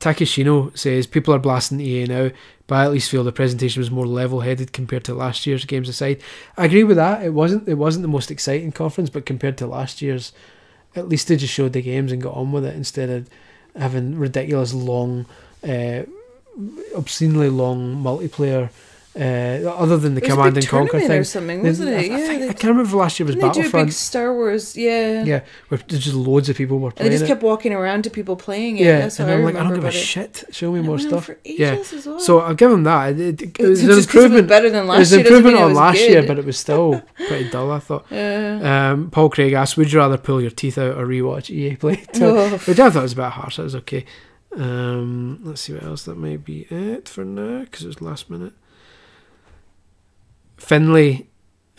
Takeshino 0.00 0.76
says 0.78 1.06
people 1.08 1.34
are 1.34 1.38
blasting 1.40 1.80
EA 1.80 2.06
now, 2.06 2.30
but 2.68 2.74
I 2.76 2.84
at 2.84 2.92
least 2.92 3.10
feel 3.10 3.24
the 3.24 3.32
presentation 3.32 3.80
was 3.80 3.90
more 3.90 4.06
level-headed 4.06 4.72
compared 4.72 5.02
to 5.04 5.14
last 5.14 5.44
year's 5.46 5.64
games 5.64 5.88
aside. 5.88 6.22
I 6.56 6.66
agree 6.66 6.84
with 6.84 6.96
that. 6.96 7.24
It 7.24 7.34
wasn't 7.34 7.68
it 7.68 7.74
wasn't 7.74 8.02
the 8.02 8.08
most 8.08 8.30
exciting 8.30 8.70
conference, 8.72 9.10
but 9.10 9.26
compared 9.26 9.58
to 9.58 9.66
last 9.66 10.00
year's, 10.00 10.32
at 10.94 11.08
least 11.08 11.26
they 11.28 11.36
just 11.36 11.52
showed 11.52 11.72
the 11.72 11.82
games 11.82 12.12
and 12.12 12.22
got 12.22 12.34
on 12.34 12.52
with 12.52 12.64
it 12.64 12.76
instead 12.76 13.10
of 13.10 13.28
having 13.78 14.18
ridiculous 14.18 14.74
long, 14.74 15.26
uh, 15.66 16.02
obscenely 16.94 17.48
long 17.48 17.96
multiplayer. 17.96 18.70
Uh, 19.18 19.68
other 19.76 19.96
than 19.96 20.14
the 20.14 20.20
There 20.20 20.30
was 20.30 20.32
a 20.32 20.36
command 20.36 20.56
and 20.58 20.68
conquer 20.68 21.00
thing, 21.00 21.10
or 21.10 21.24
something, 21.24 21.62
wasn't 21.64 21.88
I, 21.88 21.92
it? 21.92 21.98
I 22.12 22.18
Yeah, 22.18 22.26
think, 22.28 22.42
I 22.42 22.46
can't 22.52 22.64
remember 22.76 22.96
last 22.98 23.18
year 23.18 23.26
was 23.26 23.34
didn't 23.34 23.52
they 23.54 23.62
do 23.62 23.68
a 23.68 23.84
big 23.84 23.92
Star 23.92 24.32
Wars. 24.32 24.76
Yeah, 24.76 25.24
Yeah, 25.24 25.40
where 25.68 25.80
there's 25.88 26.04
just 26.04 26.14
loads 26.14 26.48
of 26.48 26.56
people 26.56 26.78
were 26.78 26.92
playing 26.92 27.10
they 27.10 27.14
just 27.16 27.24
it. 27.24 27.26
kept 27.26 27.42
walking 27.42 27.72
around 27.72 28.04
to 28.04 28.10
people 28.10 28.36
playing 28.36 28.78
it. 28.78 28.84
yeah, 28.84 28.98
That's 29.00 29.18
and 29.18 29.28
what 29.28 29.34
I 29.34 29.38
I'm 29.38 29.44
like, 29.44 29.54
I 29.56 29.62
don't 29.64 29.74
give 29.74 29.84
a 29.84 29.88
it. 29.88 29.92
shit. 29.92 30.44
Show 30.52 30.70
me 30.70 30.78
It 30.78 30.82
more 30.84 31.00
stuff. 31.00 31.24
for 31.24 31.36
Yeah. 31.44 31.72
as 31.92 32.06
well. 32.06 32.20
So 32.20 32.38
I'll 32.40 32.54
give 32.54 32.70
them 32.70 32.84
that. 32.84 33.18
It, 33.18 33.42
it, 33.42 33.58
it 33.58 33.68
was 33.68 33.80
an 33.82 33.88
'cause 33.88 33.92
it 33.92 33.96
was 33.96 34.04
improvement. 34.06 34.46
better 34.48 34.70
than 34.70 34.84
It 34.84 34.88
last 34.88 34.98
was 35.00 35.12
an 35.14 35.20
improvement 35.20 35.56
it 35.56 35.62
on 35.62 35.74
last 35.74 35.96
good. 35.98 36.10
year, 36.10 36.22
but 36.22 36.38
it 36.38 36.44
was 36.44 36.56
still 36.56 37.02
pretty 37.26 37.50
dull. 37.50 37.72
I 37.72 37.80
thought. 37.80 38.06
Yeah. 38.12 38.92
Um, 38.92 39.10
Paul 39.10 39.30
Craig 39.30 39.52
asked, 39.52 39.76
"Would 39.76 39.90
you 39.92 39.98
rather 39.98 40.16
pull 40.18 40.40
your 40.40 40.50
teeth 40.52 40.78
out 40.78 40.96
or 40.96 41.06
rewatch 41.06 41.50
EA 41.50 41.74
play?" 41.74 41.96
Which 42.68 42.78
I 42.78 42.90
thought 42.90 43.02
was 43.02 43.14
a 43.14 43.16
bit 43.16 43.24
harsh. 43.32 43.56
That 43.56 43.64
was 43.64 43.74
okay. 43.74 44.04
Um, 44.56 45.40
let's 45.42 45.62
see 45.62 45.72
what 45.74 45.82
else. 45.82 46.04
That 46.04 46.16
may 46.18 46.36
be 46.36 46.66
it 46.70 47.08
for 47.08 47.24
now 47.24 47.60
because 47.64 47.82
it 47.84 47.88
was 47.88 48.00
last 48.00 48.30
minute. 48.30 48.52
Finley 50.58 51.28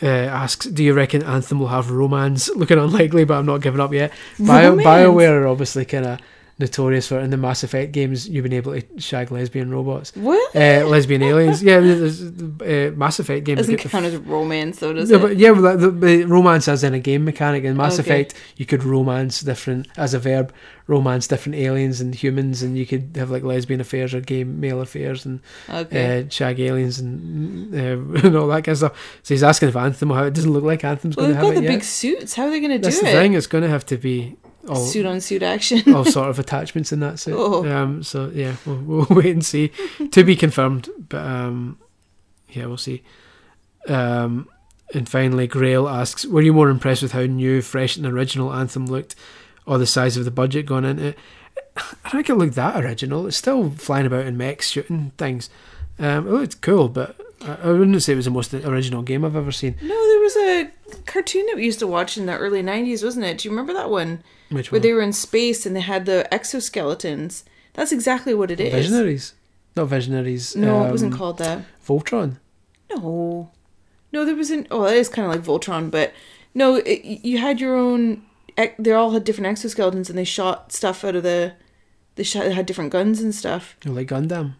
uh, 0.02 0.06
asks, 0.06 0.66
"Do 0.66 0.82
you 0.82 0.94
reckon 0.94 1.22
Anthem 1.22 1.60
will 1.60 1.68
have 1.68 1.90
romance?" 1.90 2.48
Looking 2.54 2.78
unlikely, 2.78 3.24
but 3.24 3.34
I'm 3.34 3.46
not 3.46 3.60
giving 3.60 3.80
up 3.80 3.92
yet. 3.92 4.12
Bio? 4.38 4.76
BioWare 4.76 5.42
are 5.42 5.46
obviously 5.46 5.84
kind 5.84 6.06
of 6.06 6.18
notorious 6.60 7.08
for 7.08 7.18
in 7.18 7.30
the 7.30 7.36
Mass 7.36 7.64
Effect 7.64 7.92
games. 7.92 8.28
You've 8.28 8.44
been 8.44 8.52
able 8.52 8.78
to 8.78 9.00
shag 9.00 9.32
lesbian 9.32 9.70
robots, 9.70 10.12
What? 10.14 10.54
uh, 10.54 10.86
lesbian 10.86 11.22
aliens. 11.22 11.62
Yeah, 11.62 11.80
there's 11.80 12.22
uh, 12.22 12.92
Mass 12.94 13.18
Effect 13.18 13.44
games. 13.44 13.60
Doesn't 13.60 13.78
count 13.78 14.04
as 14.04 14.16
romance, 14.16 14.78
though, 14.78 14.92
does 14.92 15.10
yeah, 15.10 15.16
it? 15.16 15.20
but 15.20 15.36
yeah, 15.36 15.50
well, 15.50 15.76
the, 15.76 15.90
the 15.90 16.24
romance 16.24 16.68
as 16.68 16.84
in 16.84 16.94
a 16.94 17.00
game 17.00 17.24
mechanic 17.24 17.64
in 17.64 17.76
Mass 17.76 17.98
Okay. 17.98 18.02
Effect, 18.02 18.34
you 18.56 18.66
could 18.66 18.84
romance 18.84 19.40
different 19.40 19.88
as 19.96 20.14
a 20.14 20.18
verb, 20.18 20.52
romance 20.86 21.26
different 21.26 21.56
aliens 21.56 22.00
and 22.00 22.14
humans, 22.14 22.62
and 22.62 22.76
you 22.76 22.86
could 22.86 23.16
have 23.16 23.30
like 23.30 23.42
lesbian 23.42 23.80
affairs 23.80 24.14
or 24.14 24.20
gay 24.20 24.44
male 24.44 24.80
affairs 24.80 25.24
and 25.24 25.40
okay. 25.68 26.20
uh, 26.20 26.28
shag 26.28 26.60
aliens 26.60 26.98
and, 26.98 27.74
uh, 27.74 27.78
and 28.26 28.36
all 28.36 28.46
that 28.48 28.64
kind 28.64 28.68
of 28.68 28.78
stuff. 28.78 29.20
So 29.22 29.34
he's 29.34 29.42
asking 29.42 29.70
if 29.70 29.76
Anthem, 29.76 30.10
how 30.10 30.24
it 30.24 30.34
doesn't 30.34 30.52
look 30.52 30.64
like 30.64 30.84
Anthem's 30.84 31.16
well, 31.16 31.26
going 31.26 31.36
to 31.36 31.40
have 31.40 31.46
got 31.46 31.56
it 31.56 31.60
the 31.60 31.72
yet. 31.72 31.76
big 31.78 31.84
suits. 31.84 32.34
How 32.34 32.44
are 32.44 32.50
they 32.50 32.60
going 32.60 32.72
to 32.72 32.78
do 32.78 32.82
That's 32.82 32.98
it? 32.98 33.06
the 33.06 33.12
thing; 33.12 33.34
it's 33.34 33.46
going 33.46 33.62
to 33.64 33.70
have 33.70 33.86
to 33.86 33.96
be 33.96 34.36
all 34.68 34.76
Suit 34.86 35.06
on 35.06 35.20
suit 35.20 35.42
action. 35.42 35.94
all 35.94 36.04
sort 36.04 36.28
of 36.28 36.38
attachments 36.38 36.92
in 36.92 37.00
that 37.00 37.18
suit. 37.18 37.34
Oh. 37.36 37.66
Um, 37.66 38.02
so 38.02 38.30
yeah, 38.34 38.56
we'll, 38.66 38.76
we'll 38.76 39.06
wait 39.10 39.26
and 39.32 39.44
see. 39.44 39.70
to 40.12 40.22
be 40.24 40.36
confirmed, 40.36 40.88
but 41.08 41.24
um, 41.24 41.78
yeah, 42.50 42.66
we'll 42.66 42.76
see. 42.76 43.02
Um, 43.88 44.48
and 44.92 45.08
finally, 45.08 45.46
Grail 45.46 45.88
asks, 45.88 46.24
"Were 46.26 46.42
you 46.42 46.52
more 46.52 46.68
impressed 46.68 47.02
with 47.02 47.12
how 47.12 47.22
new, 47.22 47.62
fresh, 47.62 47.96
and 47.96 48.04
original 48.06 48.52
Anthem 48.52 48.86
looked, 48.86 49.14
or 49.66 49.78
the 49.78 49.86
size 49.86 50.16
of 50.16 50.24
the 50.24 50.30
budget 50.30 50.66
going 50.66 50.84
into 50.84 51.06
it?" 51.08 51.18
I 52.04 52.10
think 52.10 52.28
it 52.28 52.34
looked 52.34 52.56
that 52.56 52.82
original. 52.84 53.26
It's 53.26 53.36
still 53.36 53.70
flying 53.70 54.04
about 54.06 54.26
in 54.26 54.36
mechs, 54.36 54.68
shooting 54.68 55.12
things. 55.16 55.48
Um, 55.98 56.26
it 56.26 56.30
looked 56.32 56.60
cool, 56.60 56.88
but 56.88 57.16
I, 57.42 57.70
wouldn't 57.70 58.02
say 58.02 58.12
it 58.12 58.16
was 58.16 58.26
the 58.26 58.30
most 58.30 58.52
original 58.52 59.02
game 59.02 59.24
I've 59.24 59.36
ever 59.36 59.52
seen. 59.52 59.76
No, 59.80 60.08
there 60.08 60.20
was 60.20 60.36
a 60.36 60.70
cartoon 61.06 61.46
that 61.46 61.56
we 61.56 61.64
used 61.64 61.78
to 61.78 61.86
watch 61.86 62.18
in 62.18 62.26
the 62.26 62.36
early 62.36 62.62
90s, 62.62 63.02
wasn't 63.02 63.24
it? 63.24 63.38
Do 63.38 63.48
you 63.48 63.52
remember 63.52 63.72
that 63.72 63.90
one? 63.90 64.22
Which 64.50 64.70
Where 64.70 64.78
one? 64.78 64.82
they 64.82 64.92
were 64.92 65.00
in 65.00 65.12
space 65.12 65.64
and 65.64 65.74
they 65.74 65.80
had 65.80 66.06
the 66.06 66.28
exoskeletons. 66.30 67.44
That's 67.74 67.92
exactly 67.92 68.34
what 68.34 68.50
it 68.50 68.60
is. 68.60 68.72
Visionaries, 68.72 69.34
not 69.76 69.86
Visionaries. 69.86 70.54
No, 70.54 70.84
it 70.84 70.90
wasn't 70.90 71.14
um, 71.14 71.18
called 71.18 71.38
that. 71.38 71.64
Voltron. 71.86 72.36
No. 72.90 73.50
No, 74.12 74.24
there 74.24 74.36
wasn't. 74.36 74.66
Oh, 74.70 74.82
that 74.82 74.96
is 74.96 75.08
kind 75.08 75.26
of 75.26 75.34
like 75.34 75.44
Voltron, 75.44 75.90
but 75.90 76.12
no, 76.52 76.76
it, 76.76 77.04
you 77.04 77.38
had 77.38 77.60
your 77.60 77.76
own. 77.76 78.22
They 78.78 78.92
all 78.92 79.12
had 79.12 79.24
different 79.24 79.56
exoskeletons 79.56 80.10
and 80.10 80.18
they 80.18 80.24
shot 80.24 80.72
stuff 80.72 81.04
out 81.04 81.16
of 81.16 81.22
the. 81.22 81.54
They 82.16 82.24
shot, 82.24 82.46
had 82.46 82.66
different 82.66 82.90
guns 82.90 83.22
and 83.22 83.34
stuff. 83.34 83.76
Oh, 83.86 83.92
like 83.92 84.08
Gundam. 84.08 84.56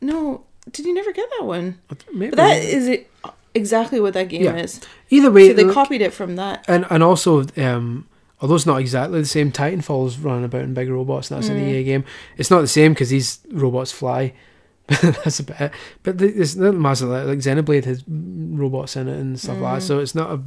No, 0.00 0.44
did 0.70 0.86
you 0.86 0.94
never 0.94 1.12
get 1.12 1.28
that 1.38 1.44
one? 1.46 1.78
Maybe. 2.12 2.30
But 2.30 2.36
that 2.36 2.62
is 2.62 2.88
it. 2.88 3.10
Exactly 3.56 4.00
what 4.00 4.14
that 4.14 4.28
game 4.28 4.42
Yeah. 4.42 4.56
is. 4.56 4.80
Either 5.10 5.30
way, 5.30 5.48
So 5.48 5.54
they 5.54 5.64
look- 5.64 5.74
copied 5.74 6.02
it 6.02 6.12
from 6.12 6.34
that. 6.36 6.64
and 6.66 6.84
and 6.90 7.02
also 7.02 7.44
um 7.56 8.06
although 8.40 8.56
it's 8.56 8.66
not 8.66 8.80
exactly 8.80 9.20
the 9.20 9.26
same 9.26 9.52
titanfall's 9.52 10.18
running 10.18 10.44
about 10.44 10.62
in 10.62 10.74
big 10.74 10.90
robots 10.90 11.30
and 11.30 11.38
that's 11.40 11.48
an 11.48 11.56
Mm. 11.58 11.68
ea 11.68 11.84
game 11.84 12.04
it's 12.36 12.50
not 12.50 12.60
the 12.62 12.66
same 12.66 12.92
because 12.92 13.10
these 13.10 13.38
robots 13.52 13.92
fly 13.92 14.32
that's 14.88 15.38
a 15.38 15.44
bit 15.44 15.70
but 16.02 16.18
the- 16.18 16.26
it's 16.34 16.56
not 16.56 16.74
massive 16.74 17.08
like, 17.08 17.26
like 17.26 17.38
xenoblade 17.38 17.84
has 17.84 18.02
robots 18.08 18.96
in 18.96 19.08
it 19.08 19.18
and 19.18 19.38
stuff 19.38 19.58
like 19.60 19.74
that 19.76 19.82
Mm. 19.84 19.86
so 19.86 19.98
it's 20.00 20.14
not 20.16 20.30
a 20.32 20.40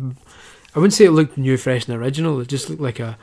i 0.76 0.80
wouldn't 0.80 0.93
say 0.93 1.05
it 1.05 1.11
looked 1.11 1.38
new 1.38 1.55
fresh 1.57 1.88
and 1.88 1.95
original 1.99 2.39
it 2.41 2.47
just 2.49 2.70
looked 2.70 2.82
like 2.82 2.99
a 2.99 3.18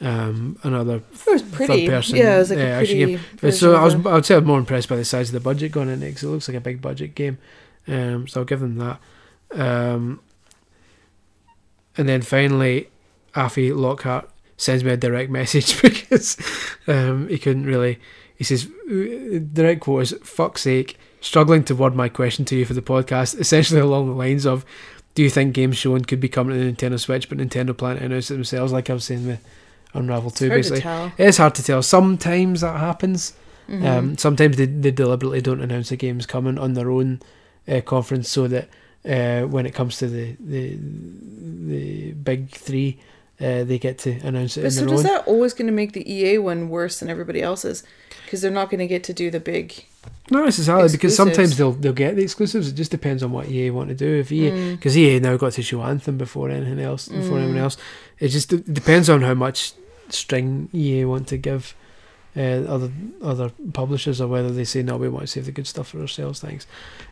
um 0.00 0.58
another 0.62 0.96
It 0.96 1.26
was 1.26 1.42
pretty. 1.42 1.86
third 1.86 1.94
person 1.94 2.16
yeah, 2.16 2.36
it 2.36 2.38
was 2.38 2.50
like 2.50 2.58
uh, 2.58 2.62
a 2.62 2.76
pretty. 2.78 3.14
Version 3.16 3.52
so 3.58 3.74
i 3.74 3.82
was 3.84 3.94
i 3.94 4.14
would 4.14 4.26
say 4.26 4.34
i'm 4.36 4.44
more 4.44 4.58
impressed 4.58 4.88
by 4.88 4.96
the 4.96 5.04
size 5.04 5.30
of 5.30 5.32
the 5.32 5.40
budget 5.40 5.72
going 5.72 5.88
in 5.88 6.02
it 6.02 6.08
because 6.08 6.22
it 6.24 6.28
looks 6.28 6.48
like 6.48 6.56
a 6.56 6.60
big 6.60 6.82
budget 6.82 7.14
game 7.14 7.38
um 7.88 8.28
so 8.28 8.40
i'll 8.40 8.44
give 8.44 8.60
them 8.60 8.76
that 8.76 9.00
um 9.52 10.20
and 11.96 12.08
then 12.08 12.20
finally 12.20 12.88
Afi 13.36 13.74
Lockhart 13.76 14.28
sends 14.56 14.82
me 14.82 14.90
a 14.90 14.96
direct 14.96 15.30
message 15.40 15.80
because 15.82 16.36
um, 16.86 17.28
he 17.28 17.38
couldn't 17.38 17.66
really. 17.66 18.00
He 18.36 18.44
says, 18.44 18.66
uh, 18.90 19.38
direct 19.52 19.80
quote 19.80 20.02
is, 20.02 20.14
fuck's 20.22 20.60
sake, 20.62 20.98
struggling 21.22 21.64
to 21.64 21.74
word 21.74 21.94
my 21.94 22.10
question 22.10 22.44
to 22.46 22.56
you 22.56 22.66
for 22.66 22.74
the 22.74 22.82
podcast, 22.82 23.38
essentially 23.40 23.80
along 23.80 24.08
the 24.08 24.14
lines 24.14 24.44
of, 24.44 24.66
do 25.14 25.22
you 25.22 25.30
think 25.30 25.54
games 25.54 25.78
shown 25.78 26.04
could 26.04 26.20
be 26.20 26.28
coming 26.28 26.58
to 26.58 26.62
the 26.62 26.70
Nintendo 26.70 27.00
Switch, 27.00 27.30
but 27.30 27.38
Nintendo 27.38 27.74
plan 27.74 27.96
to 27.96 28.04
announce 28.04 28.30
it 28.30 28.34
themselves, 28.34 28.72
like 28.74 28.90
I 28.90 28.92
was 28.92 29.04
saying 29.04 29.26
with 29.26 29.42
Unravel 29.96 30.28
It's 30.30 30.38
Two. 30.38 30.48
hard 30.48 30.58
basically, 30.58 30.78
to 30.78 30.82
tell. 30.82 31.12
it 31.18 31.24
is 31.26 31.36
hard 31.38 31.54
to 31.56 31.62
tell. 31.62 31.82
Sometimes 31.82 32.60
that 32.60 32.78
happens. 32.78 33.32
Mhm. 33.68 33.84
Um, 33.84 34.18
sometimes 34.18 34.56
they, 34.56 34.66
they 34.66 34.92
deliberately 34.92 35.40
don't 35.40 35.60
announce 35.60 35.88
the 35.88 35.96
games 35.96 36.24
coming 36.26 36.56
on 36.58 36.74
their 36.74 36.90
own 36.90 37.20
uh, 37.66 37.80
conference 37.80 38.28
so 38.28 38.46
that 38.46 38.68
uh, 39.04 39.46
when 39.48 39.66
it 39.66 39.74
comes 39.74 39.98
to 39.98 40.06
the 40.08 40.36
the, 40.38 40.76
the 41.66 42.12
big 42.12 42.50
three, 42.50 42.98
uh, 43.40 43.64
they 43.64 43.78
get 43.78 43.98
to 43.98 44.10
announce 44.20 44.56
it 44.56 44.62
but 44.62 44.72
so 44.72 44.86
does 44.86 45.00
own. 45.00 45.02
that 45.04 45.26
always 45.26 45.52
going 45.52 45.66
to 45.66 45.72
make 45.72 45.92
the 45.92 46.10
EA 46.10 46.38
one 46.38 46.68
worse 46.68 47.00
than 47.00 47.10
everybody 47.10 47.42
else's? 47.42 47.82
Because 48.24 48.40
they're 48.40 48.50
not 48.50 48.70
going 48.70 48.80
to 48.80 48.86
get 48.86 49.04
to 49.04 49.12
do 49.12 49.30
the 49.30 49.38
big. 49.40 49.84
Not 50.30 50.44
necessarily 50.44 50.88
because 50.90 51.14
sometimes 51.16 51.56
they'll 51.56 51.72
they'll 51.72 51.92
get 51.92 52.14
the 52.16 52.22
exclusives. 52.22 52.68
It 52.68 52.74
just 52.74 52.90
depends 52.92 53.22
on 53.22 53.32
what 53.32 53.48
EA 53.48 53.70
want 53.70 53.88
to 53.90 53.94
do. 53.94 54.14
If 54.20 54.30
EA 54.32 54.50
Mm. 54.50 54.76
because 54.76 54.96
EA 54.96 55.18
now 55.20 55.36
got 55.36 55.52
to 55.52 55.62
show 55.62 55.82
Anthem 55.82 56.16
before 56.18 56.50
anything 56.50 56.80
else, 56.80 57.08
before 57.08 57.38
Mm. 57.38 57.42
anyone 57.42 57.58
else. 57.58 57.76
It 58.20 58.28
just 58.28 58.50
d- 58.50 58.62
depends 58.72 59.08
on 59.10 59.22
how 59.22 59.34
much 59.34 59.72
string 60.12 60.68
EA 60.74 61.04
want 61.04 61.28
to 61.28 61.36
give 61.36 61.74
uh, 62.36 62.64
other 62.68 62.90
other 63.22 63.50
publishers, 63.72 64.20
or 64.20 64.28
whether 64.28 64.50
they 64.50 64.64
say 64.64 64.82
no, 64.82 64.96
we 64.96 65.08
want 65.08 65.22
to 65.22 65.26
save 65.26 65.46
the 65.46 65.52
good 65.52 65.66
stuff 65.66 65.88
for 65.88 66.00
ourselves. 66.00 66.40
Thanks. 66.40 66.66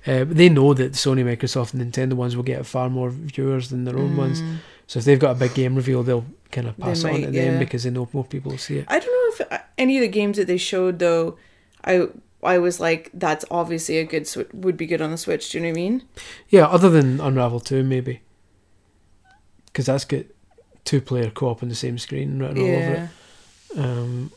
Uh, 0.07 0.25
they 0.27 0.49
know 0.49 0.75
that 0.75 0.93
Sony, 0.93 1.25
Microsoft, 1.25 1.75
and 1.75 1.93
Nintendo 1.93 2.13
ones 2.13 2.37
will 2.37 2.43
get 2.43 2.65
far 2.67 2.91
more 2.91 3.11
viewers 3.11 3.71
than 3.71 3.85
their 3.85 3.99
own 3.99 4.17
ones. 4.17 4.43
Mm. 4.43 4.59
So 4.87 4.99
if 4.99 5.07
they've 5.07 5.19
got 5.19 5.37
a 5.37 5.39
big 5.39 5.55
game 5.55 5.77
reveal, 5.77 6.03
they'll 6.03 6.27
kind 6.53 6.69
of 6.69 6.79
pass 6.79 7.01
it 7.01 7.07
on 7.07 7.13
might, 7.13 7.27
to 7.27 7.31
them 7.31 7.59
because 7.59 7.85
they 7.85 7.91
know 7.91 8.09
more 8.13 8.25
people 8.25 8.51
will 8.51 8.59
see 8.59 8.79
it. 8.79 8.87
I 8.89 8.99
don't 8.99 9.07
know 9.07 9.47
if 9.47 9.53
uh, 9.53 9.59
any 9.79 9.97
of 9.97 10.03
the 10.03 10.09
games 10.09 10.37
that 10.37 10.47
they 10.47 10.59
showed 10.59 10.99
though, 10.99 11.39
I 11.85 12.09
I 12.43 12.59
was 12.59 12.79
like, 12.79 13.11
that's 13.15 13.47
obviously 13.51 13.97
a 13.99 14.05
good 14.05 14.29
sw- 14.29 14.53
would 14.53 14.77
be 14.77 14.87
good 14.87 15.01
on 15.01 15.11
the 15.11 15.17
Switch. 15.17 15.51
Do 15.51 15.59
you 15.59 15.63
know 15.63 15.71
what 15.71 15.79
I 15.79 15.83
mean? 15.83 16.03
Yeah, 16.51 16.67
other 16.67 16.91
than 16.91 17.19
Unravel 17.19 17.61
Two, 17.61 17.83
maybe 17.83 18.21
because 19.75 19.87
that's 19.87 20.05
got 20.05 20.25
two 20.85 21.01
player 21.01 21.30
co 21.30 21.49
op 21.49 21.62
on 21.62 21.68
the 21.68 21.74
same 21.74 21.99
screen 21.99 22.39
written 22.39 22.59
all 22.59 22.64
over 22.64 23.11
it. 23.74 23.78
Um, 23.78 24.32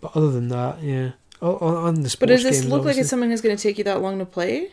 but 0.00 0.16
other 0.16 0.30
than 0.30 0.48
that, 0.48 0.82
yeah. 0.82 1.10
On, 1.42 1.54
on 1.54 1.74
on 1.74 1.94
the 2.02 2.10
sports 2.10 2.20
But 2.20 2.28
does 2.28 2.42
this 2.42 2.60
games, 2.60 2.70
look 2.72 2.84
like 2.84 2.96
it's 2.98 3.08
something 3.08 3.30
that's 3.30 3.40
going 3.42 3.56
to 3.56 3.62
take 3.62 3.78
you 3.78 3.84
that 3.84 4.00
long 4.02 4.18
to 4.18 4.26
play? 4.26 4.60
You 4.60 4.70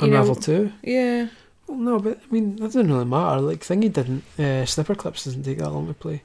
Unravel 0.00 0.34
know- 0.34 0.40
Two? 0.40 0.72
Yeah. 0.82 1.28
Well, 1.66 1.76
no, 1.78 1.98
but 1.98 2.18
I 2.18 2.32
mean 2.32 2.56
that 2.56 2.64
doesn't 2.64 2.90
really 2.90 3.04
matter. 3.04 3.40
Like 3.40 3.60
Thingy 3.60 3.92
didn't. 3.92 4.24
Uh, 4.38 4.64
Snipperclips 4.64 5.24
doesn't 5.24 5.42
take 5.44 5.58
that 5.58 5.70
long 5.70 5.86
to 5.86 5.94
play. 5.94 6.22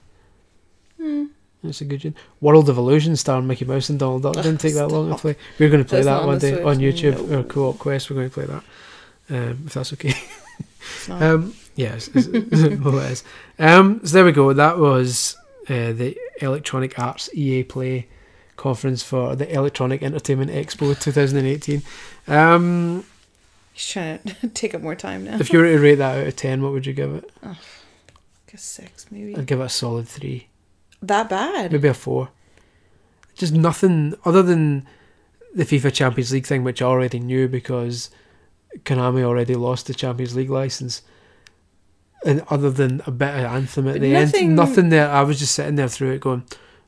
Hmm. 0.98 1.26
It's 1.64 1.80
a 1.82 1.86
good 1.86 2.02
game. 2.02 2.16
World 2.42 2.68
of 2.70 2.78
Illusion 2.78 3.16
starring 3.16 3.48
Mickey 3.48 3.64
Mouse 3.66 3.90
and 3.90 3.98
Donald 3.98 4.24
Duck 4.24 4.34
didn't 4.36 4.58
take 4.58 4.74
that 4.74 4.90
long 4.90 5.10
to 5.12 5.16
play. 5.18 5.36
We're 5.60 5.70
going 5.70 5.84
to 5.84 5.88
play 5.88 6.02
That's 6.02 6.20
that 6.22 6.28
one 6.28 6.38
the 6.40 6.52
day 6.52 6.54
Switch, 6.56 6.66
on 6.66 6.78
YouTube 6.78 7.30
no. 7.30 7.40
or 7.40 7.44
Co-op 7.44 7.80
Quest. 7.80 8.10
We're 8.10 8.18
going 8.18 8.30
to 8.30 8.34
play 8.34 8.46
that, 8.48 8.64
um, 9.30 9.64
if 9.66 9.74
that's 9.74 9.94
okay. 9.94 10.14
Um, 11.10 11.54
yes, 11.76 12.10
it's, 12.14 12.28
it's, 12.28 12.80
well, 12.84 13.00
it 13.00 13.12
is. 13.12 13.24
Um, 13.60 14.02
so 14.06 14.14
there 14.16 14.26
we 14.26 14.32
go. 14.32 14.54
That 14.54 14.78
was 14.80 15.36
uh, 15.70 15.94
the 15.94 16.18
Electronic 16.42 16.98
Arts 17.00 17.30
EA 17.34 17.64
Play 17.64 18.08
conference 18.56 19.04
for 19.04 19.36
the 19.36 19.52
Electronic 19.52 20.04
Entertainment 20.04 20.52
Expo 20.52 21.00
2018. 21.00 21.82
Um, 22.28 23.04
He's 23.74 23.88
trying 23.88 24.20
to 24.20 24.48
take 24.50 24.76
up 24.76 24.82
more 24.82 24.96
time 24.96 25.24
now. 25.26 25.40
if 25.40 25.52
you 25.52 25.60
were 25.60 25.66
to 25.66 25.80
rate 25.80 25.96
that 25.96 26.20
out 26.20 26.28
of 26.28 26.36
10, 26.36 26.62
what 26.62 26.72
would 26.74 26.86
you 26.86 26.94
give 26.94 27.16
it? 27.16 27.30
Like 27.42 27.58
a 28.54 28.58
six, 28.58 29.08
maybe. 29.12 29.36
I'd 29.36 29.48
give 29.48 29.60
it 29.60 29.64
a 29.66 29.70
solid 29.70 30.08
3. 30.08 30.48
that 31.02 31.30
bad? 31.30 31.72
Maybe 31.72 31.88
a 31.88 31.94
4. 31.94 32.30
Just 33.36 33.54
nothing 33.54 34.14
other 34.26 34.44
than 34.44 34.86
the 35.56 35.64
FIFA 35.66 35.92
Champions 35.94 36.32
League 36.32 36.46
thing, 36.46 36.64
which 36.64 36.82
I 36.82 36.86
already 36.86 37.20
knew 37.20 37.48
because 37.48 38.12
Konami 38.80 39.24
already 39.24 39.56
lost 39.56 39.88
the 39.88 39.94
Champions 39.96 40.36
League 40.36 40.52
license. 40.52 41.02
And 42.26 42.44
other 42.50 42.70
than 42.72 43.02
a 43.06 43.12
bit 43.12 43.30
of 43.30 43.44
anthem 43.46 43.88
at 43.88 43.94
But 43.96 44.02
the 44.02 44.14
nothing- 44.14 44.46
end, 44.48 44.56
nothing 44.56 44.90
there. 44.90 45.10
I 45.10 45.22
was 45.24 45.40
just 45.40 45.54
sitting 45.56 45.76
there 45.76 45.88
through 45.90 46.12
it 46.12 46.22
going, 46.22 46.44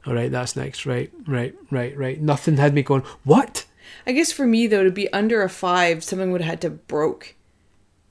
all 0.08 0.14
right, 0.14 0.32
that's 0.32 0.56
next. 0.56 0.86
Right, 0.86 1.12
right, 1.28 1.56
right, 1.72 1.98
right. 1.98 2.22
Nothing 2.22 2.58
had 2.58 2.74
me 2.74 2.84
going, 2.84 3.04
what? 3.24 3.66
I 4.08 4.12
guess 4.12 4.32
for 4.32 4.46
me 4.46 4.68
though, 4.68 4.84
to 4.84 4.92
be 4.92 5.12
under 5.12 5.42
a 5.42 5.50
five, 5.50 6.04
something 6.04 6.32
would 6.32 6.42
have 6.42 6.50
had 6.50 6.62
to 6.62 6.70
broke. 6.70 7.36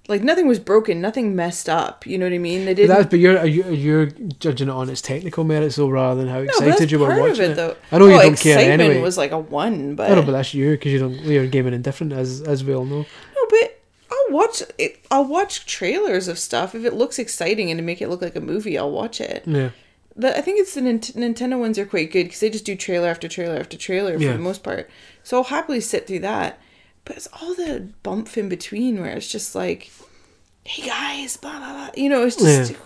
Like 0.07 0.23
nothing 0.23 0.47
was 0.47 0.59
broken, 0.59 1.01
nothing 1.01 1.35
messed 1.35 1.67
up. 1.67 2.07
You 2.07 2.19
know 2.19 2.27
what 2.27 2.35
I 2.35 2.39
mean? 2.39 2.67
They 2.67 2.75
didn't. 2.75 2.95
that's, 2.95 3.09
but 3.09 3.21
you're, 3.21 3.43
you're 3.47 3.71
you're 3.71 4.07
judging 4.39 4.69
it 4.69 4.71
on 4.71 4.91
its 4.91 5.01
technical 5.01 5.45
merits, 5.45 5.77
though, 5.77 5.89
rather 5.89 6.21
than 6.21 6.29
how 6.29 6.41
excited 6.41 6.75
that's 6.75 6.93
you 6.93 6.99
were 6.99 7.09
watching 7.19 7.45
it, 7.45 7.51
it. 7.53 7.57
though. 7.57 7.75
I 7.91 7.99
know 7.99 8.09
you 8.09 8.21
don't 8.21 8.39
care 8.39 8.59
anyway. 8.59 9.01
was 9.01 9.17
like 9.17 9.31
a 9.31 9.39
one, 9.39 9.95
but 9.95 10.11
I 10.11 10.15
know, 10.15 10.23
but 10.23 10.33
that's 10.33 10.53
you 10.53 10.73
because 10.73 10.93
you 10.93 10.99
don't. 10.99 11.15
You're 11.15 11.47
gaming 11.47 11.73
indifferent, 11.73 12.13
as 12.13 12.43
as 12.43 12.63
we 12.63 12.75
all 12.75 12.85
know. 12.85 13.07
I'll 14.29 14.35
watch 14.35 14.63
it. 14.79 15.05
I'll 15.11 15.25
watch 15.25 15.67
trailers 15.67 16.29
of 16.29 16.39
stuff 16.39 16.75
if 16.75 16.85
it 16.85 16.95
looks 16.95 17.19
exciting 17.19 17.71
and 17.71 17.79
to 17.79 17.83
make 17.83 18.01
it 18.03 18.09
look 18.09 18.23
like 18.23 18.37
a 18.37 18.41
movie. 18.41 18.79
I'll 18.79 18.91
watch 18.91 19.21
it. 19.21 19.45
Yeah. 19.47 19.71
The, 20.17 20.37
I 20.37 20.41
think 20.43 20.61
it's 20.61 20.75
the 20.75 20.81
Nint- 20.81 21.15
Nintendo 21.15 21.59
ones 21.59 21.79
are 21.79 21.87
quite 21.87 22.13
good 22.13 22.25
because 22.25 22.41
they 22.41 22.51
just 22.51 22.65
do 22.65 22.77
trailer 22.77 23.09
after 23.09 23.27
trailer 23.29 23.57
after 23.59 23.77
trailer 23.77 24.19
for 24.19 24.25
the 24.27 24.39
most 24.39 24.63
part. 24.63 24.89
So 25.25 25.39
I'll 25.39 25.45
happily 25.45 25.81
sit 25.81 26.07
through 26.07 26.21
that. 26.21 26.61
But 27.05 27.17
it's 27.17 27.29
all 27.41 27.55
the 27.55 27.89
bump 28.03 28.37
in 28.39 28.49
between 28.49 29.01
where 29.01 29.11
it's 29.17 29.31
just 29.31 29.55
like, 29.55 29.91
"Hey 30.65 30.87
guys," 30.87 31.37
blah 31.37 31.59
blah 31.59 31.73
blah. 31.73 31.91
You 31.97 32.09
know, 32.09 32.25
it's 32.25 32.37
just 32.37 32.71
Yeah. 32.71 32.77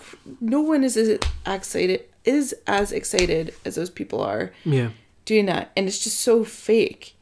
no 0.41 0.61
one 0.61 0.82
is 0.82 0.97
as 0.97 1.18
excited 1.47 2.05
is 2.24 2.55
as 2.66 2.93
excited 2.93 3.55
as 3.64 3.76
those 3.76 3.91
people 3.91 4.20
are 4.20 4.53
Yeah. 4.64 4.91
doing 5.24 5.47
that 5.47 5.70
and 5.76 5.86
it's 5.86 5.99
just 6.03 6.20
so 6.20 6.45
fake 6.45 7.14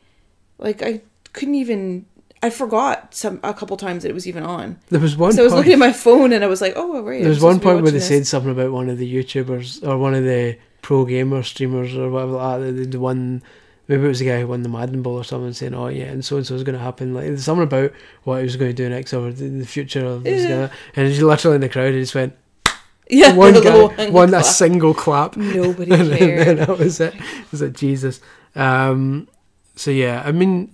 like 0.59 0.83
i 0.83 1.01
couldn't 1.33 1.55
even 1.55 2.07
i 2.43 2.51
forgot 2.51 3.15
some 3.15 3.41
a 3.43 3.55
couple 3.55 3.77
times 3.77 4.03
that 4.03 4.11
it 4.11 4.15
was 4.15 4.27
even 4.27 4.43
on 4.43 4.79
There 4.91 5.01
was 5.01 5.17
one. 5.17 5.33
so 5.33 5.41
i 5.41 5.45
was 5.45 5.53
point, 5.53 5.59
looking 5.67 5.73
at 5.75 5.79
my 5.79 5.93
phone 5.93 6.33
and 6.33 6.45
i 6.45 6.47
was 6.47 6.61
like 6.61 6.75
oh 6.77 7.01
right 7.03 7.21
There 7.21 7.29
was 7.31 7.41
one 7.41 7.61
point 7.61 7.83
where 7.83 7.91
they 7.91 7.99
watching 7.99 8.01
said 8.01 8.27
something 8.27 8.51
about 8.53 8.73
one 8.73 8.89
of 8.91 8.99
the 8.99 9.09
YouTubers 9.15 9.87
or 9.87 9.97
one 9.99 10.15
of 10.15 10.25
the 10.25 10.59
pro 10.83 11.05
gamer 11.05 11.43
streamers 11.43 11.95
or 11.97 12.11
whatever 12.11 12.33
like 12.33 12.61
that. 12.61 12.91
The, 12.93 13.01
one, 13.01 13.43
maybe 13.89 14.05
it 14.05 14.09
was 14.09 14.21
the 14.21 14.27
guy 14.27 14.41
who 14.41 14.47
won 14.47 14.63
the 14.63 14.69
Madden 14.69 15.03
Bowl 15.03 15.15
or 15.17 15.25
something, 15.25 15.53
saying, 15.53 15.75
"Oh 15.75 15.89
yeah, 15.89 16.05
and 16.05 16.25
so 16.25 16.37
and 16.37 16.47
so 16.47 16.55
is 16.55 16.63
going 16.63 16.79
to 16.79 16.85
happen." 16.85 17.13
Like 17.13 17.25
there's 17.25 17.43
something 17.43 17.65
about 17.65 17.91
what 18.23 18.37
he 18.39 18.45
was 18.45 18.55
going 18.55 18.71
to 18.71 18.83
do 18.83 18.89
next 18.89 19.13
or 19.13 19.33
the, 19.33 19.49
the 19.49 19.67
future 19.67 20.05
of 20.07 20.23
this 20.23 20.49
Yeah. 20.49 20.69
guy. 20.69 20.73
And 20.95 21.09
he 21.13 21.21
literally 21.25 21.57
in 21.57 21.61
the 21.63 21.69
crowd, 21.69 21.93
he 21.93 22.01
just 22.01 22.15
went 22.15 22.35
yeah 23.11 23.35
one 23.47 23.55
guy, 23.61 24.11
one 24.11 24.33
a 24.35 24.45
single 24.45 24.95
clap, 24.95 25.37
nobody 25.61 25.91
and 25.93 26.11
then, 26.11 26.19
cared 26.19 26.59
that 26.59 26.79
was 26.79 27.01
it. 27.01 27.15
I 27.19 27.45
was 27.51 27.63
like 27.63 27.73
Jesus. 27.73 28.21
Um, 28.55 29.27
so 29.75 29.91
yeah, 29.91 30.23
I 30.25 30.31
mean, 30.31 30.71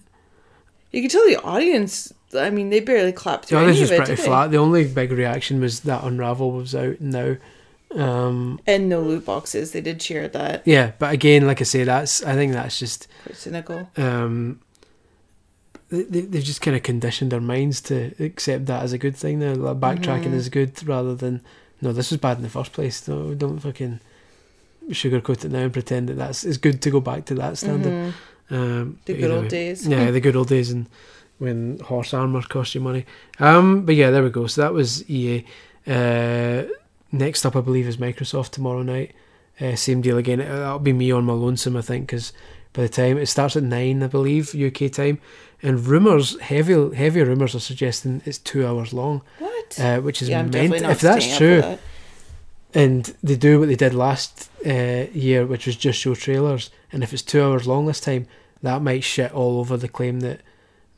you 0.93 1.03
could 1.03 1.11
tell 1.11 1.27
the 1.27 1.43
audience 1.43 2.13
i 2.39 2.49
mean 2.51 2.71
they 2.71 2.81
barely 2.81 3.13
clapped 3.13 3.43
the 3.45 3.49
through 3.49 3.59
audience 3.59 3.81
was 3.81 3.91
it 3.91 3.97
pretty 3.97 4.15
they? 4.15 4.23
flat. 4.23 4.51
The 4.51 4.59
only 4.59 4.85
big 4.87 5.11
reaction 5.13 5.61
was 5.61 5.81
that 5.81 6.05
Unravel 6.05 6.51
was 6.53 6.75
out 6.75 7.01
now. 7.01 7.37
Um, 7.95 8.59
and 8.67 8.89
no 8.89 9.01
loot 9.03 9.27
boxes 9.27 9.73
they 9.73 9.83
did 9.83 10.01
cheer 10.01 10.23
at 10.23 10.33
that 10.33 10.63
yeah, 10.65 10.93
but 10.99 11.13
again, 11.13 11.47
like 11.47 11.61
I 11.61 11.65
say, 11.65 11.85
that's 11.85 12.23
I 12.25 12.35
think 12.35 12.53
that's 12.55 12.79
just 12.79 13.07
quite 13.25 13.37
cynical 13.37 13.91
um, 13.99 14.61
they, 15.91 16.03
they- 16.05 16.21
they've 16.23 16.43
just 16.43 16.63
kind 16.63 16.75
of 16.77 16.83
conditioned 16.83 17.33
their 17.33 17.41
minds 17.41 17.83
to 17.83 18.15
accept 18.19 18.65
that 18.67 18.83
as 18.83 18.95
a 18.95 18.99
good 18.99 19.15
thing 19.15 19.41
now. 19.41 19.53
Like 19.53 19.77
backtracking 19.79 20.29
Mhm. 20.33 20.35
is 20.35 20.49
good 20.49 20.87
rather 20.89 21.15
than 21.15 21.43
no, 21.83 21.93
this 21.93 22.11
was 22.11 22.19
bad 22.21 22.39
in 22.39 22.45
the 22.45 22.49
first 22.49 22.73
place. 22.73 23.07
No, 23.07 23.35
don't 23.35 23.59
fucking 23.59 24.01
sugarcoat 24.89 25.45
it 25.45 25.51
now 25.53 25.59
and 25.61 25.73
pretend 25.73 26.09
that 26.09 26.15
that's 26.15 26.45
it's 26.45 26.57
good 26.57 26.81
to 26.83 26.91
go 26.91 27.01
back 27.01 27.27
to 27.27 27.35
that 27.35 27.59
standard. 27.59 27.93
Mhm. 27.93 28.13
Um, 28.53 28.99
the 29.07 29.15
good 29.15 29.31
old 29.31 29.49
days 29.49 29.87
Yeah, 29.87 30.11
the 30.11 30.21
good 30.21 30.37
old 30.37 30.49
days 30.49 30.71
and 30.71 30.87
when 31.39 31.79
horse 31.81 32.15
armor 32.15 32.43
cost 32.43 32.75
you 32.75 32.81
money. 32.81 33.05
Um, 33.41 33.85
but 33.85 33.95
yeah, 33.97 34.11
there 34.11 34.23
we 34.23 34.31
go. 34.31 34.47
So 34.47 34.61
that 34.61 34.73
was 34.73 35.09
EA. 35.11 35.45
Uh, 35.87 36.65
next 37.11 37.45
up, 37.45 37.57
I 37.57 37.61
believe, 37.61 37.89
is 37.89 37.97
Microsoft 37.97 38.51
tomorrow 38.51 38.83
night. 38.83 39.13
Uh, 39.61 39.75
same 39.75 40.01
deal 40.03 40.19
again. 40.19 40.41
Uh, 40.41 40.59
That'll 40.59 40.79
be 40.79 40.93
me 40.93 41.11
on 41.11 41.25
my 41.25 41.33
lonesome, 41.33 41.77
I 41.77 41.83
think, 41.83 42.07
because 42.07 42.33
by 42.73 42.83
the 42.83 42.89
time 42.89 43.19
it 43.19 43.27
starts 43.27 43.57
at 43.57 43.63
nine, 43.63 44.03
I 44.03 44.07
believe 44.07 44.55
UK 44.55 44.91
time, 44.93 45.21
and 45.63 45.85
rumors, 45.85 46.41
heavy 46.41 46.95
heavy 46.95 47.23
rumors 47.23 47.55
are 47.55 47.61
suggesting 47.61 48.23
it's 48.25 48.39
two 48.39 48.67
hours 48.67 48.93
long, 48.93 49.23
what 49.39 49.81
uh, 49.81 50.01
which 50.01 50.23
is 50.23 50.29
yeah 50.29 50.43
meant. 50.43 50.75
If 50.75 51.01
that's 51.01 51.37
true, 51.37 51.61
that. 51.61 51.81
and 52.73 53.15
they 53.23 53.37
do 53.37 53.61
what 53.61 53.69
they 53.69 53.77
did 53.77 53.95
last 53.95 54.51
uh, 54.67 55.07
year, 55.13 55.45
which 55.47 55.67
was 55.67 55.77
just 55.77 55.99
show 56.01 56.15
trailers. 56.15 56.71
And 56.93 57.03
if 57.03 57.13
it's 57.13 57.23
two 57.23 57.43
hours 57.43 57.67
long 57.67 57.87
this 57.87 58.01
time, 58.01 58.27
that 58.63 58.83
might 58.83 59.05
shit 59.05 59.33
all 59.33 59.59
over 59.59 59.77
the 59.77 59.89
claim 59.89 60.21
that 60.21 60.41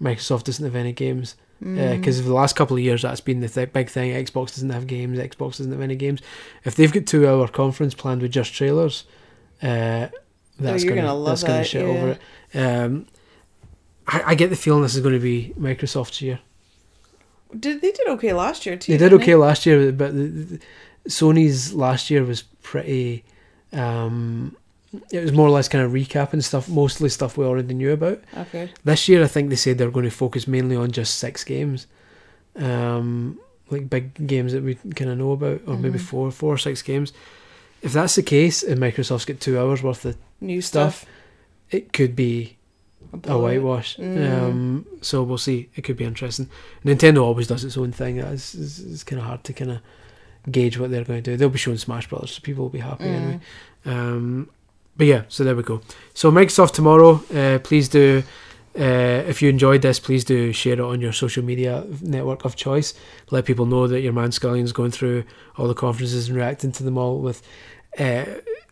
Microsoft 0.00 0.44
doesn't 0.44 0.64
have 0.64 0.76
any 0.76 0.92
games. 0.92 1.36
Mm. 1.62 1.96
Because 1.96 2.22
the 2.22 2.34
last 2.34 2.56
couple 2.56 2.76
of 2.76 2.82
years, 2.82 3.02
that's 3.02 3.20
been 3.20 3.40
the 3.40 3.48
th- 3.48 3.72
big 3.72 3.88
thing. 3.88 4.12
Xbox 4.12 4.48
doesn't 4.48 4.70
have 4.70 4.86
games. 4.86 5.18
Xbox 5.18 5.56
doesn't 5.58 5.72
have 5.72 5.80
any 5.80 5.96
games. 5.96 6.20
If 6.64 6.74
they've 6.74 6.92
got 6.92 7.06
two 7.06 7.26
hour 7.26 7.48
conference 7.48 7.94
planned 7.94 8.20
with 8.22 8.32
just 8.32 8.52
trailers, 8.52 9.04
uh, 9.62 10.08
that's 10.58 10.84
Oh, 10.84 10.88
gonna, 10.88 11.02
gonna 11.02 11.24
that's 11.24 11.42
gonna 11.42 11.58
that, 11.58 11.66
shit 11.66 11.82
yeah. 11.86 11.92
over 11.92 12.08
it. 12.10 12.58
Um, 12.58 13.06
I, 14.06 14.22
I 14.26 14.34
get 14.34 14.50
the 14.50 14.56
feeling 14.56 14.82
this 14.82 14.94
is 14.94 15.00
going 15.00 15.14
to 15.14 15.20
be 15.20 15.54
Microsoft's 15.58 16.20
year. 16.20 16.40
did 17.58 17.80
they 17.80 17.92
did 17.92 18.08
okay 18.08 18.32
last 18.34 18.66
year 18.66 18.76
too 18.76 18.92
They 18.92 18.98
did 18.98 19.12
okay 19.14 19.34
last 19.36 19.64
year, 19.64 19.90
but 19.92 20.12
the, 20.12 20.26
the, 20.26 20.60
Sony's 21.08 21.72
last 21.72 22.10
year 22.10 22.24
was 22.24 22.42
pretty. 22.62 23.24
Um, 23.72 24.56
it 25.12 25.20
was 25.20 25.32
more 25.32 25.46
or 25.46 25.50
less 25.50 25.68
kind 25.68 25.84
of 25.84 25.92
recapping 25.92 26.42
stuff, 26.42 26.68
mostly 26.68 27.08
stuff 27.08 27.36
we 27.36 27.44
already 27.44 27.74
knew 27.74 27.92
about. 27.92 28.20
okay 28.36 28.70
This 28.84 29.08
year, 29.08 29.22
I 29.24 29.26
think 29.28 29.50
they 29.50 29.56
said 29.56 29.78
they're 29.78 29.90
going 29.90 30.04
to 30.04 30.10
focus 30.10 30.46
mainly 30.46 30.76
on 30.76 30.90
just 30.90 31.18
six 31.18 31.44
games, 31.44 31.86
um, 32.56 33.38
like 33.70 33.88
big 33.90 34.26
games 34.26 34.52
that 34.52 34.62
we 34.62 34.74
kind 34.94 35.10
of 35.10 35.18
know 35.18 35.32
about, 35.32 35.60
or 35.66 35.76
maybe 35.76 35.98
Mhm. 35.98 36.02
four, 36.02 36.30
four 36.30 36.54
or 36.54 36.58
six 36.58 36.82
games. 36.82 37.12
if 37.82 37.92
that's 37.92 38.14
the 38.14 38.22
case, 38.22 38.62
and 38.62 38.80
Microsoft's 38.80 39.26
got 39.26 39.40
two 39.40 39.58
hours 39.58 39.82
worth 39.82 40.06
of 40.06 40.16
New 40.40 40.62
stuff, 40.62 41.00
stuff. 41.00 41.10
it 41.70 41.92
could 41.92 42.16
be 42.16 42.56
a 43.12 43.16
blowout. 43.18 43.42
whitewash. 43.42 43.96
Mm. 43.98 44.32
Um, 44.42 44.86
so 45.02 45.22
we'll 45.22 45.36
see. 45.36 45.68
It 45.76 45.82
could 45.84 45.98
be 45.98 46.04
interesting. 46.04 46.48
Nintendo 46.82 47.22
always 47.22 47.46
does 47.46 47.62
its 47.62 47.76
own 47.76 47.92
thing. 47.92 48.16
It's, 48.20 48.54
it's, 48.54 48.78
it's 48.78 49.04
kind 49.04 49.20
of 49.20 49.26
hard 49.26 49.44
to 49.44 49.52
kind 49.52 49.70
of 49.72 49.78
gauge 50.50 50.78
what 50.78 50.90
they're 50.90 51.04
going 51.04 51.22
to 51.22 51.30
do. 51.32 51.36
They'll 51.36 51.50
be 51.50 51.58
showing 51.58 51.76
Smash 51.76 52.08
Brothers, 52.08 52.30
so 52.30 52.40
people 52.40 52.64
will 52.64 52.70
be 52.70 52.78
happy 52.78 53.04
Mm. 53.04 53.14
anyway. 53.16 53.40
Um, 53.84 54.48
but 54.96 55.06
yeah, 55.06 55.22
so 55.28 55.44
there 55.44 55.56
we 55.56 55.62
go. 55.62 55.80
So 56.14 56.30
Microsoft 56.30 56.72
tomorrow. 56.72 57.22
Uh, 57.34 57.58
please 57.58 57.88
do. 57.88 58.22
Uh, 58.76 59.22
if 59.28 59.40
you 59.40 59.48
enjoyed 59.48 59.82
this, 59.82 60.00
please 60.00 60.24
do 60.24 60.52
share 60.52 60.72
it 60.72 60.80
on 60.80 61.00
your 61.00 61.12
social 61.12 61.44
media 61.44 61.84
network 62.00 62.44
of 62.44 62.56
choice. 62.56 62.92
Let 63.30 63.44
people 63.44 63.66
know 63.66 63.86
that 63.86 64.00
your 64.00 64.12
man 64.12 64.32
Scullion's 64.32 64.72
going 64.72 64.90
through 64.90 65.24
all 65.56 65.68
the 65.68 65.74
conferences 65.74 66.28
and 66.28 66.36
reacting 66.36 66.72
to 66.72 66.82
them 66.82 66.98
all 66.98 67.20
with 67.20 67.40
uh, 67.98 68.24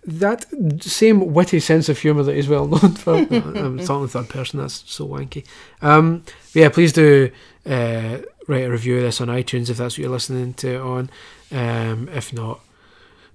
that 0.04 0.46
same 0.82 1.32
witty 1.32 1.60
sense 1.60 1.88
of 1.88 1.98
humour 1.98 2.24
that 2.24 2.34
he's 2.34 2.48
well 2.48 2.66
known 2.68 2.94
for. 2.94 3.14
I'm 3.14 3.78
talking 3.78 4.02
in 4.02 4.08
third 4.08 4.28
person, 4.28 4.58
that's 4.58 4.82
so 4.90 5.06
wanky. 5.06 5.46
Um, 5.80 6.24
yeah, 6.52 6.68
please 6.68 6.92
do 6.92 7.30
uh, 7.64 8.18
write 8.48 8.64
a 8.64 8.70
review 8.70 8.96
of 8.96 9.02
this 9.02 9.20
on 9.20 9.28
iTunes 9.28 9.70
if 9.70 9.76
that's 9.76 9.94
what 9.94 9.98
you're 9.98 10.10
listening 10.10 10.54
to 10.54 10.80
on. 10.80 11.10
Um, 11.52 12.08
if 12.08 12.32
not, 12.32 12.60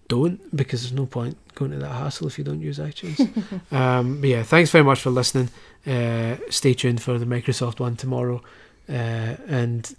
don't, 0.09 0.55
because 0.55 0.81
there's 0.81 0.93
no 0.93 1.05
point 1.05 1.37
going 1.57 1.71
to 1.71 1.77
that 1.77 1.89
hassle 1.89 2.27
if 2.27 2.37
you 2.37 2.43
don't 2.43 2.61
use 2.61 2.79
iTunes. 2.79 3.19
um, 3.71 4.21
but 4.21 4.29
yeah, 4.29 4.43
thanks 4.43 4.69
very 4.69 4.83
much 4.83 5.01
for 5.01 5.09
listening. 5.09 5.49
Uh, 5.85 6.35
stay 6.49 6.73
tuned 6.73 7.01
for 7.01 7.17
the 7.17 7.25
Microsoft 7.25 7.79
one 7.79 7.95
tomorrow. 7.95 8.41
Uh, 8.89 9.35
and 9.47 9.95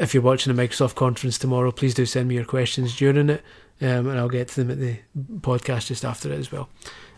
if 0.00 0.14
you're 0.14 0.22
watching 0.22 0.54
the 0.54 0.62
Microsoft 0.62 0.94
conference 0.94 1.38
tomorrow, 1.38 1.70
please 1.70 1.94
do 1.94 2.06
send 2.06 2.28
me 2.28 2.34
your 2.34 2.44
questions 2.44 2.96
during 2.96 3.30
it, 3.30 3.42
um, 3.80 4.08
and 4.08 4.18
I'll 4.18 4.28
get 4.28 4.48
to 4.48 4.64
them 4.64 4.70
at 4.70 4.78
the 4.78 4.98
podcast 5.40 5.86
just 5.86 6.04
after 6.04 6.32
it 6.32 6.38
as 6.38 6.50
well. 6.50 6.68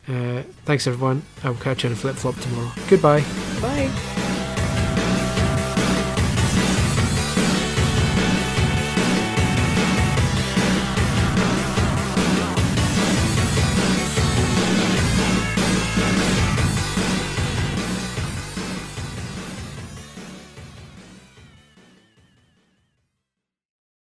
Uh, 0.08 0.42
thanks, 0.64 0.86
everyone. 0.86 1.22
I'll 1.42 1.54
catch 1.54 1.82
you 1.82 1.88
on 1.88 1.94
a 1.94 1.96
flip 1.96 2.16
flop 2.16 2.36
tomorrow. 2.36 2.70
Goodbye. 2.88 3.24
Bye. 3.60 4.25